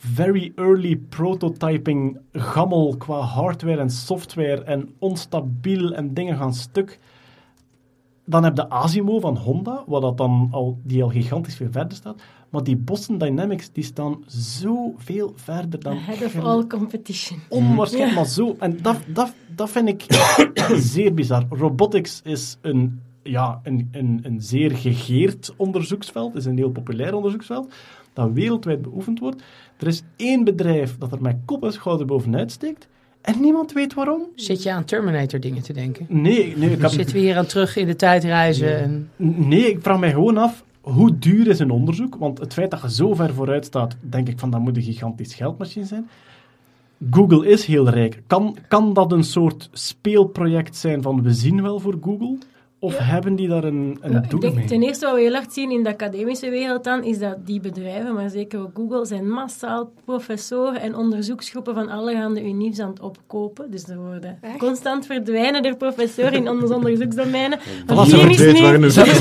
[0.00, 6.98] very early prototyping gammel qua hardware en software en onstabiel en dingen gaan stuk.
[8.24, 11.96] Dan heb je Asimo van Honda, wat dat dan al, die al gigantisch veel verder
[11.96, 12.22] staat.
[12.50, 15.96] Maar die Boston Dynamics, die staan zoveel verder dan...
[15.96, 17.38] Ahead of all competition.
[17.48, 18.20] Onwaarschijnlijk, Ja.
[18.20, 18.56] maar zo.
[18.58, 20.04] En dat, dat, dat vind ik
[20.92, 21.44] zeer bizar.
[21.50, 27.72] Robotics is een, ja, een, een, een zeer gegeerd onderzoeksveld, is een heel populair onderzoeksveld,
[28.12, 29.42] dat wereldwijd beoefend wordt.
[29.78, 32.88] Er is één bedrijf dat er met kop en schouder bovenuit steekt,
[33.20, 34.22] en niemand weet waarom.
[34.34, 36.06] Zit je aan Terminator dingen te denken?
[36.08, 38.78] Nee, nee, ik heb, Zitten we hier aan terug in de tijd reizen?
[38.80, 39.10] En...
[39.16, 40.64] nee, ik vraag mij gewoon af,
[40.94, 42.16] hoe duur is een onderzoek?
[42.16, 44.82] Want het feit dat je zo ver vooruit staat, denk ik van, dat moet een
[44.82, 46.08] gigantisch geldmachine zijn.
[47.10, 48.22] Google is heel rijk.
[48.26, 52.38] Kan, kan dat een soort speelproject zijn van we zien wel voor Google?
[52.82, 53.02] Of Ja.
[53.04, 54.64] hebben die daar een, een Ja, ik doel denk, mee?
[54.64, 57.60] ten eerste wat we heel hard zien in de academische wereld dan, is dat die
[57.60, 63.00] bedrijven, maar zeker ook Google, zijn massaal professoren en onderzoeksgroepen van allerhande uniefs aan het
[63.00, 63.70] opkopen.
[63.70, 64.56] Dus er worden Echt?
[64.58, 67.58] constant verdwijnen er professoren in onze onderzoeksdomeinen.
[67.58, 68.90] Voilà, Maar ze hier is verdwijnen nu...
[68.90, 69.18] zelfs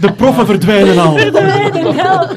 [0.00, 1.16] de proffen verdwijnen al.
[1.18, 2.30] Verdwijnen, ja.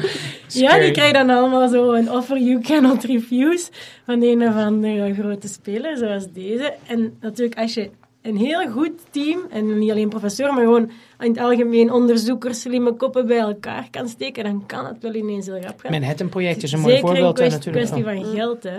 [0.48, 3.68] Ja, die krijgen dan allemaal zo een offer you cannot refuse
[4.06, 6.74] van een of andere grote speler, zoals deze.
[6.86, 7.90] En natuurlijk, als je
[8.24, 12.92] een heel goed team, en niet alleen professoren, maar gewoon in het algemeen onderzoekers, slimme
[12.92, 15.90] koppen bij elkaar kan steken, dan kan het wel ineens heel rap gaan.
[15.90, 18.34] Manhattan-project is een mooi Zeker voorbeeld een daar kwestie, natuurlijk kwestie van.
[18.34, 18.62] geld.
[18.62, 18.78] Hè.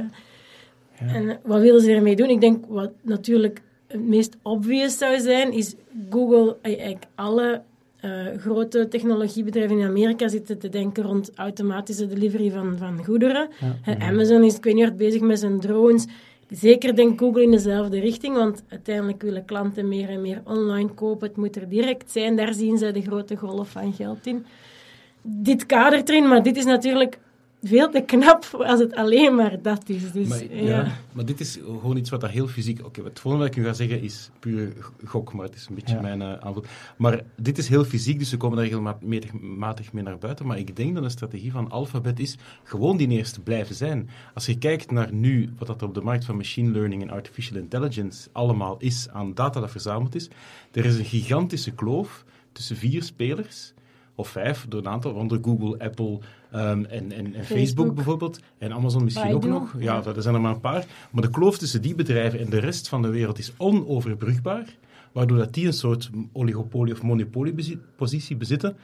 [1.15, 2.29] En eh, wat willen ze ermee doen?
[2.29, 5.75] Ik denk wat natuurlijk het meest obvious zou zijn, is
[6.09, 7.61] Google, eigenlijk alle
[7.99, 13.49] eh, grote technologiebedrijven in Amerika zitten te denken rond automatische delivery van, van goederen.
[13.81, 16.05] Hè, Amazon is, ik weet niet, hard bezig met zijn drones.
[16.49, 21.27] Zeker denkt Google in dezelfde richting, want uiteindelijk willen klanten meer en meer online kopen.
[21.27, 22.35] Het moet er direct zijn.
[22.35, 24.45] Daar zien zij de grote golf van geld in
[25.27, 27.19] dit kadert erin, maar dit is natuurlijk
[27.68, 30.11] veel te knap als het alleen maar dat is.
[30.11, 30.63] Dus, Maar, ja.
[30.63, 30.91] ja.
[31.11, 32.86] maar dit is gewoon iets wat dat heel fysiek...
[32.86, 34.74] Oké, het volgende wat ik nu ga zeggen is puur
[35.05, 36.01] gok, maar het is een beetje Ja.
[36.01, 36.63] mijn uh, aanvul.
[36.97, 40.45] Maar dit is heel fysiek, dus we komen daar regelmatig mee naar buiten.
[40.45, 44.09] Maar ik denk dat de strategie van Alphabet is gewoon die eerste blijven zijn.
[44.34, 47.09] Als je kijkt naar nu, wat dat er op de markt van machine learning en
[47.09, 50.30] artificial intelligence allemaal is aan data dat verzameld is,
[50.72, 53.74] er is een gigantische kloof tussen vier spelers
[54.16, 56.20] of vijf, door een aantal, waaronder Google, Apple
[56.56, 57.58] ehm, en, en, en Facebook.
[57.58, 57.95] Facebook.
[57.95, 58.39] bijvoorbeeld.
[58.58, 59.76] En Amazon misschien ook nog.
[59.80, 60.86] Ja, er zijn er maar een paar.
[61.12, 64.76] Maar de kloof tussen die bedrijven en de rest van de wereld is onoverbrugbaar.
[65.12, 68.78] Waardoor dat die een soort oligopolie of monopoliepositie bezitten.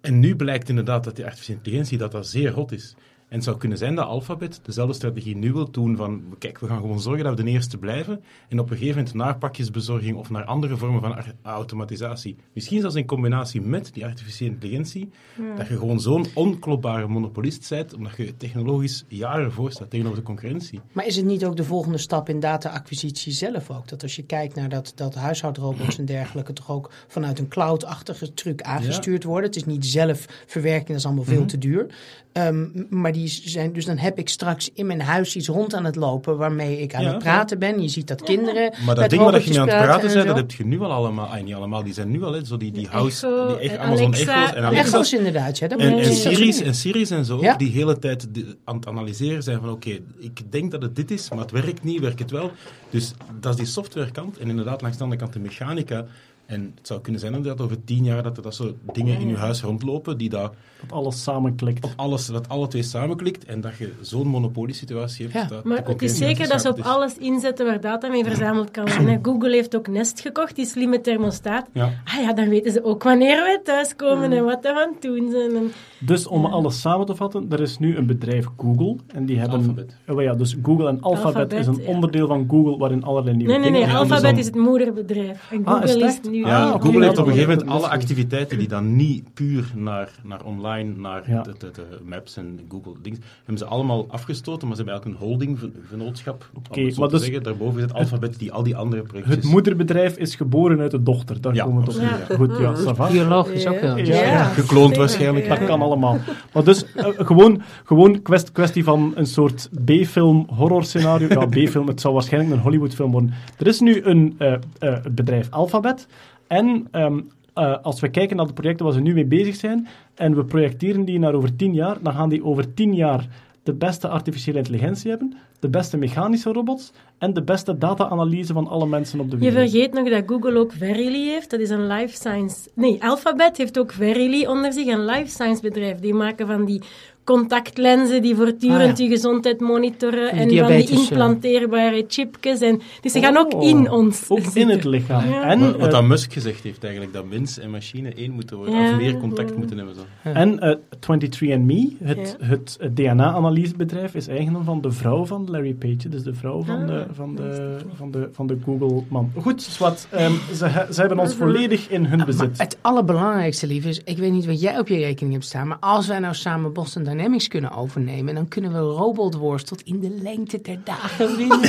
[0.00, 2.94] En nu blijkt inderdaad dat die artificiële intelligentie dat dat zeer hot is.
[3.28, 6.66] En het zou kunnen zijn dat Alphabet dezelfde strategie nu wil doen van, kijk, we
[6.66, 10.16] gaan gewoon zorgen dat we de eerste blijven en op een gegeven moment naar pakjesbezorging
[10.16, 15.10] of naar andere vormen van automatisatie, misschien zelfs in combinatie met die artificiële intelligentie,
[15.56, 20.24] dat je gewoon zo'n onklopbare monopolist bent, omdat je technologisch jaren voor staat tegenover de
[20.24, 20.80] concurrentie.
[20.92, 23.88] Maar is het niet ook de volgende stap in data-acquisitie zelf ook?
[23.88, 28.34] Dat als je kijkt naar dat, dat huishoudrobots en dergelijke toch ook vanuit een cloud-achtige
[28.34, 29.46] truc aangestuurd worden.
[29.46, 31.86] Het is niet zelf verwerking, dat is allemaal veel te duur.
[32.32, 35.84] Ehm, maar die zijn, dus dan heb ik straks in mijn huis iets rond aan
[35.84, 37.82] het lopen waarmee ik aan Ja, het praten ben.
[37.82, 38.72] Je ziet dat kinderen.
[38.84, 40.50] Maar dat met ding waar dat je mee aan het praten bent, en dat heb
[40.50, 41.26] je nu al allemaal.
[41.26, 43.74] Ah, niet allemaal, die zijn nu al, hè, zo die, die house, Echo die echt
[43.74, 44.54] en Amazon Alexa.
[44.54, 44.72] Echo's en.
[44.74, 45.68] Echo's inderdaad, ja.
[45.68, 47.56] Dat En, en, series, en series en zo, Ja.
[47.56, 48.28] die hele tijd
[48.64, 51.82] aan het analyseren zijn van oké, ik denk dat het dit is, maar het werkt
[51.84, 52.50] niet, werkt het wel.
[52.90, 54.38] Dus dat is die softwarekant.
[54.38, 56.06] En inderdaad, langs de andere kant de mechanica.
[56.46, 59.28] En het zou kunnen zijn inderdaad over tien jaar dat er dat soort dingen in
[59.28, 61.84] je huis rondlopen die dat Dat alles samenklikt.
[61.84, 65.34] op alles, dat alle twee samenklikt en dat je zo'n monopoliesituatie hebt.
[65.34, 65.56] Ja.
[65.56, 66.84] dat Maar het is zeker dat ze op is.
[66.84, 69.18] alles inzetten waar data mee verzameld kan worden.
[69.22, 71.66] Google heeft ook Nest gekocht, die slimme thermostaat.
[71.72, 71.92] Ja.
[72.04, 75.30] Ah ja, dan weten ze ook wanneer wij thuiskomen en wat we aan het doen
[75.30, 75.56] zijn.
[75.56, 78.96] En Dus om alles samen te vatten, er is nu een bedrijf Google.
[79.06, 79.58] En die hebben...
[79.58, 79.96] Alphabet.
[80.08, 81.88] Oh ja, dus Google en Alphabet, Alphabet, is een ja.
[81.94, 83.80] onderdeel van Google waarin allerlei nieuwe nee, nee, nee.
[83.90, 85.48] Ja, Alphabet is het moederbedrijf.
[85.50, 86.35] En Ah, Google is het is?
[86.40, 86.46] Nu...
[86.46, 86.70] Ja.
[86.70, 90.44] Google heeft Ja, op een gegeven moment alle activiteiten die dan niet puur naar, naar
[90.44, 91.42] online, naar Ja.
[91.42, 95.20] de, de, de maps en Google dingen, hebben ze allemaal afgestoten, maar ze hebben eigenlijk
[95.22, 96.50] een holdingvernootschap.
[96.54, 97.42] Oké, maar te dus- zeggen.
[97.42, 99.36] Daarboven zit Alphabet die al die andere projectjes...
[99.36, 101.40] Het moederbedrijf is geboren uit de dochter.
[101.40, 101.94] Daar Ja, komen we op.
[101.96, 102.36] absoluut, neer.
[102.38, 103.10] Goed, ja, ça va.
[103.10, 103.96] Biologisch ook wel.
[103.96, 104.44] Ja, ja.
[104.44, 105.48] Gekloond waarschijnlijk.
[105.48, 106.18] Dat kan allemaal.
[106.52, 111.28] Maar dus eh, gewoon, gewoon kwest, kwestie van een soort B-film horror scenario.
[111.28, 113.34] Ja, B-film, het zou waarschijnlijk een Hollywood-film worden.
[113.58, 116.06] Er is nu een eh, eh, het bedrijf Alphabet.
[116.46, 117.20] En ehm,
[117.54, 120.44] eh, als we kijken naar de projecten waar ze nu mee bezig zijn, en we
[120.44, 123.26] projecteren die naar over tien jaar, dan gaan die over tien jaar
[123.62, 128.86] de beste artificiële intelligentie hebben, de beste mechanische robots en de beste data-analyse van alle
[128.86, 129.70] mensen op de Je wereld.
[129.70, 131.50] vergeet nog dat Google ook Verily heeft.
[131.50, 132.70] Dat is een life science...
[132.74, 135.98] Nee, Alphabet heeft ook Verily onder zich, een life science bedrijf.
[135.98, 136.82] Die maken van die
[137.26, 139.04] contactlenzen die voortdurend Ah, ja.
[139.04, 140.30] je gezondheid monitoren.
[140.30, 142.60] En van die implanteerbare chipjes.
[142.60, 145.28] En, dus ze gaan ook Oh, in ons Ook in het lichaam.
[145.28, 145.42] Ja.
[145.42, 148.74] En, Wat, wat eh, Musk gezegd heeft eigenlijk, dat mens en machine één moeten worden,
[148.74, 148.90] Ja.
[148.90, 149.94] of meer contact moeten hebben.
[149.94, 150.00] Zo.
[150.22, 152.46] En eh 23andMe, het, Ja.
[152.46, 156.08] het DNA-analysebedrijf, is eigendom van de vrouw van Larry Page.
[156.08, 159.30] Dus de vrouw van, Ah, de, van, de, van, de, van de Google-man.
[159.40, 161.38] Goed, Swat, ehm, ze, ze hebben ons Mhm.
[161.42, 162.58] volledig in hun Maar bezit.
[162.58, 164.00] het allerbelangrijkste, lief, is...
[164.04, 165.66] Ik weet niet wat jij op je rekening hebt staan...
[165.68, 168.34] maar als wij nou samen Boston Dynamics kunnen overnemen...
[168.34, 171.60] dan kunnen we robotworst tot in de lengte der dagen winnen.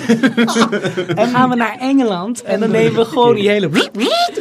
[1.16, 2.42] en gaan we naar Engeland...
[2.42, 3.70] en dan nemen we gewoon die hele...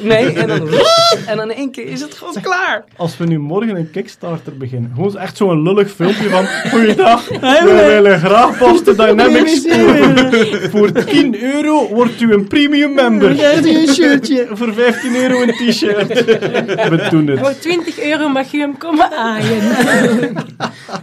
[0.03, 0.69] Nee, en dan...
[1.31, 2.85] en dan in één keer is het gewoon klaar.
[2.97, 7.29] Als we nu morgen een Kickstarter beginnen, gewoon echt zo'n lullig filmpje van Goeiedag,
[7.69, 10.71] we willen graag Boston Dynamics scoren.
[10.71, 13.31] Voor 10 euro wordt u een premium member.
[13.65, 14.47] een shirtje.
[14.53, 16.25] Voor 15 euro een t-shirt.
[16.89, 17.39] We doen het.
[17.39, 19.63] Voor 20 euro mag je hem komen aaien.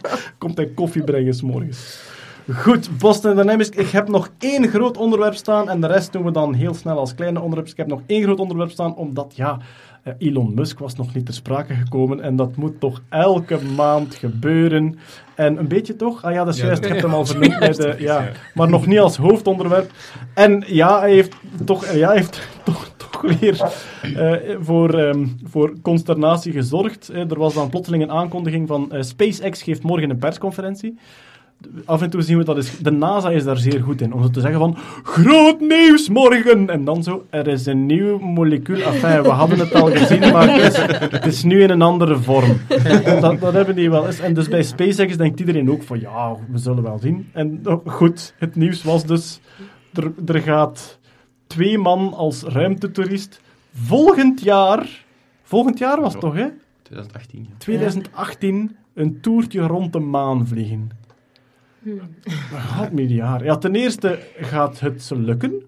[0.37, 2.11] komt hij koffie brengen 's morgens.
[2.51, 3.69] Goed, Boston Dynamics.
[3.69, 6.97] Ik heb nog één groot onderwerp staan en de rest doen we dan heel snel
[6.97, 7.71] als kleine onderwerpen.
[7.71, 9.59] Ik heb nog één groot onderwerp staan, omdat ja,
[10.03, 14.15] eh, Elon Musk was nog niet ter sprake gekomen en dat moet toch elke maand
[14.15, 14.99] gebeuren.
[15.35, 16.23] En een beetje toch?
[16.23, 18.29] Ah ja, dat is Ja, juist, ik heb hem al vernoemd bij de, ja.
[18.53, 19.91] maar nog niet als hoofdonderwerp.
[20.33, 21.35] En ja, hij heeft
[21.65, 22.92] toch, ja, hij heeft toch,
[23.23, 27.09] eh, voor, ehm, voor consternatie gezorgd.
[27.09, 30.97] Eh, er was dan plotseling een aankondiging van eh, SpaceX geeft morgen een persconferentie.
[31.85, 34.31] Af en toe zien we dat is, de NASA is daar zeer goed in, om
[34.31, 36.69] te zeggen van groot nieuws morgen!
[36.69, 38.81] En dan zo, er is een nieuw molecuul.
[38.81, 40.77] Enfin, we hadden het al gezien, maar het is,
[41.09, 42.57] het is nu in een andere vorm.
[43.21, 44.19] Dat, dat hebben die wel eens.
[44.19, 47.29] En dus bij SpaceX denkt iedereen ook van ja, we zullen wel zien.
[47.33, 49.39] En oh, goed, het nieuws was dus,
[49.93, 50.99] er, er gaat
[51.47, 53.41] twee man als ruimtetoerist
[53.73, 55.05] volgend jaar,
[55.43, 56.47] volgend jaar was het toch hè?
[56.81, 57.43] 2018.
[57.49, 57.55] ja.
[57.57, 60.89] 2018 een toertje rond de maan vliegen.
[62.75, 63.43] God, miljard.
[63.43, 65.63] Ja, ten eerste gaat het ze lukken.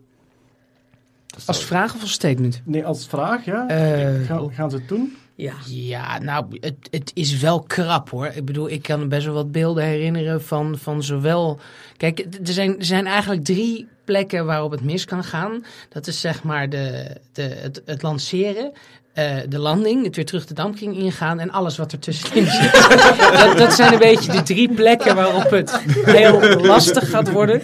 [1.45, 2.61] Als vraag of als statement?
[2.65, 3.67] Nee, als vraag, ja.
[3.67, 5.15] Eh, Gaan, gaan ze het doen?
[5.35, 8.27] Ja, ja nou, het, het is wel krap hoor.
[8.27, 11.59] Ik bedoel, ik kan best wel wat beelden herinneren van, van zowel...
[11.97, 15.65] Kijk, er zijn, er zijn eigenlijk drie plekken waarop het mis kan gaan.
[15.89, 18.71] Dat is zeg maar de, de, het lanceren.
[19.15, 22.71] Eh, de landing, het weer terug de dampkring ingaan en alles wat er tussenin zit.
[23.39, 27.61] dat, dat zijn een beetje de drie plekken waarop het heel lastig gaat worden.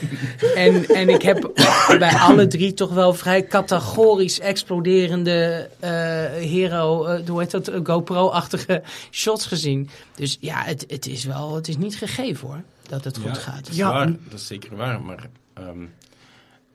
[0.55, 1.51] En, en ik heb
[1.99, 5.89] bij alle drie toch wel vrij categorisch exploderende eh,
[6.31, 8.81] hero, eh, hoe heet dat, GoPro-achtige
[9.11, 9.89] shots gezien.
[10.15, 13.59] Dus ja, het, het is wel, het is niet gegeven hoor, dat het goed gaat.
[13.59, 15.29] Dat is, Ja, waar, dat is zeker waar, maar...
[15.53, 15.83] ehm,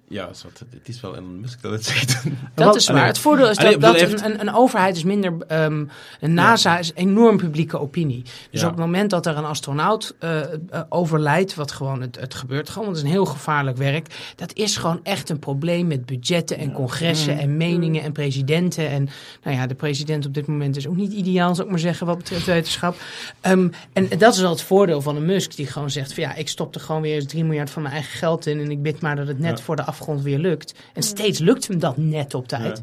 [0.09, 2.23] ja, zwart, het is wel Elon Musk dat het zegt.
[2.55, 3.07] Dat is waar.
[3.07, 5.33] Het voordeel is allee, dat, dat een, overheid is minder...
[5.49, 5.85] ehm,
[6.21, 8.23] een NASA is enorm publieke opinie.
[8.23, 8.67] Dus Ja.
[8.67, 10.49] op het moment dat er een astronaut eh, eh,
[10.89, 11.55] overlijdt...
[11.55, 14.33] wat gewoon, het, het gebeurt gewoon, want het is een heel gevaarlijk werk...
[14.37, 17.33] dat is gewoon echt een probleem met budgetten en congressen...
[17.35, 17.41] Mm.
[17.41, 18.89] en meningen en presidenten.
[18.89, 19.09] En
[19.43, 22.07] nou ja, de president op dit moment is ook niet ideaal, zou ik maar zeggen...
[22.07, 22.97] wat betreft wetenschap.
[23.41, 25.57] Ehm, en dat is wel het voordeel van een Musk...
[25.57, 27.95] die gewoon zegt van ja, ik stop er gewoon weer eens 3 miljard van mijn
[27.95, 28.61] eigen geld in...
[28.61, 29.65] en ik bid maar dat het net Ja.
[29.65, 30.74] voor de afgrond weer lukt.
[30.94, 32.82] En steeds lukt hem dat net op tijd.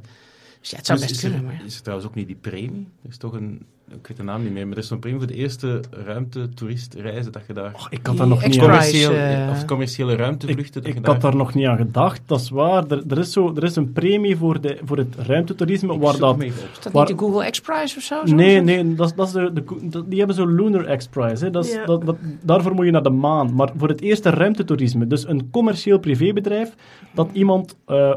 [0.64, 1.66] Dus ja, het zou Dus best is, kunnen, er, maar...
[1.66, 2.88] is er trouwens ook niet die premie?
[3.04, 3.66] Er is toch een...
[3.88, 7.32] Ik weet de naam niet meer, maar er is zo'n premie voor de eerste ruimtetoeristreizen
[7.32, 7.88] dat je daar...
[7.90, 10.82] Ik had daar nog niet aan eh, of commerciële ruimtevluchten.
[10.82, 12.86] dat Ik je had daar nog niet aan gedacht, dat is waar.
[12.88, 16.18] Er, er, is, zo, er is een premie voor, de, voor het ruimtetoerisme, Ik waar
[16.18, 16.42] dat...
[16.44, 18.24] Is dat Waar- niet de Google X Prize of zo?
[18.24, 21.44] Nee, nee, dat, is- dat is de, die hebben zo'n Lunar X Prize.
[21.46, 21.52] Hè.
[21.52, 21.86] Dat is, Ja.
[21.86, 23.56] dat, dat, daarvoor moet je naar de maan.
[23.56, 26.74] Maar voor het eerste ruimtetoerisme, dus een commercieel privébedrijf,
[27.14, 28.16] dat iemand eh,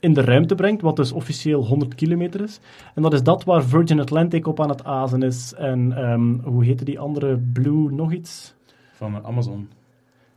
[0.00, 2.60] in de ruimte brengt, wat dus officieel 100 kilometer is.
[2.94, 5.54] En dat is dat waar Virgin Atlantic op aan het azen is.
[5.54, 7.36] En ehm, hoe heette die andere?
[7.52, 8.54] Blue nog iets?
[8.94, 9.68] Van Amazon.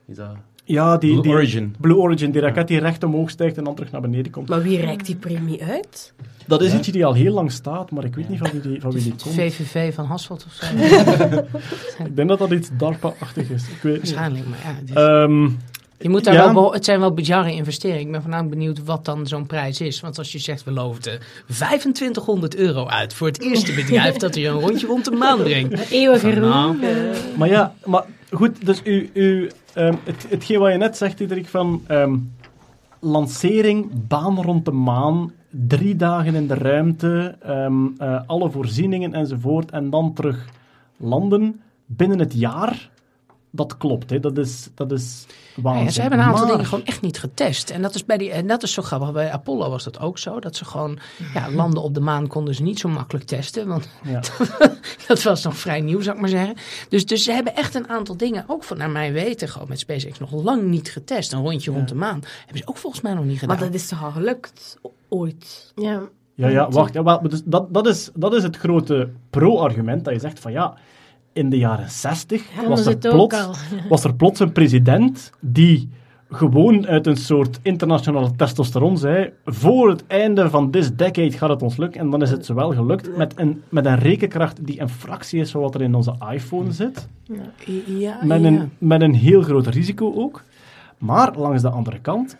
[0.05, 0.27] Is dat...
[0.65, 1.75] Ja, die, Blue die Origin.
[1.79, 4.49] Blue Origin, die raket die recht omhoog stijgt en dan terug naar beneden komt.
[4.49, 6.13] Maar wie reikt die premie uit?
[6.47, 6.77] Dat is Ja.
[6.77, 9.01] iets die al heel lang staat, maar ik weet niet van wie die, van wie
[9.03, 9.35] die Het komt.
[9.35, 10.65] VVV van Hasselt of zo.
[12.05, 13.69] Ik denk dat dat iets DARPA-achtig is.
[13.69, 14.13] Ik weet niet.
[14.13, 14.73] Waarschijnlijk, maar ja.
[14.79, 15.49] het is- Ehm,
[16.03, 16.53] je moet daar ja.
[16.53, 18.05] wel, het zijn wel bizarre investeringen.
[18.05, 19.99] Ik ben voornamelijk benieuwd wat dan zo'n prijs is.
[19.99, 24.35] Want als je zegt, we loven er 2500 euro uit voor het eerste bedrijf dat
[24.35, 25.91] hier een rondje rond de maan brengt.
[25.91, 26.79] Eeuwige Nou, roem.
[27.37, 31.47] Maar ja, maar goed, dus u, u, ehm, het, hetgeen wat je net zegt, Diederik,
[31.47, 32.15] van ehm,
[32.99, 39.71] lancering, baan rond de maan, drie dagen in de ruimte, ehm, eh, alle voorzieningen enzovoort,
[39.71, 40.45] en dan terug
[40.97, 42.91] landen binnen het jaar.
[43.55, 44.19] Dat klopt, hè.
[44.19, 45.25] Dat, is, dat is
[45.55, 45.83] waanzin.
[45.85, 47.69] Ja, ze hebben een aantal Maar- dingen gewoon echt niet getest.
[47.69, 49.11] En dat is, bij die, en dat is zo grappig.
[49.11, 50.39] Bij Apollo was dat ook zo.
[50.39, 50.99] Dat ze gewoon
[51.33, 53.67] ja, landen op de maan konden ze niet zo makkelijk testen.
[53.67, 54.21] Want Ja.
[55.07, 56.55] dat was nog vrij nieuw, zou ik maar zeggen.
[56.89, 59.79] Dus, dus ze hebben echt een aantal dingen, ook van naar mijn weten, gewoon met
[59.79, 61.33] SpaceX nog lang niet getest.
[61.33, 62.21] Een rondje rond de maan.
[62.39, 63.57] Hebben ze ook volgens mij nog niet gedaan.
[63.57, 64.77] Maar dat is toch al gelukt?
[65.09, 65.71] Ooit.
[65.75, 66.01] Ja.
[66.35, 66.93] Ja, ja, wacht.
[66.93, 70.51] Ja, maar dus dat, dat, is, dat is het grote pro-argument, dat je zegt van
[70.51, 70.73] ja,
[71.33, 73.55] in de jaren 60 Ja, was, er plots, al.
[73.89, 75.89] was er plots een president die
[76.29, 81.61] gewoon uit een soort internationale testosteron zei voor het einde van this decade gaat het
[81.61, 82.01] ons lukken.
[82.01, 85.51] En dan is het zowel gelukt met een, met een rekenkracht die een fractie is
[85.51, 87.07] van wat er in onze iPhone zit.
[87.85, 90.43] ja, Met, een, met een heel groot risico ook.
[90.97, 92.37] Maar langs de andere kant,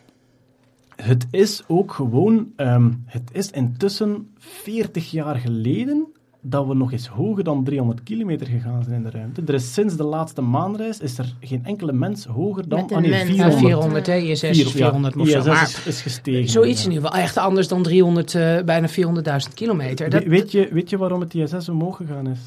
[0.95, 6.07] het is ook gewoon, ehm, het is intussen 40 jaar geleden
[6.45, 9.41] dat we nog eens hoger dan 300 kilometer gegaan zijn in de ruimte.
[9.45, 12.95] Er is sinds de laatste maanreis is er geen enkele mens hoger dan Met een
[12.97, 13.29] ah, nee, mens.
[13.29, 13.59] Ja, 400.
[13.59, 14.15] 400, hè?
[14.17, 15.37] ISS is Vier- ja, 400 of zo.
[15.37, 16.49] ISS Maar is, is gestegen.
[16.49, 16.85] zoiets ja.
[16.87, 17.23] in ieder geval.
[17.23, 20.09] Echt anders dan 300, eh, bijna 400.000 kilometer.
[20.09, 22.39] Dat, We- weet, je, weet je waarom het ISS omhoog gegaan is?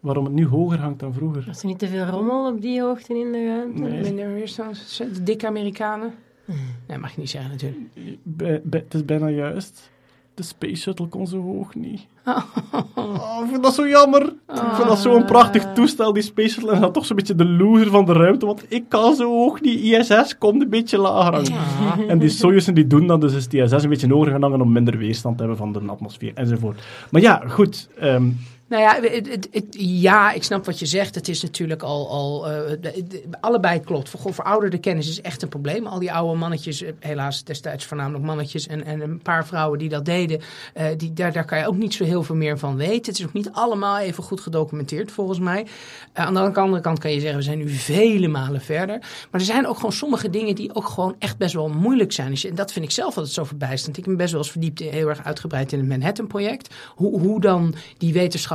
[0.00, 1.44] Waarom het nu hoger hangt dan vroeger?
[1.48, 3.82] Als er niet te veel rommel op die hoogte in de ruimte.
[3.82, 4.02] Nee.
[4.02, 4.96] Minder weerstand.
[5.14, 6.14] De dikke Amerikanen.
[6.88, 7.80] Nee, mag je niet zeggen natuurlijk.
[8.22, 9.90] Bij, bij- het is bijna juist.
[10.34, 12.06] De Space Shuttle kon zo hoog niet.
[12.94, 14.22] Oh, ik vind dat zo jammer.
[14.48, 16.72] Ik vind dat zo'n prachtig toestel, die Space Shuttle.
[16.72, 18.46] En dat toch zo'n beetje de loser van de ruimte.
[18.46, 19.80] Want ik kan zo hoog niet.
[19.80, 22.08] ISS komt een beetje lager hangen.
[22.08, 24.60] En die Soyuzen die doen dat, dus is die ISS een beetje hoger gaan hangen
[24.60, 26.82] om minder weerstand te hebben van de atmosfeer enzovoort.
[27.10, 27.88] Maar ja, goed.
[27.98, 28.28] ehm,
[28.72, 31.14] Nou ja, het, het, ja, ik snap wat je zegt.
[31.14, 32.78] Het is natuurlijk al, al eh,
[33.40, 34.08] allebei klopt.
[34.08, 35.86] Voor, verouderde kennis is echt een probleem.
[35.86, 39.88] Al die oude mannetjes, eh, helaas destijds voornamelijk mannetjes en, en een paar vrouwen die
[39.88, 40.40] dat deden,
[40.74, 43.12] eh, die, daar, daar kan je ook niet zo heel veel meer van weten.
[43.12, 45.66] Het is ook niet allemaal even goed gedocumenteerd volgens mij.
[46.12, 48.98] Aan de andere kant kan je zeggen, we zijn nu vele malen verder.
[48.98, 52.30] Maar er zijn ook gewoon sommige dingen die ook gewoon echt best wel moeilijk zijn.
[52.30, 53.98] Dus En dat vind ik zelf altijd zo verbijsterend.
[53.98, 56.74] Ik ben best wel eens verdiept, heel erg uitgebreid in het Manhattan-project.
[56.94, 58.12] Hoe, hoe dan die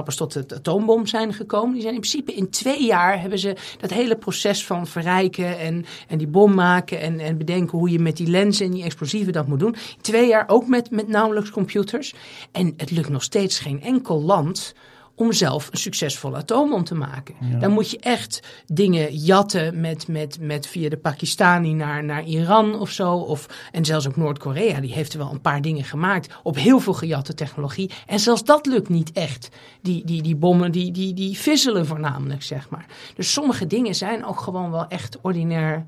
[0.07, 1.73] wetenschappers tot het atoombom zijn gekomen.
[1.73, 5.85] Die zijn in principe in twee jaar hebben ze dat hele proces van verrijken en,
[6.07, 9.34] en die bom maken en, en bedenken hoe je met die lenzen en die explosieven
[9.34, 9.75] dat moet doen.
[10.01, 12.13] Twee jaar ook met, met nauwelijks computers.
[12.51, 14.73] En het lukt nog steeds geen enkel land
[15.18, 17.35] om zelf een succesvolle atoombom te maken.
[17.60, 22.80] Dan moet je echt dingen jatten met, met, met via de Pakistani naar, naar Iran
[22.80, 23.14] of zo.
[23.14, 26.80] Of, en zelfs ook Noord-Korea, die heeft er wel een paar dingen gemaakt op heel
[26.80, 27.91] veel gejatte technologie.
[28.06, 29.49] En zelfs dat lukt niet echt.
[29.81, 32.85] Die, die, die bommen die, die, die visselen voornamelijk, zeg maar.
[33.15, 35.88] Dus sommige dingen zijn ook gewoon wel echt ordinair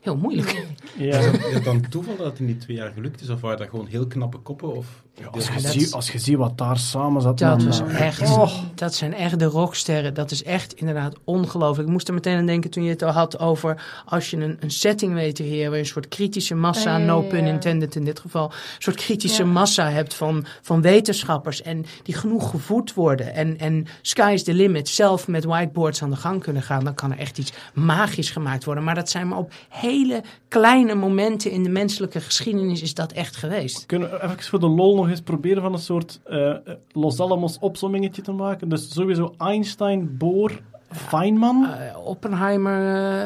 [0.00, 0.66] heel moeilijk.
[0.98, 1.18] Ja.
[1.18, 3.28] Is het dan toeval dat het in die twee jaar gelukt is?
[3.28, 4.74] Of waren dat gewoon heel knappe koppen?
[4.74, 7.38] Of als, je ziet, als je ziet wat daar samen zat.
[7.38, 8.52] Dat, was echt, oh.
[8.74, 10.14] dat zijn echt de rocksterren.
[10.14, 11.86] Dat is echt inderdaad ongelooflijk.
[11.86, 13.82] Ik moest er meteen aan denken toen je het al had over...
[14.04, 16.98] als je een, een setting weet te heer, waar je een soort kritische massa...
[16.98, 18.44] no pun intended in dit geval...
[18.44, 21.62] een soort kritische massa hebt van, van wetenschappers...
[21.62, 23.34] en die genoeg gevoed worden.
[23.34, 24.88] En, en sky's the limit.
[24.88, 26.84] Zelf met whiteboards aan de gang kunnen gaan.
[26.84, 28.84] Dan kan er echt iets magisch gemaakt worden.
[28.84, 31.50] Maar dat zijn maar op hele kleine momenten...
[31.50, 33.86] in de menselijke geschiedenis is dat echt geweest.
[33.86, 36.56] Kunnen we even voor de lol nog eens proberen van een soort uh,
[36.92, 38.68] Los Alamos opzommingetje te maken.
[38.68, 40.60] Dus sowieso Einstein, Bohr,
[40.90, 41.62] Feynman?
[41.64, 42.80] Uh, Oppenheimer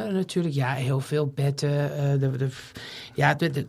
[0.07, 0.55] uh, natuurlijk.
[0.55, 1.71] Ja, heel veel betten.
[2.21, 2.49] de, de,
[3.15, 3.67] ja, de,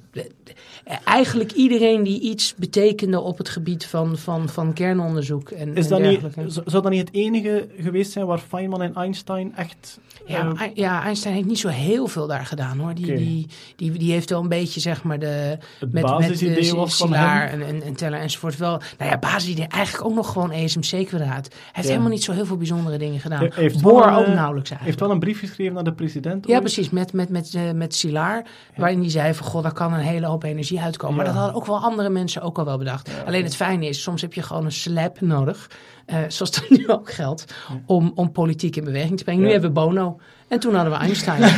[1.04, 5.50] eigenlijk iedereen die iets betekende op het gebied van, van, van kernonderzoek.
[5.50, 9.56] En, Is dat niet, zou dat niet het enige geweest zijn waar Feynman en Einstein
[9.56, 10.00] echt...
[10.26, 12.94] Ja, uh, ja, Einstein heeft niet zo heel veel daar gedaan hoor.
[12.94, 15.58] Die, die, die, die heeft wel een beetje zeg maar de...
[15.80, 17.50] Het met, basisidee met, was van hem.
[17.50, 18.82] En, en, en Teller enzovoort wel.
[18.98, 21.48] Nou ja, basisidee eigenlijk ook nog gewoon ESMC-kwadraat.
[21.48, 23.50] Hij heeft helemaal niet zo heel veel bijzondere dingen gedaan.
[23.54, 24.84] Heeft Bohr ook nauwelijks eigenlijk.
[24.84, 26.48] heeft wel een brief geschreven naar de president.
[26.48, 26.90] Ja, precies.
[26.90, 28.46] Met, met, met, met, met Silaar.
[28.76, 31.16] Waarin hij zei van, god, daar kan een hele hoop energie uitkomen.
[31.16, 33.10] Maar dat hadden ook wel andere mensen ook al wel bedacht.
[33.26, 35.70] Alleen het fijne is, soms heb je gewoon een slap nodig.
[36.06, 37.54] Uh, zoals dat nu ook geldt.
[37.86, 39.44] Om, om politiek in beweging te brengen.
[39.44, 40.20] Nu hebben we Bono.
[40.48, 41.42] En toen hadden we Einstein.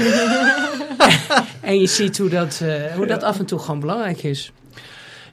[1.61, 4.51] en je ziet hoe dat, uh, hoe dat af en toe gewoon belangrijk is.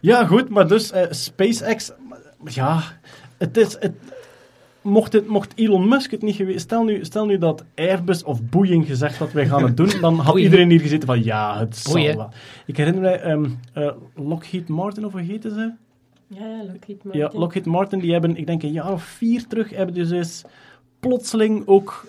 [0.00, 0.48] Ja, goed.
[0.48, 1.90] Maar dus uh, SpaceX...
[2.44, 2.82] Ja,
[3.38, 3.76] het is...
[3.80, 3.94] Het,
[4.82, 6.60] mocht, het, mocht Elon Musk het niet geweest...
[6.60, 10.18] Stel nu, stel nu dat Airbus of Boeing gezegd dat wij gaan het doen, dan
[10.18, 12.28] had iedereen hier gezeten van ja, het zal wel.
[12.66, 15.72] Ik herinner mij um, uh, Lockheed Martin, of hoe heette ze?
[16.26, 17.20] Ja, Lockheed Martin.
[17.20, 20.44] Ja, Lockheed Martin, die hebben, ik denk een jaar of vier terug, hebben dus eens
[21.00, 22.06] plotseling ook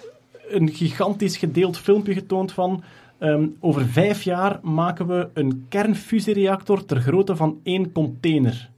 [0.50, 2.84] een gigantisch gedeeld filmpje getoond van...
[3.20, 8.70] Um, over vijf jaar maken we een kernfusiereactor ter grootte van één container.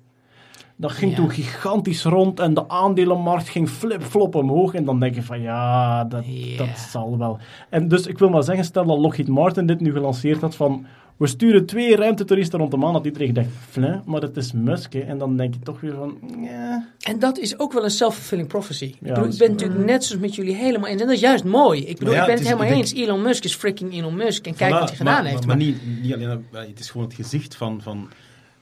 [0.75, 1.17] Dat ging ja.
[1.17, 4.73] toen gigantisch rond en de aandelenmarkt ging flip-flop omhoog.
[4.73, 6.57] En dan denk je van ja, dat, yeah.
[6.57, 7.39] dat zal wel.
[7.69, 10.85] En dus ik wil maar zeggen, stel dat Lockheed Martin dit nu gelanceerd had van
[11.17, 14.93] we sturen twee ruimtetoeristen rond de maan, dat iedereen denkt, flin, maar dat is Musk.
[14.93, 14.99] Hè.
[14.99, 16.87] En dan denk je toch weer van, ja.
[16.99, 18.85] En dat is ook wel een self-fulfilling prophecy.
[18.85, 21.01] Ja, ik, bedoel, ik ben natuurlijk net zoals met jullie helemaal eens.
[21.01, 21.85] En dat is juist mooi.
[21.85, 22.93] Ik bedoel, ja, ik ben het, het helemaal eens.
[22.93, 24.47] Elon Musk is freaking Elon Musk.
[24.47, 25.45] En kijk wat hij gedaan maar, heeft.
[25.45, 27.81] Maar, maar, niet, niet alleen, het is gewoon het gezicht van...
[27.81, 28.09] van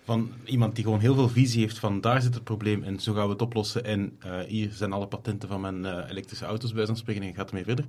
[0.04, 3.14] van iemand die gewoon heel veel visie heeft van daar zit het probleem en zo
[3.14, 6.74] gaan we het oplossen en uh, hier zijn alle patenten van mijn uh, elektrische auto's
[6.74, 7.86] bij zo'n spreken en gaat ermee verder.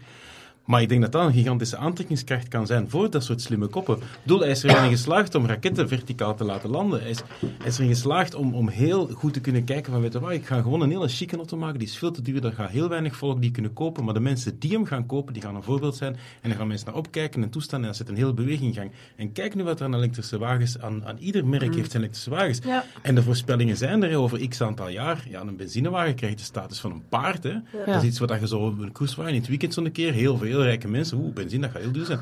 [0.64, 3.98] Maar ik denk dat dat een gigantische aantrekkingskracht kan zijn voor dat soort slimme koppen.
[4.22, 7.00] Doel, hij is erin geslaagd om raketten verticaal te laten landen.
[7.00, 10.12] Hij is, hij is erin geslaagd om, om heel goed te kunnen kijken van, weet
[10.12, 12.40] je wat, ik ga gewoon een hele chique auto maken, die is veel te duur,
[12.40, 15.32] daar gaat heel weinig volk die kunnen kopen, maar de mensen die hem gaan kopen,
[15.32, 17.94] die gaan een voorbeeld zijn en dan gaan mensen naar opkijken en toestaan en dan
[17.94, 18.90] zit een hele beweging in gang.
[19.16, 21.76] En kijk nu wat er aan elektrische wagens, aan, aan ieder merk mm.
[21.76, 22.58] heeft zijn elektrische wagens.
[22.64, 22.84] Ja.
[23.02, 25.26] En de voorspellingen zijn er over x aantal jaar.
[25.28, 27.42] Ja, een benzinewagen krijgt de status van een paard.
[27.42, 27.50] Hè.
[27.50, 27.62] Ja.
[27.86, 30.53] Dat is iets wat je zo een cruisewagen in het weekend zo'n keer, heel veel
[30.54, 32.20] heel rijke mensen, oeh, benzine, dat gaat heel duur zijn.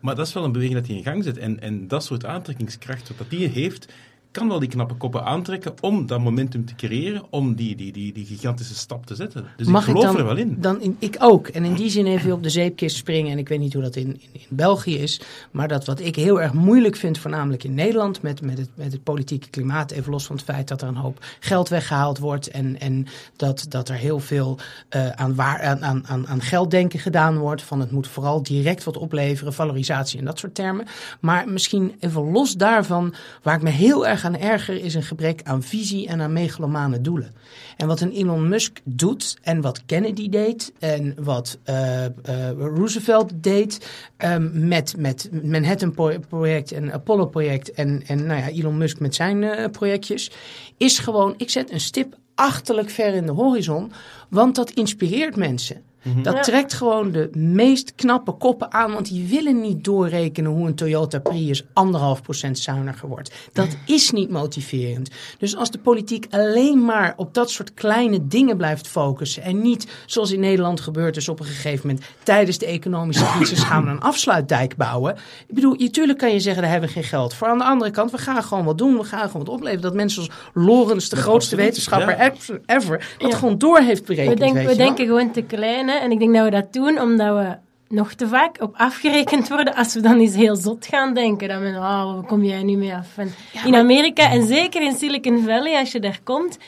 [0.00, 1.38] Maar dat is wel een beweging dat hij in gang zet.
[1.38, 3.92] En, en dat soort aantrekkingskracht wat dat die heeft,
[4.32, 8.12] kan wel die knappe koppen aantrekken om dat momentum te creëren, om die, die, die,
[8.12, 9.46] die gigantische stap te zetten.
[9.56, 10.56] Dus Mag ik geloof dan, er wel in.
[10.60, 10.96] Dan in.
[10.98, 11.48] Ik ook.
[11.48, 13.32] En in die zin even op de zeepkist springen.
[13.32, 15.20] En ik weet niet hoe dat in, in, in, België is.
[15.50, 18.92] Maar dat wat ik heel erg moeilijk vind, voornamelijk in Nederland, met, met, het, met
[18.92, 22.50] het politieke klimaat, even los van het feit dat er een hoop geld weggehaald wordt.
[22.50, 23.06] En, en
[23.36, 24.58] dat, dat er heel veel
[24.96, 27.62] uh, aan, waar, aan, aan, aan gelddenken gedaan wordt.
[27.62, 30.86] Van het moet vooral direct wat opleveren, valorisatie en dat soort termen.
[31.20, 35.40] Maar misschien even los daarvan, waar ik me heel erg aan erger is een gebrek
[35.42, 37.34] aan visie en aan megalomane doelen.
[37.76, 43.30] En wat een Elon Musk doet en wat Kennedy deed en wat uh, uh, Roosevelt
[43.34, 43.88] deed
[44.18, 49.66] um, met, met Manhattan-project en Apollo-project en, en nou ja, Elon Musk met zijn uh,
[49.66, 50.30] projectjes,
[50.76, 53.92] is gewoon, ik zet een stip achterlijk ver in de horizon,
[54.28, 55.82] want dat inspireert mensen.
[56.22, 56.40] Dat Ja.
[56.40, 61.18] trekt gewoon de meest knappe koppen aan, want die willen niet doorrekenen hoe een Toyota
[61.18, 63.32] Prius anderhalf procent zuiniger wordt.
[63.52, 65.10] Dat is niet motiverend.
[65.38, 69.86] Dus als de politiek alleen maar op dat soort kleine dingen blijft focussen en niet
[70.06, 73.90] zoals in Nederland gebeurd is op een gegeven moment tijdens de economische crisis gaan we
[73.90, 75.14] een afsluitdijk bouwen.
[75.46, 77.48] Ik bedoel, natuurlijk kan je zeggen daar hebben we geen geld voor.
[77.48, 79.82] Aan de andere kant, we gaan gewoon wat doen, we gaan gewoon wat opleveren.
[79.82, 82.32] Dat mensen als Lorentz, de grootste wetenschapper ja.
[82.66, 83.36] ever, dat Ja.
[83.36, 84.38] gewoon door heeft berekend.
[84.38, 84.76] We, we je wel.
[84.76, 85.90] denken gewoon te klein.
[86.00, 87.56] En ik denk dat we dat doen omdat we
[87.94, 91.48] nog te vaak op afgerekend worden als we dan eens heel zot gaan denken.
[91.48, 93.18] Dan ben oh, waar kom jij nu mee af?
[93.18, 93.30] En
[93.64, 96.58] in Amerika, en zeker in Silicon Valley, als je daar komt,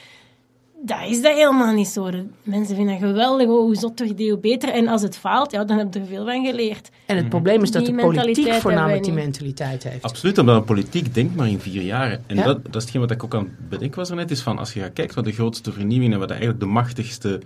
[0.87, 2.11] daar is dat helemaal niet zo.
[2.11, 4.69] De mensen vinden dat geweldig, oh, hoe zotter die, hoe beter.
[4.69, 6.91] En als het faalt, ja, dan heb je er veel van geleerd.
[7.07, 10.03] En het probleem is dat Die de politiek voornamelijk die mentaliteit heeft.
[10.03, 12.19] Absoluut, omdat een politiek denkt maar in vier jaar.
[12.27, 12.45] En Ja.
[12.45, 14.59] dat, dat is hetgeen wat ik ook aan het bedenken was er net, is van
[14.59, 17.41] als je gaat kijken wat de grootste vernieuwingen en wat eigenlijk de machtigste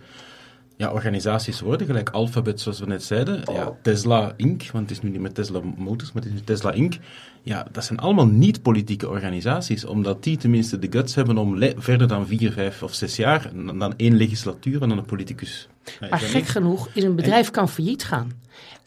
[0.78, 5.02] ja, organisaties worden, gelijk Alphabet, zoals we net zeiden, ja, Tesla Inc., want het is
[5.02, 6.96] nu niet meer Tesla Motors, maar het is nu Tesla Inc.,
[7.42, 12.26] ja, dat zijn allemaal niet-politieke organisaties, omdat die tenminste de guts hebben om verder dan
[12.26, 15.68] vier, vijf of zes jaar, dan één legislatuur en dan een politicus.
[16.10, 18.32] Maar gek genoeg is een bedrijf kan failliet gaan.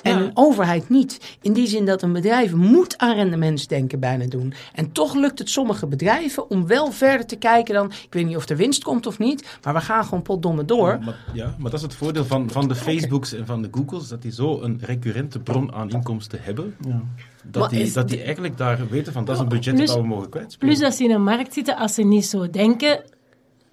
[0.01, 0.23] En Ja.
[0.23, 1.37] een overheid niet.
[1.41, 4.53] In die zin dat een bedrijf moet aan rendementsdenken bijna doen.
[4.73, 7.85] En toch lukt het sommige bedrijven om wel verder te kijken dan...
[7.91, 10.99] Ik weet niet of er winst komt of niet, maar we gaan gewoon potdomme door.
[11.05, 14.07] Maar, ja, maar dat is het voordeel van, van de Facebooks en van de Googles,
[14.07, 17.01] dat die zo een recurrente bron aan inkomsten hebben, Ja.
[17.43, 19.97] dat die, is dat die eigenlijk daar weten van, dat is een budget Plus- dat
[19.97, 20.73] we mogen kwijtspelen.
[20.75, 23.03] Plus als ze in een markt zitten, als ze niet zo denken,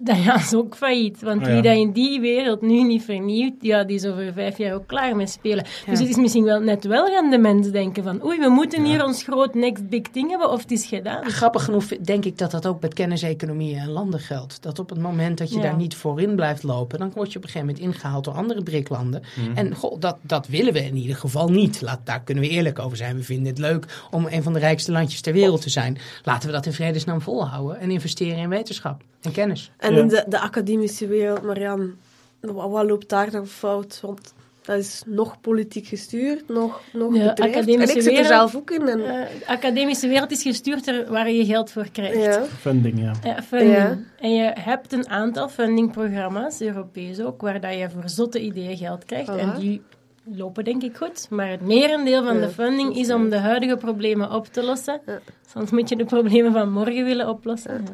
[0.01, 1.21] dan gaan ze ook failliet.
[1.21, 1.53] Want Ah, ja.
[1.53, 4.87] wie dat in die wereld nu niet vernieuwt, ja, die is over vijf jaar ook
[4.87, 5.65] klaar met spelen.
[5.85, 5.91] Ja.
[5.91, 8.85] Dus het is misschien wel net wel gaan de mens denken van oei, we moeten
[8.85, 11.29] hier ons groot next big thing hebben, of het is gedaan.
[11.29, 14.61] Grappig genoeg denk ik dat dat ook met kenniseconomieën en landen geldt.
[14.61, 15.61] Dat op het moment dat je Ja.
[15.61, 18.63] daar niet voorin blijft lopen, dan word je op een gegeven moment ingehaald door andere
[18.63, 19.21] briklanden.
[19.35, 19.57] Mhm.
[19.57, 21.81] En goh, dat, dat willen we in ieder geval niet.
[21.81, 23.15] Laat, daar kunnen we eerlijk over zijn.
[23.15, 25.97] We vinden het leuk om een van de rijkste landjes ter wereld te zijn.
[26.23, 29.71] Laten we dat in vredesnaam volhouden en investeren in wetenschap en kennis.
[29.77, 29.99] En Ja.
[29.99, 31.93] in de, de academische wereld, Marian,
[32.39, 33.99] wat, wat loopt daar dan fout?
[34.01, 37.39] Want dat is nog politiek gestuurd, nog, nog De bedreigd.
[37.39, 38.87] En academische ik zit er wereld- zelf ook in.
[38.87, 42.23] En, Eh, de academische wereld is gestuurd er waar je geld voor krijgt.
[42.23, 42.43] ja.
[42.45, 43.13] Funding, ja.
[43.23, 43.75] Ja, funding.
[43.77, 43.97] Ja.
[44.19, 49.05] En je hebt een aantal fundingprogramma's, Europees ook, waar dat je voor zotte ideeën geld
[49.05, 49.29] krijgt.
[49.31, 49.39] Voilà.
[49.39, 49.81] En die
[50.23, 51.27] lopen denk ik goed.
[51.29, 55.01] Maar het merendeel van Ja, de funding is om de huidige problemen op te lossen.
[55.05, 55.19] Ja.
[55.53, 57.85] Soms moet je de problemen van morgen willen oplossen.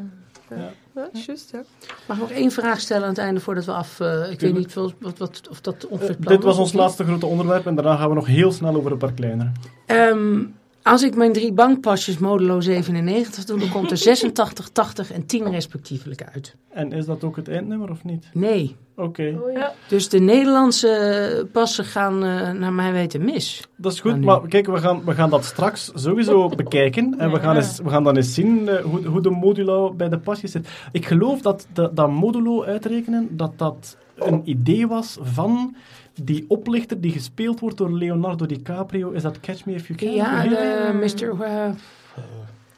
[0.49, 0.69] Ja.
[0.95, 1.63] Ja, juist, ja.
[2.07, 3.99] Mag ik nog één vraag stellen aan het einde voordat we af...
[3.99, 7.03] eh, ik weet niet wat, wat, wat, of dat ongeveer plan Dit was ons laatste
[7.03, 9.51] grote onderwerp en daarna gaan we nog heel snel over een paar kleinere.
[9.85, 10.43] Ehm,
[10.85, 15.51] als ik mijn drie bankpasjes modulo 97 doe, dan komt er 86, 80 en 10
[15.51, 16.55] respectievelijk uit.
[16.69, 18.29] En is dat ook het eindnummer of niet?
[18.33, 18.75] Nee.
[18.97, 19.39] Oké,
[19.87, 23.67] Dus de Nederlandse passen gaan eh, naar mijn weten mis.
[23.75, 24.21] dat is goed.
[24.21, 27.15] Maar kijk, we gaan, we gaan dat straks sowieso bekijken.
[27.19, 30.09] En we gaan, eens, we gaan dan eens zien eh, hoe, hoe de modulo bij
[30.09, 30.67] de pasjes zit.
[30.91, 35.75] Ik geloof dat de, dat modulo uitrekenen, dat dat een idee was van
[36.23, 39.11] die oplichter die gespeeld wordt door Leonardo DiCaprio.
[39.11, 40.13] Is dat Catch Me If You Can?
[40.13, 40.91] Ja, de?
[40.93, 41.41] Mr.
[41.43, 41.69] eh,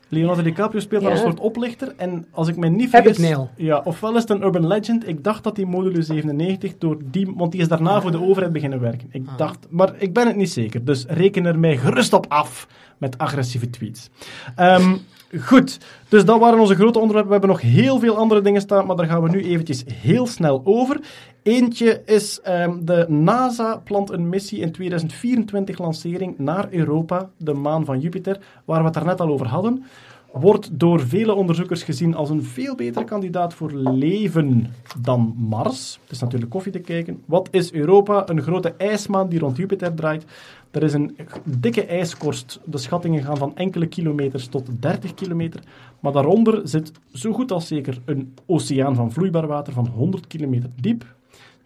[0.09, 1.17] Leonardo DiCaprio speelt daar Ja.
[1.17, 1.93] een soort oplichter.
[1.97, 3.37] En als ik mij niet Heb ik vergis...
[3.55, 5.07] Ja, ofwel is het een urban legend.
[5.07, 7.33] Ik dacht dat die module 97 door die...
[7.35, 9.07] Want die is daarna voor de overheid beginnen werken.
[9.11, 9.37] Ik Ah.
[9.37, 9.67] dacht...
[9.69, 10.85] Maar ik ben het niet zeker.
[10.85, 14.09] Dus reken er mij gerust op af met agressieve tweets.
[14.55, 14.95] Ehm,
[15.41, 15.77] goed.
[16.09, 17.31] Dus dat waren onze grote onderwerpen.
[17.33, 20.27] We hebben nog heel veel andere dingen staan, maar daar gaan we nu eventjes heel
[20.27, 20.99] snel over.
[21.47, 27.85] Eentje is ehm, de NASA plant een missie in 2024 lancering naar Europa, de maan
[27.85, 29.83] van Jupiter, waar we het daarnet al over hadden.
[30.31, 35.99] Wordt door vele onderzoekers gezien als een veel betere kandidaat voor leven dan Mars.
[36.01, 37.21] Het is natuurlijk koffie te kijken.
[37.25, 38.29] Wat is Europa?
[38.29, 40.25] Een grote ijsmaan die rond Jupiter draait.
[40.71, 42.59] Er is een dikke ijskorst.
[42.65, 45.59] De schattingen gaan van enkele kilometers tot 30 kilometer.
[45.99, 50.69] Maar daaronder zit zo goed als zeker een oceaan van vloeibaar water van 100 kilometer
[50.81, 51.15] diep.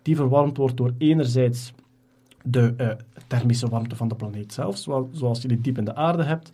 [0.01, 1.73] Die verwarmd wordt door enerzijds
[2.43, 2.89] de eh,
[3.27, 4.77] thermische warmte van de planeet zelf,
[5.11, 6.49] zoals, je die diep in de aarde hebt.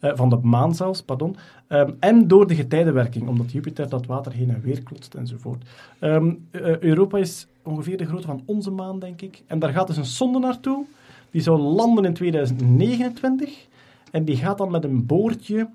[0.00, 1.36] eh, van de maan zelfs, pardon.
[1.66, 5.64] Ehm, en door de getijdenwerking, omdat Jupiter dat water heen en weer klotst enzovoort.
[5.98, 9.42] Ehm, eh, Europa is ongeveer de grootte van onze maan, denk ik.
[9.46, 10.84] En daar gaat dus een sonde naartoe.
[11.30, 13.66] Die zou landen in 2029.
[14.10, 15.68] En die gaat dan met een boordje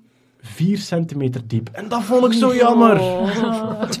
[0.54, 1.68] 4 centimeter diep.
[1.72, 3.00] En dat vond ik zo jammer.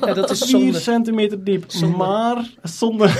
[0.00, 0.78] Ja, dat is 4 zonde.
[0.78, 1.64] centimeter diep.
[1.66, 1.96] Zonde.
[1.96, 3.08] Maar, zonde.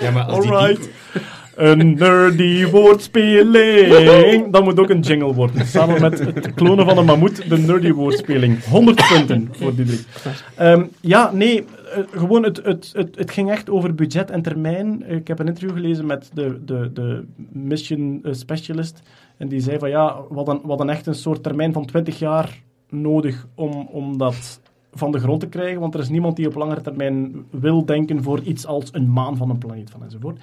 [0.00, 0.80] Ja, maar als die Alright.
[1.12, 1.22] diep-
[1.56, 4.52] Een nerdy woordspeling.
[4.52, 5.66] Dat moet ook een jingle worden.
[5.66, 8.64] Samen met het klonen van een mammoet, de nerdy woordspeling.
[8.64, 10.00] 100 punten voor die drie.
[10.56, 15.02] Ehm, ja, nee, eh, gewoon, het, het, het, het ging echt over budget en termijn.
[15.10, 19.02] Ik heb een interview gelezen met de, de, de mission eh, specialist.
[19.38, 22.18] En die zei van ja, we hadden, we hadden echt een soort termijn van 20
[22.18, 24.60] jaar nodig om, om dat
[24.92, 25.80] van de grond te krijgen.
[25.80, 29.36] Want er is niemand die op langere termijn wil denken voor iets als een maan
[29.36, 30.40] van een planeet van enzovoort.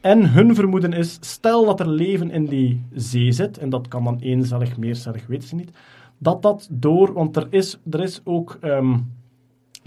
[0.00, 4.04] En hun vermoeden is, stel dat er leven in die zee zit, en dat kan
[4.04, 5.70] dan eencellig, meercellig, weten ze niet,
[6.18, 8.98] dat dat door, want er is, er is ook ehm,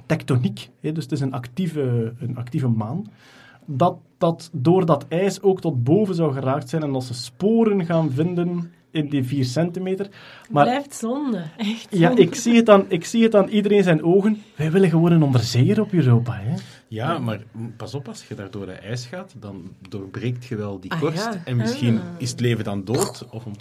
[0.05, 3.05] tectoniek, hè, dus het is een actieve, een actieve maan,
[3.65, 7.85] dat dat door dat ijs ook tot boven zou geraakt zijn en als ze sporen
[7.85, 10.07] gaan vinden in die 4 centimeter.
[10.51, 11.43] Maar Blijft zonde.
[11.57, 14.41] Echt ja, ik zie, het aan, ik zie het aan iedereen zijn ogen.
[14.55, 16.33] Wij willen gewoon een onderzeeër op Europa.
[16.41, 16.53] Hè?
[16.87, 17.43] Ja, maar
[17.77, 20.99] pas op, als je daar door de ijs gaat, dan doorbreekt je wel die Ah,
[20.99, 21.23] korst.
[21.33, 21.41] ja.
[21.45, 23.25] En misschien is het leven dan dood.
[23.31, 23.55] Of een...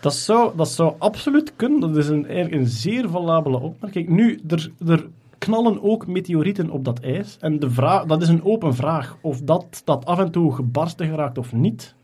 [0.00, 1.80] Dat zou, dat zou absoluut kunnen.
[1.80, 4.08] Dat is een, eigenlijk een zeer valabele opmerking.
[4.08, 5.06] Nu, er, er
[5.38, 7.36] knallen ook meteorieten op dat ijs.
[7.40, 9.16] En de vraag, dat is een open vraag.
[9.20, 11.96] Of dat, dat af en toe gebarsten geraakt of niet.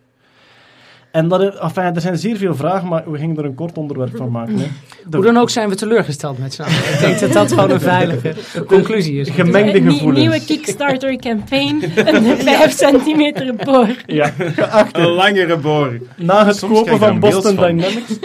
[1.14, 3.78] En dat, is- enfin, er zijn zeer veel vragen, maar we gingen er een kort
[3.78, 4.58] onderwerp van maken.
[4.58, 4.66] Hè.
[5.08, 6.74] De Hoe dan ook zijn we teleurgesteld met z'n allen.
[6.74, 8.34] Ik denk dat dat gewoon een veilige
[8.66, 9.28] conclusie is.
[9.30, 10.18] gemengde Een gevoelens.
[10.18, 11.82] nieuwe Kickstarter-campaign.
[11.94, 13.88] Een 5 centimeter boor.
[14.06, 14.98] Ja, geachte.
[15.00, 15.98] Een langere boor.
[16.16, 17.66] Na het Soms kopen van Boston van.
[17.76, 18.18] Dynamics.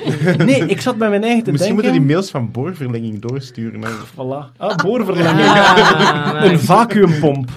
[0.46, 2.08] Nee, ik zat bij mijn eigen te Misschien moeten denken.
[2.08, 3.80] die mails van boorverlenging doorsturen.
[3.80, 3.92] Naar...
[3.92, 4.58] Voilà.
[4.58, 5.48] Ah, boorverlenging.
[5.48, 7.50] Ah, Een vacuümpomp.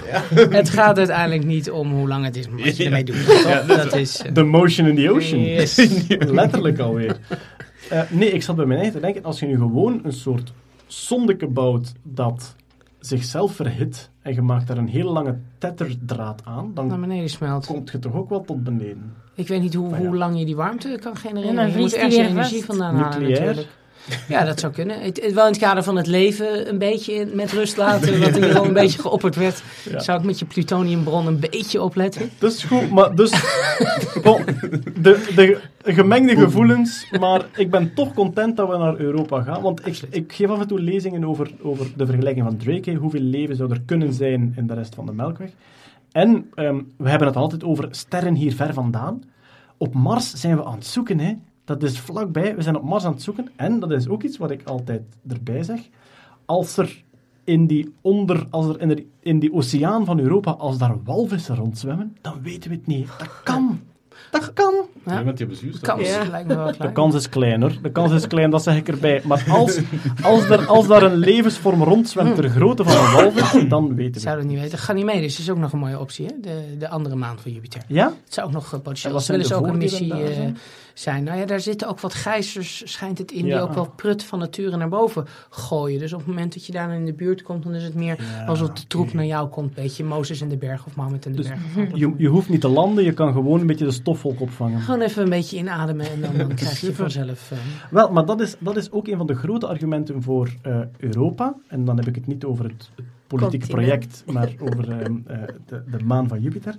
[0.50, 3.26] het gaat uiteindelijk niet om hoe lang het is, maar wat je ermee doet.
[3.26, 3.66] toch?
[3.66, 4.22] dat is...
[4.34, 5.20] The motion in the ocean.
[5.30, 5.76] Yes.
[6.18, 7.18] Letterlijk alweer.
[7.90, 10.52] Eh, nee, ik zat bij mijn eigen te denken, als je nu gewoon een soort
[10.86, 12.54] sondeke bouwt dat
[13.00, 17.66] zichzelf verhit en je maakt daar een hele lange tetherdraad aan, naar dan beneden smelt.
[17.66, 19.14] komt je toch ook wel tot beneden.
[19.34, 19.96] Ik weet niet hoe, ja.
[19.96, 21.50] hoe lang je die warmte kan genereren.
[21.50, 23.68] En dan je moet ergens energie vandaan halen natuurlijk.
[24.28, 25.00] Ja, dat zou kunnen.
[25.00, 28.20] Het, het- wel in het kader van het leven een beetje in- met rust laten,
[28.20, 29.62] wat er al een beetje geopperd werd.
[29.90, 29.98] Ja.
[30.00, 32.30] Zou ik met je plutoniumbron een beetje opletten?
[32.38, 33.30] Dat is goed, maar dus...
[34.22, 34.44] Bon,
[35.00, 39.86] de, de gemengde gevoelens, maar ik ben toch content dat we naar Europa gaan, want
[39.86, 42.96] ik, ik geef af en toe lezingen over, over de vergelijking van Drake, hè.
[42.96, 45.50] hoeveel leven zou er kunnen zijn in de rest van de Melkweg.
[46.12, 49.22] En ehm, we hebben het altijd over sterren hier ver vandaan.
[49.76, 51.32] Op Mars zijn we aan het zoeken, hè.
[51.64, 53.48] Dat is vlakbij, we zijn op Mars aan het zoeken.
[53.56, 55.80] En dat is ook iets wat ik altijd erbij zeg.
[56.44, 57.02] Als er
[57.44, 61.56] in die, onder, als er in, de, in die oceaan van Europa, als daar walvissen
[61.56, 63.08] rondzwemmen, dan weten we het niet.
[63.18, 63.80] Dat kan.
[64.30, 64.74] Dat kan.
[65.06, 65.12] Ja.
[65.12, 65.82] Ja, die hebben zuurstof.
[65.96, 66.24] Kans Ja.
[66.30, 66.92] lijkt me wel De klein.
[66.92, 67.78] kans is kleiner.
[67.82, 69.20] De kans is klein, dat zeg ik erbij.
[69.24, 69.80] Maar als,
[70.22, 74.36] als, er, als daar een levensvorm rondzwemt ter grootte van een walvis, dan weten we
[74.36, 74.78] dat niet weten.
[74.78, 76.32] Ganymedes is ook nog een mooie optie, hè?
[76.40, 77.82] De, de andere maan van Jupiter.
[77.86, 78.06] Ja?
[78.24, 80.48] Het zou ook nog eh, potentieel ze de ook een missie daar eh?
[80.94, 81.24] Zijn.
[81.24, 83.54] Nou ja, daar zitten ook wat gijzers, schijnt het in, Ja.
[83.56, 85.98] die ook wel prut van nature naar boven gooien.
[85.98, 88.16] Dus op het moment dat je daar in de buurt komt, dan is het meer
[88.22, 89.74] Ja, alsof de troep naar jou komt.
[89.74, 91.90] Beetje Mozes in de berg of Mohammed in de Dus berg.
[92.00, 94.80] Je, je hoeft niet te landen, je kan gewoon een beetje de stofwolk opvangen.
[94.80, 97.50] Gewoon even een beetje inademen en dan, dan krijg je vanzelf...
[97.50, 97.58] eh,
[97.90, 101.54] Wel, maar dat is, dat is ook een van de grote argumenten voor eh, Europa.
[101.68, 102.90] En dan heb ik het niet over het,
[103.26, 106.76] politieke project, maar over ehm, eh, de, de maan van Jupiter.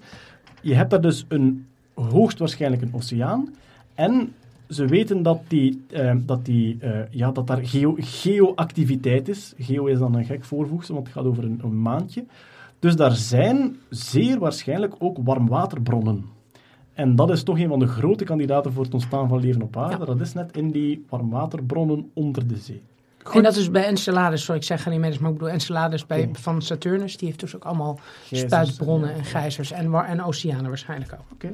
[0.62, 3.54] Je hebt daar dus een hoogstwaarschijnlijk een oceaan.
[3.96, 4.34] En
[4.70, 9.54] ze weten dat, die, ehm, dat, die, eh, ja, dat daar geo, geoactiviteit is.
[9.58, 12.26] Geo is dan een gek voorvoegsel, want het gaat over een, een maantje.
[12.80, 16.26] Dus daar zijn zeer waarschijnlijk ook warmwaterbronnen.
[16.94, 19.78] En dat is toch een van de grote kandidaten voor het ontstaan van leven op
[19.78, 19.98] aarde.
[19.98, 20.06] Ja.
[20.06, 22.82] Dat is net in die warmwaterbronnen onder de zee.
[23.24, 23.36] Goed.
[23.36, 26.40] En dat is bij Enceladus, sorry ik zeg Ganymedes, maar ik bedoel Enceladus bij, Oké.
[26.40, 27.18] van Saturnus.
[27.18, 31.52] Die heeft dus ook allemaal Gijzers, spuitbronnen en gijzers en, en oceanen waarschijnlijk ook.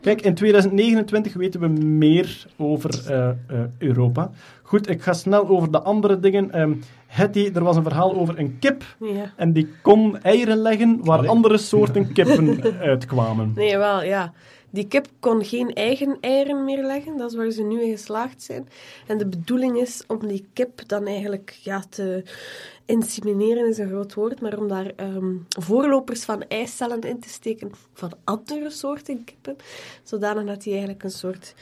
[0.00, 3.36] Kijk, in 2029 weten we meer over eh, eh,
[3.78, 4.30] Europa.
[4.62, 6.50] Goed, ik ga snel over de andere dingen.
[6.52, 6.72] Ehm
[7.16, 9.32] Hetty, er was een verhaal over een kip Ja.
[9.36, 11.30] en die kon eieren leggen waar Allee.
[11.30, 13.52] andere soorten kippen uitkwamen.
[13.54, 14.32] Nee, wel, ja.
[14.70, 17.16] Die kip kon geen eigen eieren meer leggen.
[17.16, 18.68] Dat is waar ze nu in geslaagd zijn.
[19.06, 22.22] En de bedoeling is om die kip dan eigenlijk ja, te
[22.84, 27.70] insemineren, is een groot woord, maar om daar ehm, voorlopers van eicellen in te steken
[27.92, 29.56] van andere soorten kippen.
[30.02, 31.54] Zodanig dat die eigenlijk een soort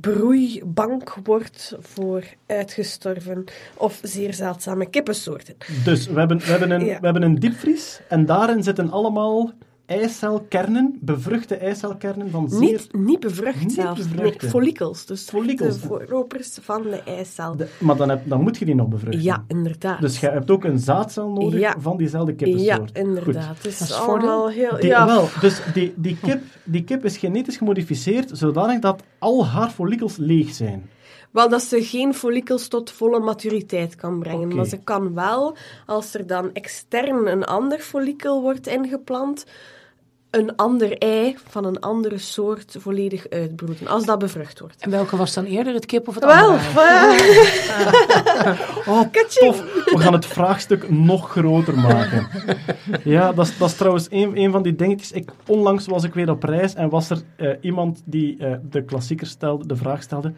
[0.00, 3.44] broeibank wordt voor uitgestorven
[3.76, 5.54] of zeer zeldzame kippensoorten.
[5.84, 6.98] Dus we hebben, we, hebben een, Ja.
[6.98, 9.52] we hebben een diepvries en daarin zitten allemaal
[9.86, 12.60] eicelkernen, bevruchte eicelkernen van zeer...
[12.60, 14.48] Niet, niet bevrucht Niet zelfs, bevrucht, nee, hè.
[14.48, 15.06] follicels.
[15.06, 15.80] Dus Follicels.
[15.80, 17.56] de voorlopers van de eicel.
[17.56, 19.22] De- maar dan, heb, dan moet je die nog bevruchten.
[19.22, 20.00] Ja, inderdaad.
[20.00, 21.74] Dus je hebt ook een zaadcel nodig Ja.
[21.78, 22.98] van diezelfde ja, kippensoort.
[22.98, 23.54] inderdaad.
[23.62, 24.76] Het Dat is allemaal heel...
[24.76, 29.46] Die, ja, Wel, dus die, die, kip, die kip is genetisch gemodificeerd zodanig dat al
[29.46, 30.90] haar follicels leeg zijn.
[31.30, 34.54] Wel, dat ze geen follikels tot volle maturiteit kan brengen.
[34.54, 35.56] Maar ze kan wel,
[35.86, 39.44] als er dan extern een ander follikel wordt ingeplant,
[40.36, 43.86] een ander ei van een andere soort volledig uitbroeden.
[43.86, 44.76] Als dat bevrucht wordt.
[44.82, 46.64] En welke was dan eerder, het kip of het Wel, andere?
[48.86, 49.84] Oh, tof.
[49.84, 52.26] We gaan het vraagstuk nog groter maken.
[53.04, 55.12] Ja, dat is, dat is trouwens een, een van die dingetjes.
[55.12, 58.84] Ik, onlangs was ik weer op reis en was er eh, iemand die eh, de
[58.84, 60.32] klassieker stelde, de vraag stelde.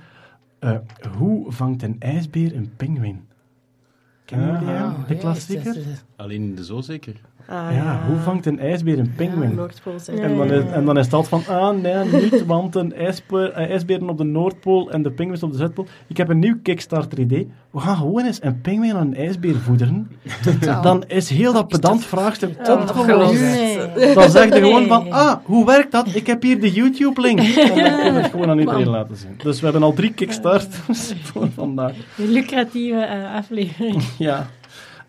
[0.59, 0.77] eh,
[1.19, 3.27] hoe vangt een ijsbeer een pinguïn?
[4.25, 4.85] Kennen jullie hem?
[4.85, 5.77] Oh, De ja, klassieker?
[6.17, 7.21] Alleen in de zoo zeker.
[7.49, 9.55] Ah, Ja, hoe vangt een ijsbeer een pinguïn?
[9.55, 10.19] Noordpool zijn.
[10.19, 13.71] En dan, is, en dan is dat van, ah nee, niet, want een ijspe- eh,
[13.71, 15.87] ijsberen op de Noordpool en de pinguïns op de Zuidpool.
[16.07, 17.51] Ik heb een nieuw Kickstarter-idee.
[17.71, 20.11] We gaan gewoon eens een pinguïn aan een ijsbeer voederen.
[20.83, 23.41] Dan is heel dat pedant vraagstuk Oh, opgelost.
[23.41, 24.15] nee.
[24.15, 26.15] Dan zeg je gewoon van, ah, hoe werkt dat?
[26.15, 27.39] Ik heb hier de YouTube-link.
[27.41, 29.31] En dan kunnen we het gewoon aan iedereen laten zien.
[29.43, 31.93] Dus we hebben al drie Kickstarters voor vandaag.
[32.19, 34.03] Een lucratieve eh, aflevering.
[34.19, 34.47] Ja.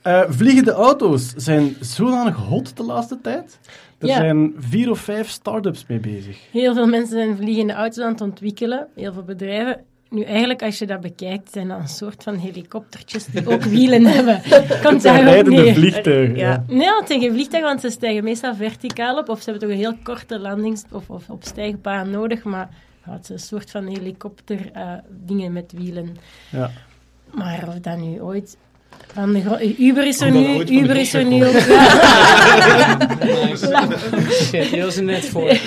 [0.10, 3.60] Eh, vliegende auto's zijn zodanig hot de laatste tijd.
[3.98, 4.16] Er Ja.
[4.16, 6.38] zijn vier of vijf start-ups mee bezig.
[6.52, 8.88] Heel veel mensen zijn vliegende auto's aan het ontwikkelen.
[8.96, 9.82] Heel veel bedrijven.
[10.10, 14.06] Nu, eigenlijk, als je dat bekijkt, zijn dat een soort van helikoptertjes die ook wielen
[14.06, 14.40] hebben.
[14.44, 16.36] Het zijn rijdende vliegtuigen.
[16.36, 16.64] Ja.
[16.68, 19.30] Nee, het zijn geen vliegtuigen, want ze stijgen meestal verticaal op.
[19.30, 22.44] Of ze hebben toch een heel korte landings- of, of opstijgbaan nodig.
[22.44, 22.70] Maar
[23.06, 26.18] ja, het is een soort van helikopter eh, dingen met wielen.
[26.52, 26.72] Ja.
[27.32, 28.58] Maar of dat nu ooit...
[29.14, 31.54] Van de Uber is er nu, Uber is er nu ook.
[34.32, 35.58] Shit, die was er net voor.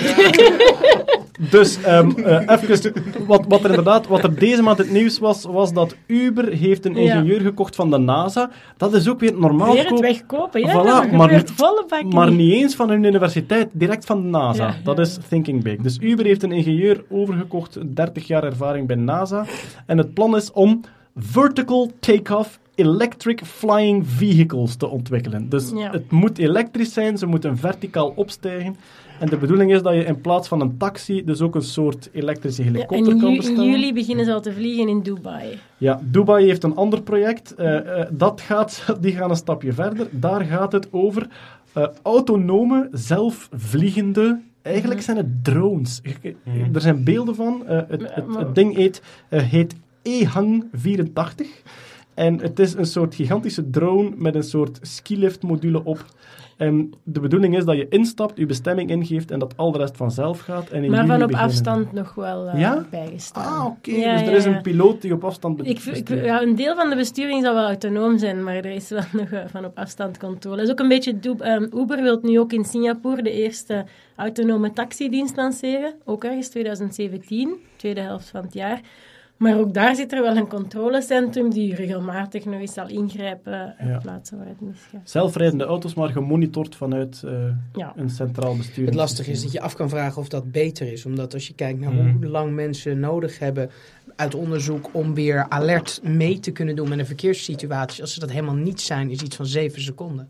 [1.49, 2.93] Dus ehm eh, even,
[3.27, 6.85] wat, wat er inderdaad, wat er deze maand het nieuws was, was dat Uber heeft
[6.85, 6.99] een Ja.
[7.13, 8.49] ingenieur gekocht van de NASA.
[8.77, 10.71] Dat is ook weer normaal Weer het koop- wegkopen, ja.
[10.71, 12.37] Voilà, dat maar gebeurt niet- volle Maar niet.
[12.37, 14.67] niet eens van hun universiteit, direct van de NASA.
[14.67, 15.01] Ja, Dat ja.
[15.03, 15.77] is Thinking Big.
[15.77, 19.45] Dus Uber heeft een ingenieur overgekocht, 30 jaar ervaring bij NASA.
[19.85, 20.81] En het plan is om
[21.15, 25.49] vertical take-off electric flying vehicles te ontwikkelen.
[25.49, 25.91] Dus Ja.
[25.91, 28.75] het moet elektrisch zijn, ze moeten verticaal opstijgen.
[29.19, 32.09] En de bedoeling is dat je in plaats van een taxi dus ook een soort
[32.13, 33.65] elektrische Ja, en helikopter kan ju- in bestellen.
[33.65, 35.57] juli beginnen ze al te vliegen in Dubai.
[35.77, 37.55] Ja, Dubai heeft een ander project.
[37.55, 40.07] Eh, eh, dat gaat, die gaan een stapje verder.
[40.11, 41.27] Daar gaat het over
[41.73, 44.39] eh, autonome, zelfvliegende...
[44.61, 46.01] Eigenlijk zijn het drones.
[46.21, 46.35] Je-
[46.73, 47.67] Er zijn beelden van.
[47.67, 51.47] Eh, het, het, het ding heet, eh, heet EHang 84.
[52.15, 56.05] En het is een soort gigantische drone met een soort skilift-module op.
[56.57, 59.97] En de bedoeling is dat je instapt, je bestemming ingeeft en dat al de rest
[59.97, 60.69] vanzelf gaat.
[60.69, 62.85] En in Maar van op beginnen- afstand nog wel eh, Ja?
[62.89, 63.57] bijgestaan.
[63.59, 63.91] Ah, oké.
[63.91, 66.89] Ja, dus er is een piloot die op afstand Ik, ik, ja, een deel van
[66.89, 70.17] de besturing zal wel autonoom zijn, maar er is wel nog eh, van op afstand
[70.17, 70.55] controle.
[70.55, 71.15] Dat is ook een beetje...
[71.39, 73.85] Ehm, Uber wil nu ook in Singapore de eerste
[74.15, 75.93] autonome taxidienst lanceren.
[76.05, 78.81] Ook ergens 2017, tweede helft van het jaar.
[79.43, 83.87] Maar ook daar zit er wel een controlecentrum die regelmatig nog eens zal ingrijpen op
[83.87, 83.97] Ja.
[83.97, 85.01] plaatsen waar het misgaat.
[85.09, 87.31] Zelfrijdende auto's, maar gemonitord vanuit eh,
[87.73, 87.93] Ja.
[87.95, 88.85] een centraal bestuur.
[88.85, 91.05] Het lastige is dat je af kan vragen of dat beter is.
[91.05, 92.11] Omdat als je kijkt naar Mm.
[92.11, 93.69] hoe lang mensen nodig hebben
[94.23, 98.01] uit onderzoek om weer alert mee te kunnen doen met een verkeerssituatie.
[98.01, 100.29] Als ze dat helemaal niet zijn, is iets van zeven seconden.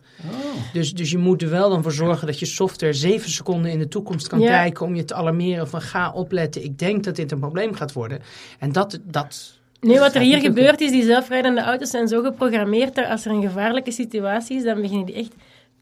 [0.73, 3.79] Dus, dus je moet er wel dan voor zorgen dat je software zeven seconden in
[3.79, 4.47] de toekomst kan Ja.
[4.49, 6.63] kijken om je te alarmeren van ga opletten.
[6.63, 8.19] Ik denk dat dit een probleem gaat worden.
[8.59, 12.95] En dat, dat Nee, wat er hier gebeurt is, die zelfrijdende auto's zijn zo geprogrammeerd
[12.95, 15.33] dat als er een gevaarlijke situatie is, dan beginnen die echt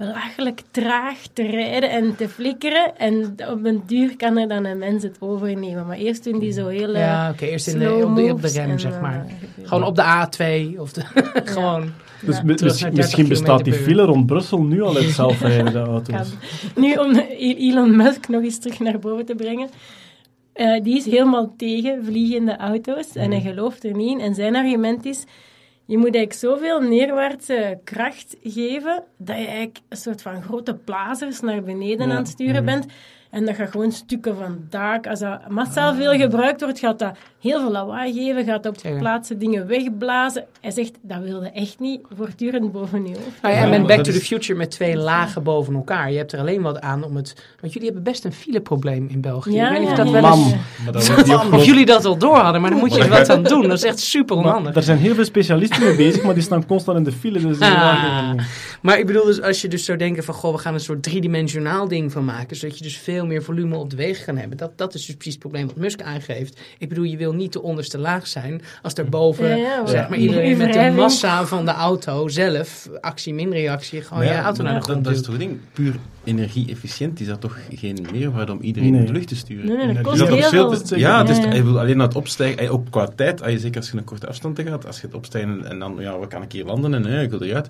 [0.05, 2.97] belachelijk traag te rijden en te flikkeren.
[2.97, 5.87] En op een duur kan er dan een mens het overnemen.
[5.87, 6.93] Maar eerst doen die zo heel...
[6.93, 9.25] eh, Ja, oké, eerst in de, op, de, op de rem, en, zeg eh, maar.
[9.39, 10.03] gebeurt- Gewoon op de
[10.73, 11.01] A2 of de,
[11.53, 11.91] gewoon.
[12.25, 12.43] Dus Ja.
[12.43, 15.79] mi- Terug mis- naar 30 misschien bestaat die file rond Brussel nu al uit zelfrijdende
[15.79, 16.29] auto's.
[16.75, 19.69] Nu, om Elon Musk nog eens terug naar boven te brengen.
[20.53, 24.19] Eh, die is helemaal tegen vliegende auto's en hij gelooft er niet in.
[24.19, 25.23] En zijn argument is,
[25.91, 31.39] je moet eigenlijk zoveel neerwaartse kracht geven, dat je eigenlijk een soort van grote blazers
[31.39, 32.11] naar beneden Ja.
[32.13, 32.85] aan het sturen bent.
[33.29, 35.07] En dat gaat gewoon stukken van dak.
[35.07, 38.97] Als dat massaal veel gebruikt wordt, gaat dat heel veel lawaai geven, gaat op Ja.
[38.97, 40.45] plaatsen dingen wegblazen.
[40.61, 43.41] Hij zegt, dat wilde echt niet voortdurend boven je hoofd.
[43.41, 46.11] Nou ja, met Back to the Future met twee lagen boven elkaar.
[46.11, 47.35] Je hebt er alleen wat aan om het...
[47.59, 49.51] Want jullie hebben best een fileprobleem in België.
[49.53, 51.27] Ja, ik weet niet of ja, dat wel eens...
[51.27, 51.53] Mam.
[51.59, 53.61] Of jullie dat al door hadden, maar dan moet je er wat aan doen.
[53.61, 54.75] Dat is echt super onhandig.
[54.75, 57.39] er zijn heel veel specialisten mee bezig, maar die staan constant in de file.
[57.39, 58.31] Dus Ah.
[58.81, 60.33] Maar ik bedoel dus, als je dus zou denken van...
[60.33, 62.55] Goh, we gaan een soort driedimensionaal ding van maken.
[62.55, 64.57] Zodat je dus veel meer volume op de wegen kan hebben.
[64.57, 66.59] Dat, dat is dus precies het probleem wat Musk aangeeft.
[66.77, 68.61] Ik bedoel, je wil niet de onderste laag zijn.
[68.81, 70.09] Als daarboven, Ja, ja, zeg ja.
[70.09, 72.89] maar, iedereen met de massa van de auto zelf...
[73.01, 75.59] Actie, min reactie, gewoon je ja, auto naar de grond dat is het ding.
[75.73, 78.99] Puur energie-efficiënt is dat toch geen meerwaarde om iedereen Nee.
[78.99, 79.65] in de lucht te sturen.
[79.65, 81.51] Nee, nee, dat kost Dus heel op veel te- ja, het is, Ja, ja.
[81.51, 84.03] ik bedoel, alleen dat opstijgen, eh, ook qua tijd, als je, zeker als je een
[84.03, 86.65] korte afstand te gaat, als je het opstijgen en dan, ja, waar kan ik hier
[86.65, 87.69] landen en eh, ik wil eruit.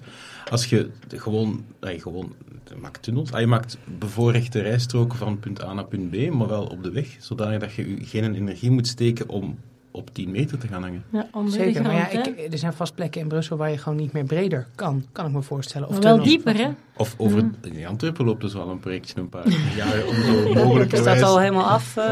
[0.50, 2.34] Als je gewoon, gewoon
[2.70, 6.48] je maakt tunnels, ah, je maakt bevoorrechte rijstroken van punt A naar punt B, maar
[6.48, 9.58] wel op de weg, zodanig dat je je geen energie moet steken om
[9.92, 11.04] op 10 meter te gaan hangen.
[11.10, 14.12] Ja, Zeker, maar ja, ik, er zijn vast plekken in Brussel waar je gewoon niet
[14.12, 15.88] meer breder kan, kan ik me voorstellen.
[15.88, 16.68] Of wel dieper, hè?
[16.98, 19.48] Of over, in Antwerpen loopt dus wel een projectje een paar
[19.78, 21.98] jaren om zo mogelijk Is dat al helemaal af?
[21.98, 22.06] eh?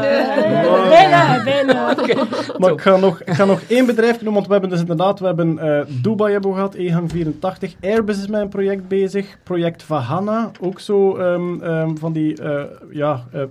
[0.88, 1.94] Bijna, bijna.
[2.58, 5.20] Maar ik ga, nog, ik ga nog één bedrijf noemen, want we hebben dus inderdaad,
[5.20, 9.36] we hebben eh, Dubai hebben we gehad, EHang 84, Airbus is met een project bezig,
[9.42, 13.42] project Vahana, ook zo ehm, ehm, van die, eh, ja, eh,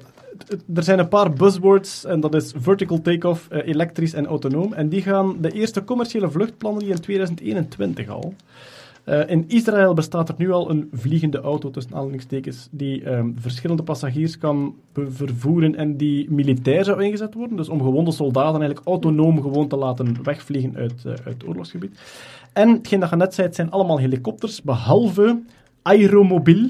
[0.74, 4.74] er zijn een paar buzzwords en dat is vertical takeoff, eh, elektrisch en autonoom.
[4.74, 8.34] En die gaan de eerste commerciële vluchtplannen die in 2021 al.
[9.04, 13.84] Eh, in Israël bestaat er nu al een vliegende auto, tussen aanhalingstekens, die ehm, verschillende
[13.84, 17.58] passagiers kan vervoeren en die militair zou ingezet worden.
[17.58, 22.00] Dus om gewonde soldaten eigenlijk autonoom gewoon te laten wegvliegen uit, eh, uit het oorlogsgebied.
[22.54, 25.42] En hetgeen dat je net zei, het zijn allemaal helikopters, behalve
[25.82, 26.70] Aeromobiel.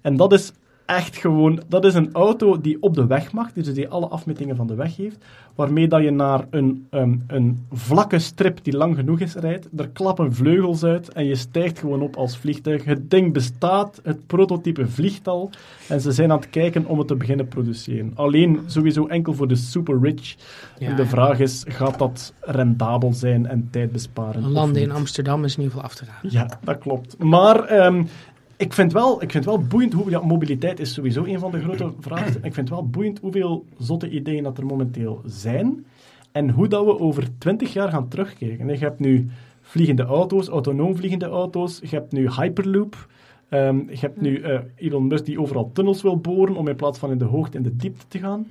[0.00, 0.52] En dat is
[0.86, 4.56] echt gewoon, dat is een auto die op de weg mag, dus die alle afmetingen
[4.56, 5.24] van de weg heeft,
[5.54, 9.88] waarmee dat je naar een, ehm, een vlakke strip die lang genoeg is rijdt, er
[9.88, 12.84] klappen vleugels uit en je stijgt gewoon op als vliegtuig.
[12.84, 15.50] Het ding bestaat, het prototype vliegt al
[15.88, 18.12] en ze zijn aan het kijken om het te beginnen produceren.
[18.14, 20.34] Alleen sowieso enkel voor de super rich.
[20.78, 20.94] Ja.
[20.94, 24.50] De vraag is, gaat dat rendabel zijn en tijd besparen?
[24.50, 24.90] Landen in?
[24.90, 26.30] Amsterdam is in ieder geval af te raden.
[26.30, 27.18] Ja, dat klopt.
[27.18, 28.04] Maar ehm,
[28.56, 30.10] ik, vind wel, ik vind wel boeiend hoe...
[30.10, 32.34] Ja, mobiliteit is sowieso een van de grote vragen.
[32.34, 35.86] Ik vind het wel boeiend hoeveel zotte ideeën dat er momenteel zijn.
[36.32, 38.68] En hoe dat we over twintig jaar gaan terugkijken.
[38.68, 39.28] Je hebt nu
[39.60, 41.78] vliegende auto's, autonoom vliegende auto's.
[41.82, 43.08] Je hebt nu Hyperloop.
[43.48, 46.98] Ehm, je hebt nu eh, Elon Musk die overal tunnels wil boren om in plaats
[46.98, 48.46] van in de hoogte in de diepte te gaan.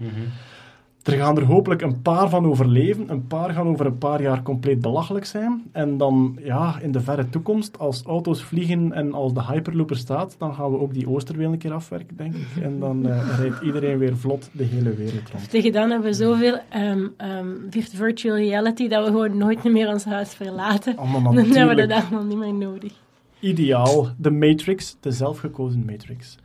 [1.03, 3.09] Er gaan er hopelijk een paar van overleven.
[3.11, 5.63] Een paar gaan over een paar jaar compleet belachelijk zijn.
[5.71, 9.97] En dan, ja, in de verre toekomst, als auto's vliegen en als de Hyperloop er
[9.97, 12.63] staat, dan gaan we ook die Oosterweel een keer afwerken, denk ik.
[12.63, 15.49] En dan eh, rijdt iedereen weer vlot de hele wereld rond.
[15.49, 17.07] Tegen dan hebben we zoveel ehm,
[17.69, 20.97] virt- virtual reality dat we gewoon nooit meer ons huis verlaten.
[20.97, 22.93] Allemaal Dan hebben we dat allemaal niet meer nodig.
[23.39, 24.07] ideaal.
[24.17, 26.37] De Matrix, de zelfgekozen Matrix.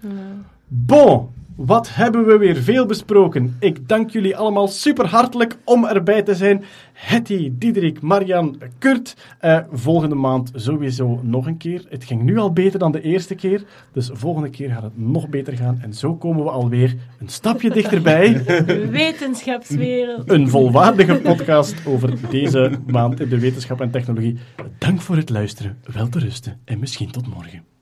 [0.71, 3.57] Bon, wat hebben we weer veel besproken.
[3.61, 6.65] Ik dank jullie allemaal super hartelijk om erbij te zijn.
[6.93, 9.17] Hetty, Diederik, Marian, Kurt.
[9.39, 11.87] Eh, volgende maand sowieso nog een keer.
[11.89, 13.65] Het ging nu al beter dan de eerste keer.
[13.93, 15.79] Dus volgende keer gaat het nog beter gaan.
[15.83, 18.43] En zo komen we alweer een stapje dichterbij.
[18.91, 20.31] Wetenschapswereld.
[20.31, 24.39] Een volwaardige podcast over deze maand in de wetenschap en technologie.
[24.79, 25.79] Dank voor het luisteren.
[25.93, 27.78] Wel te rusten en misschien tot morgen.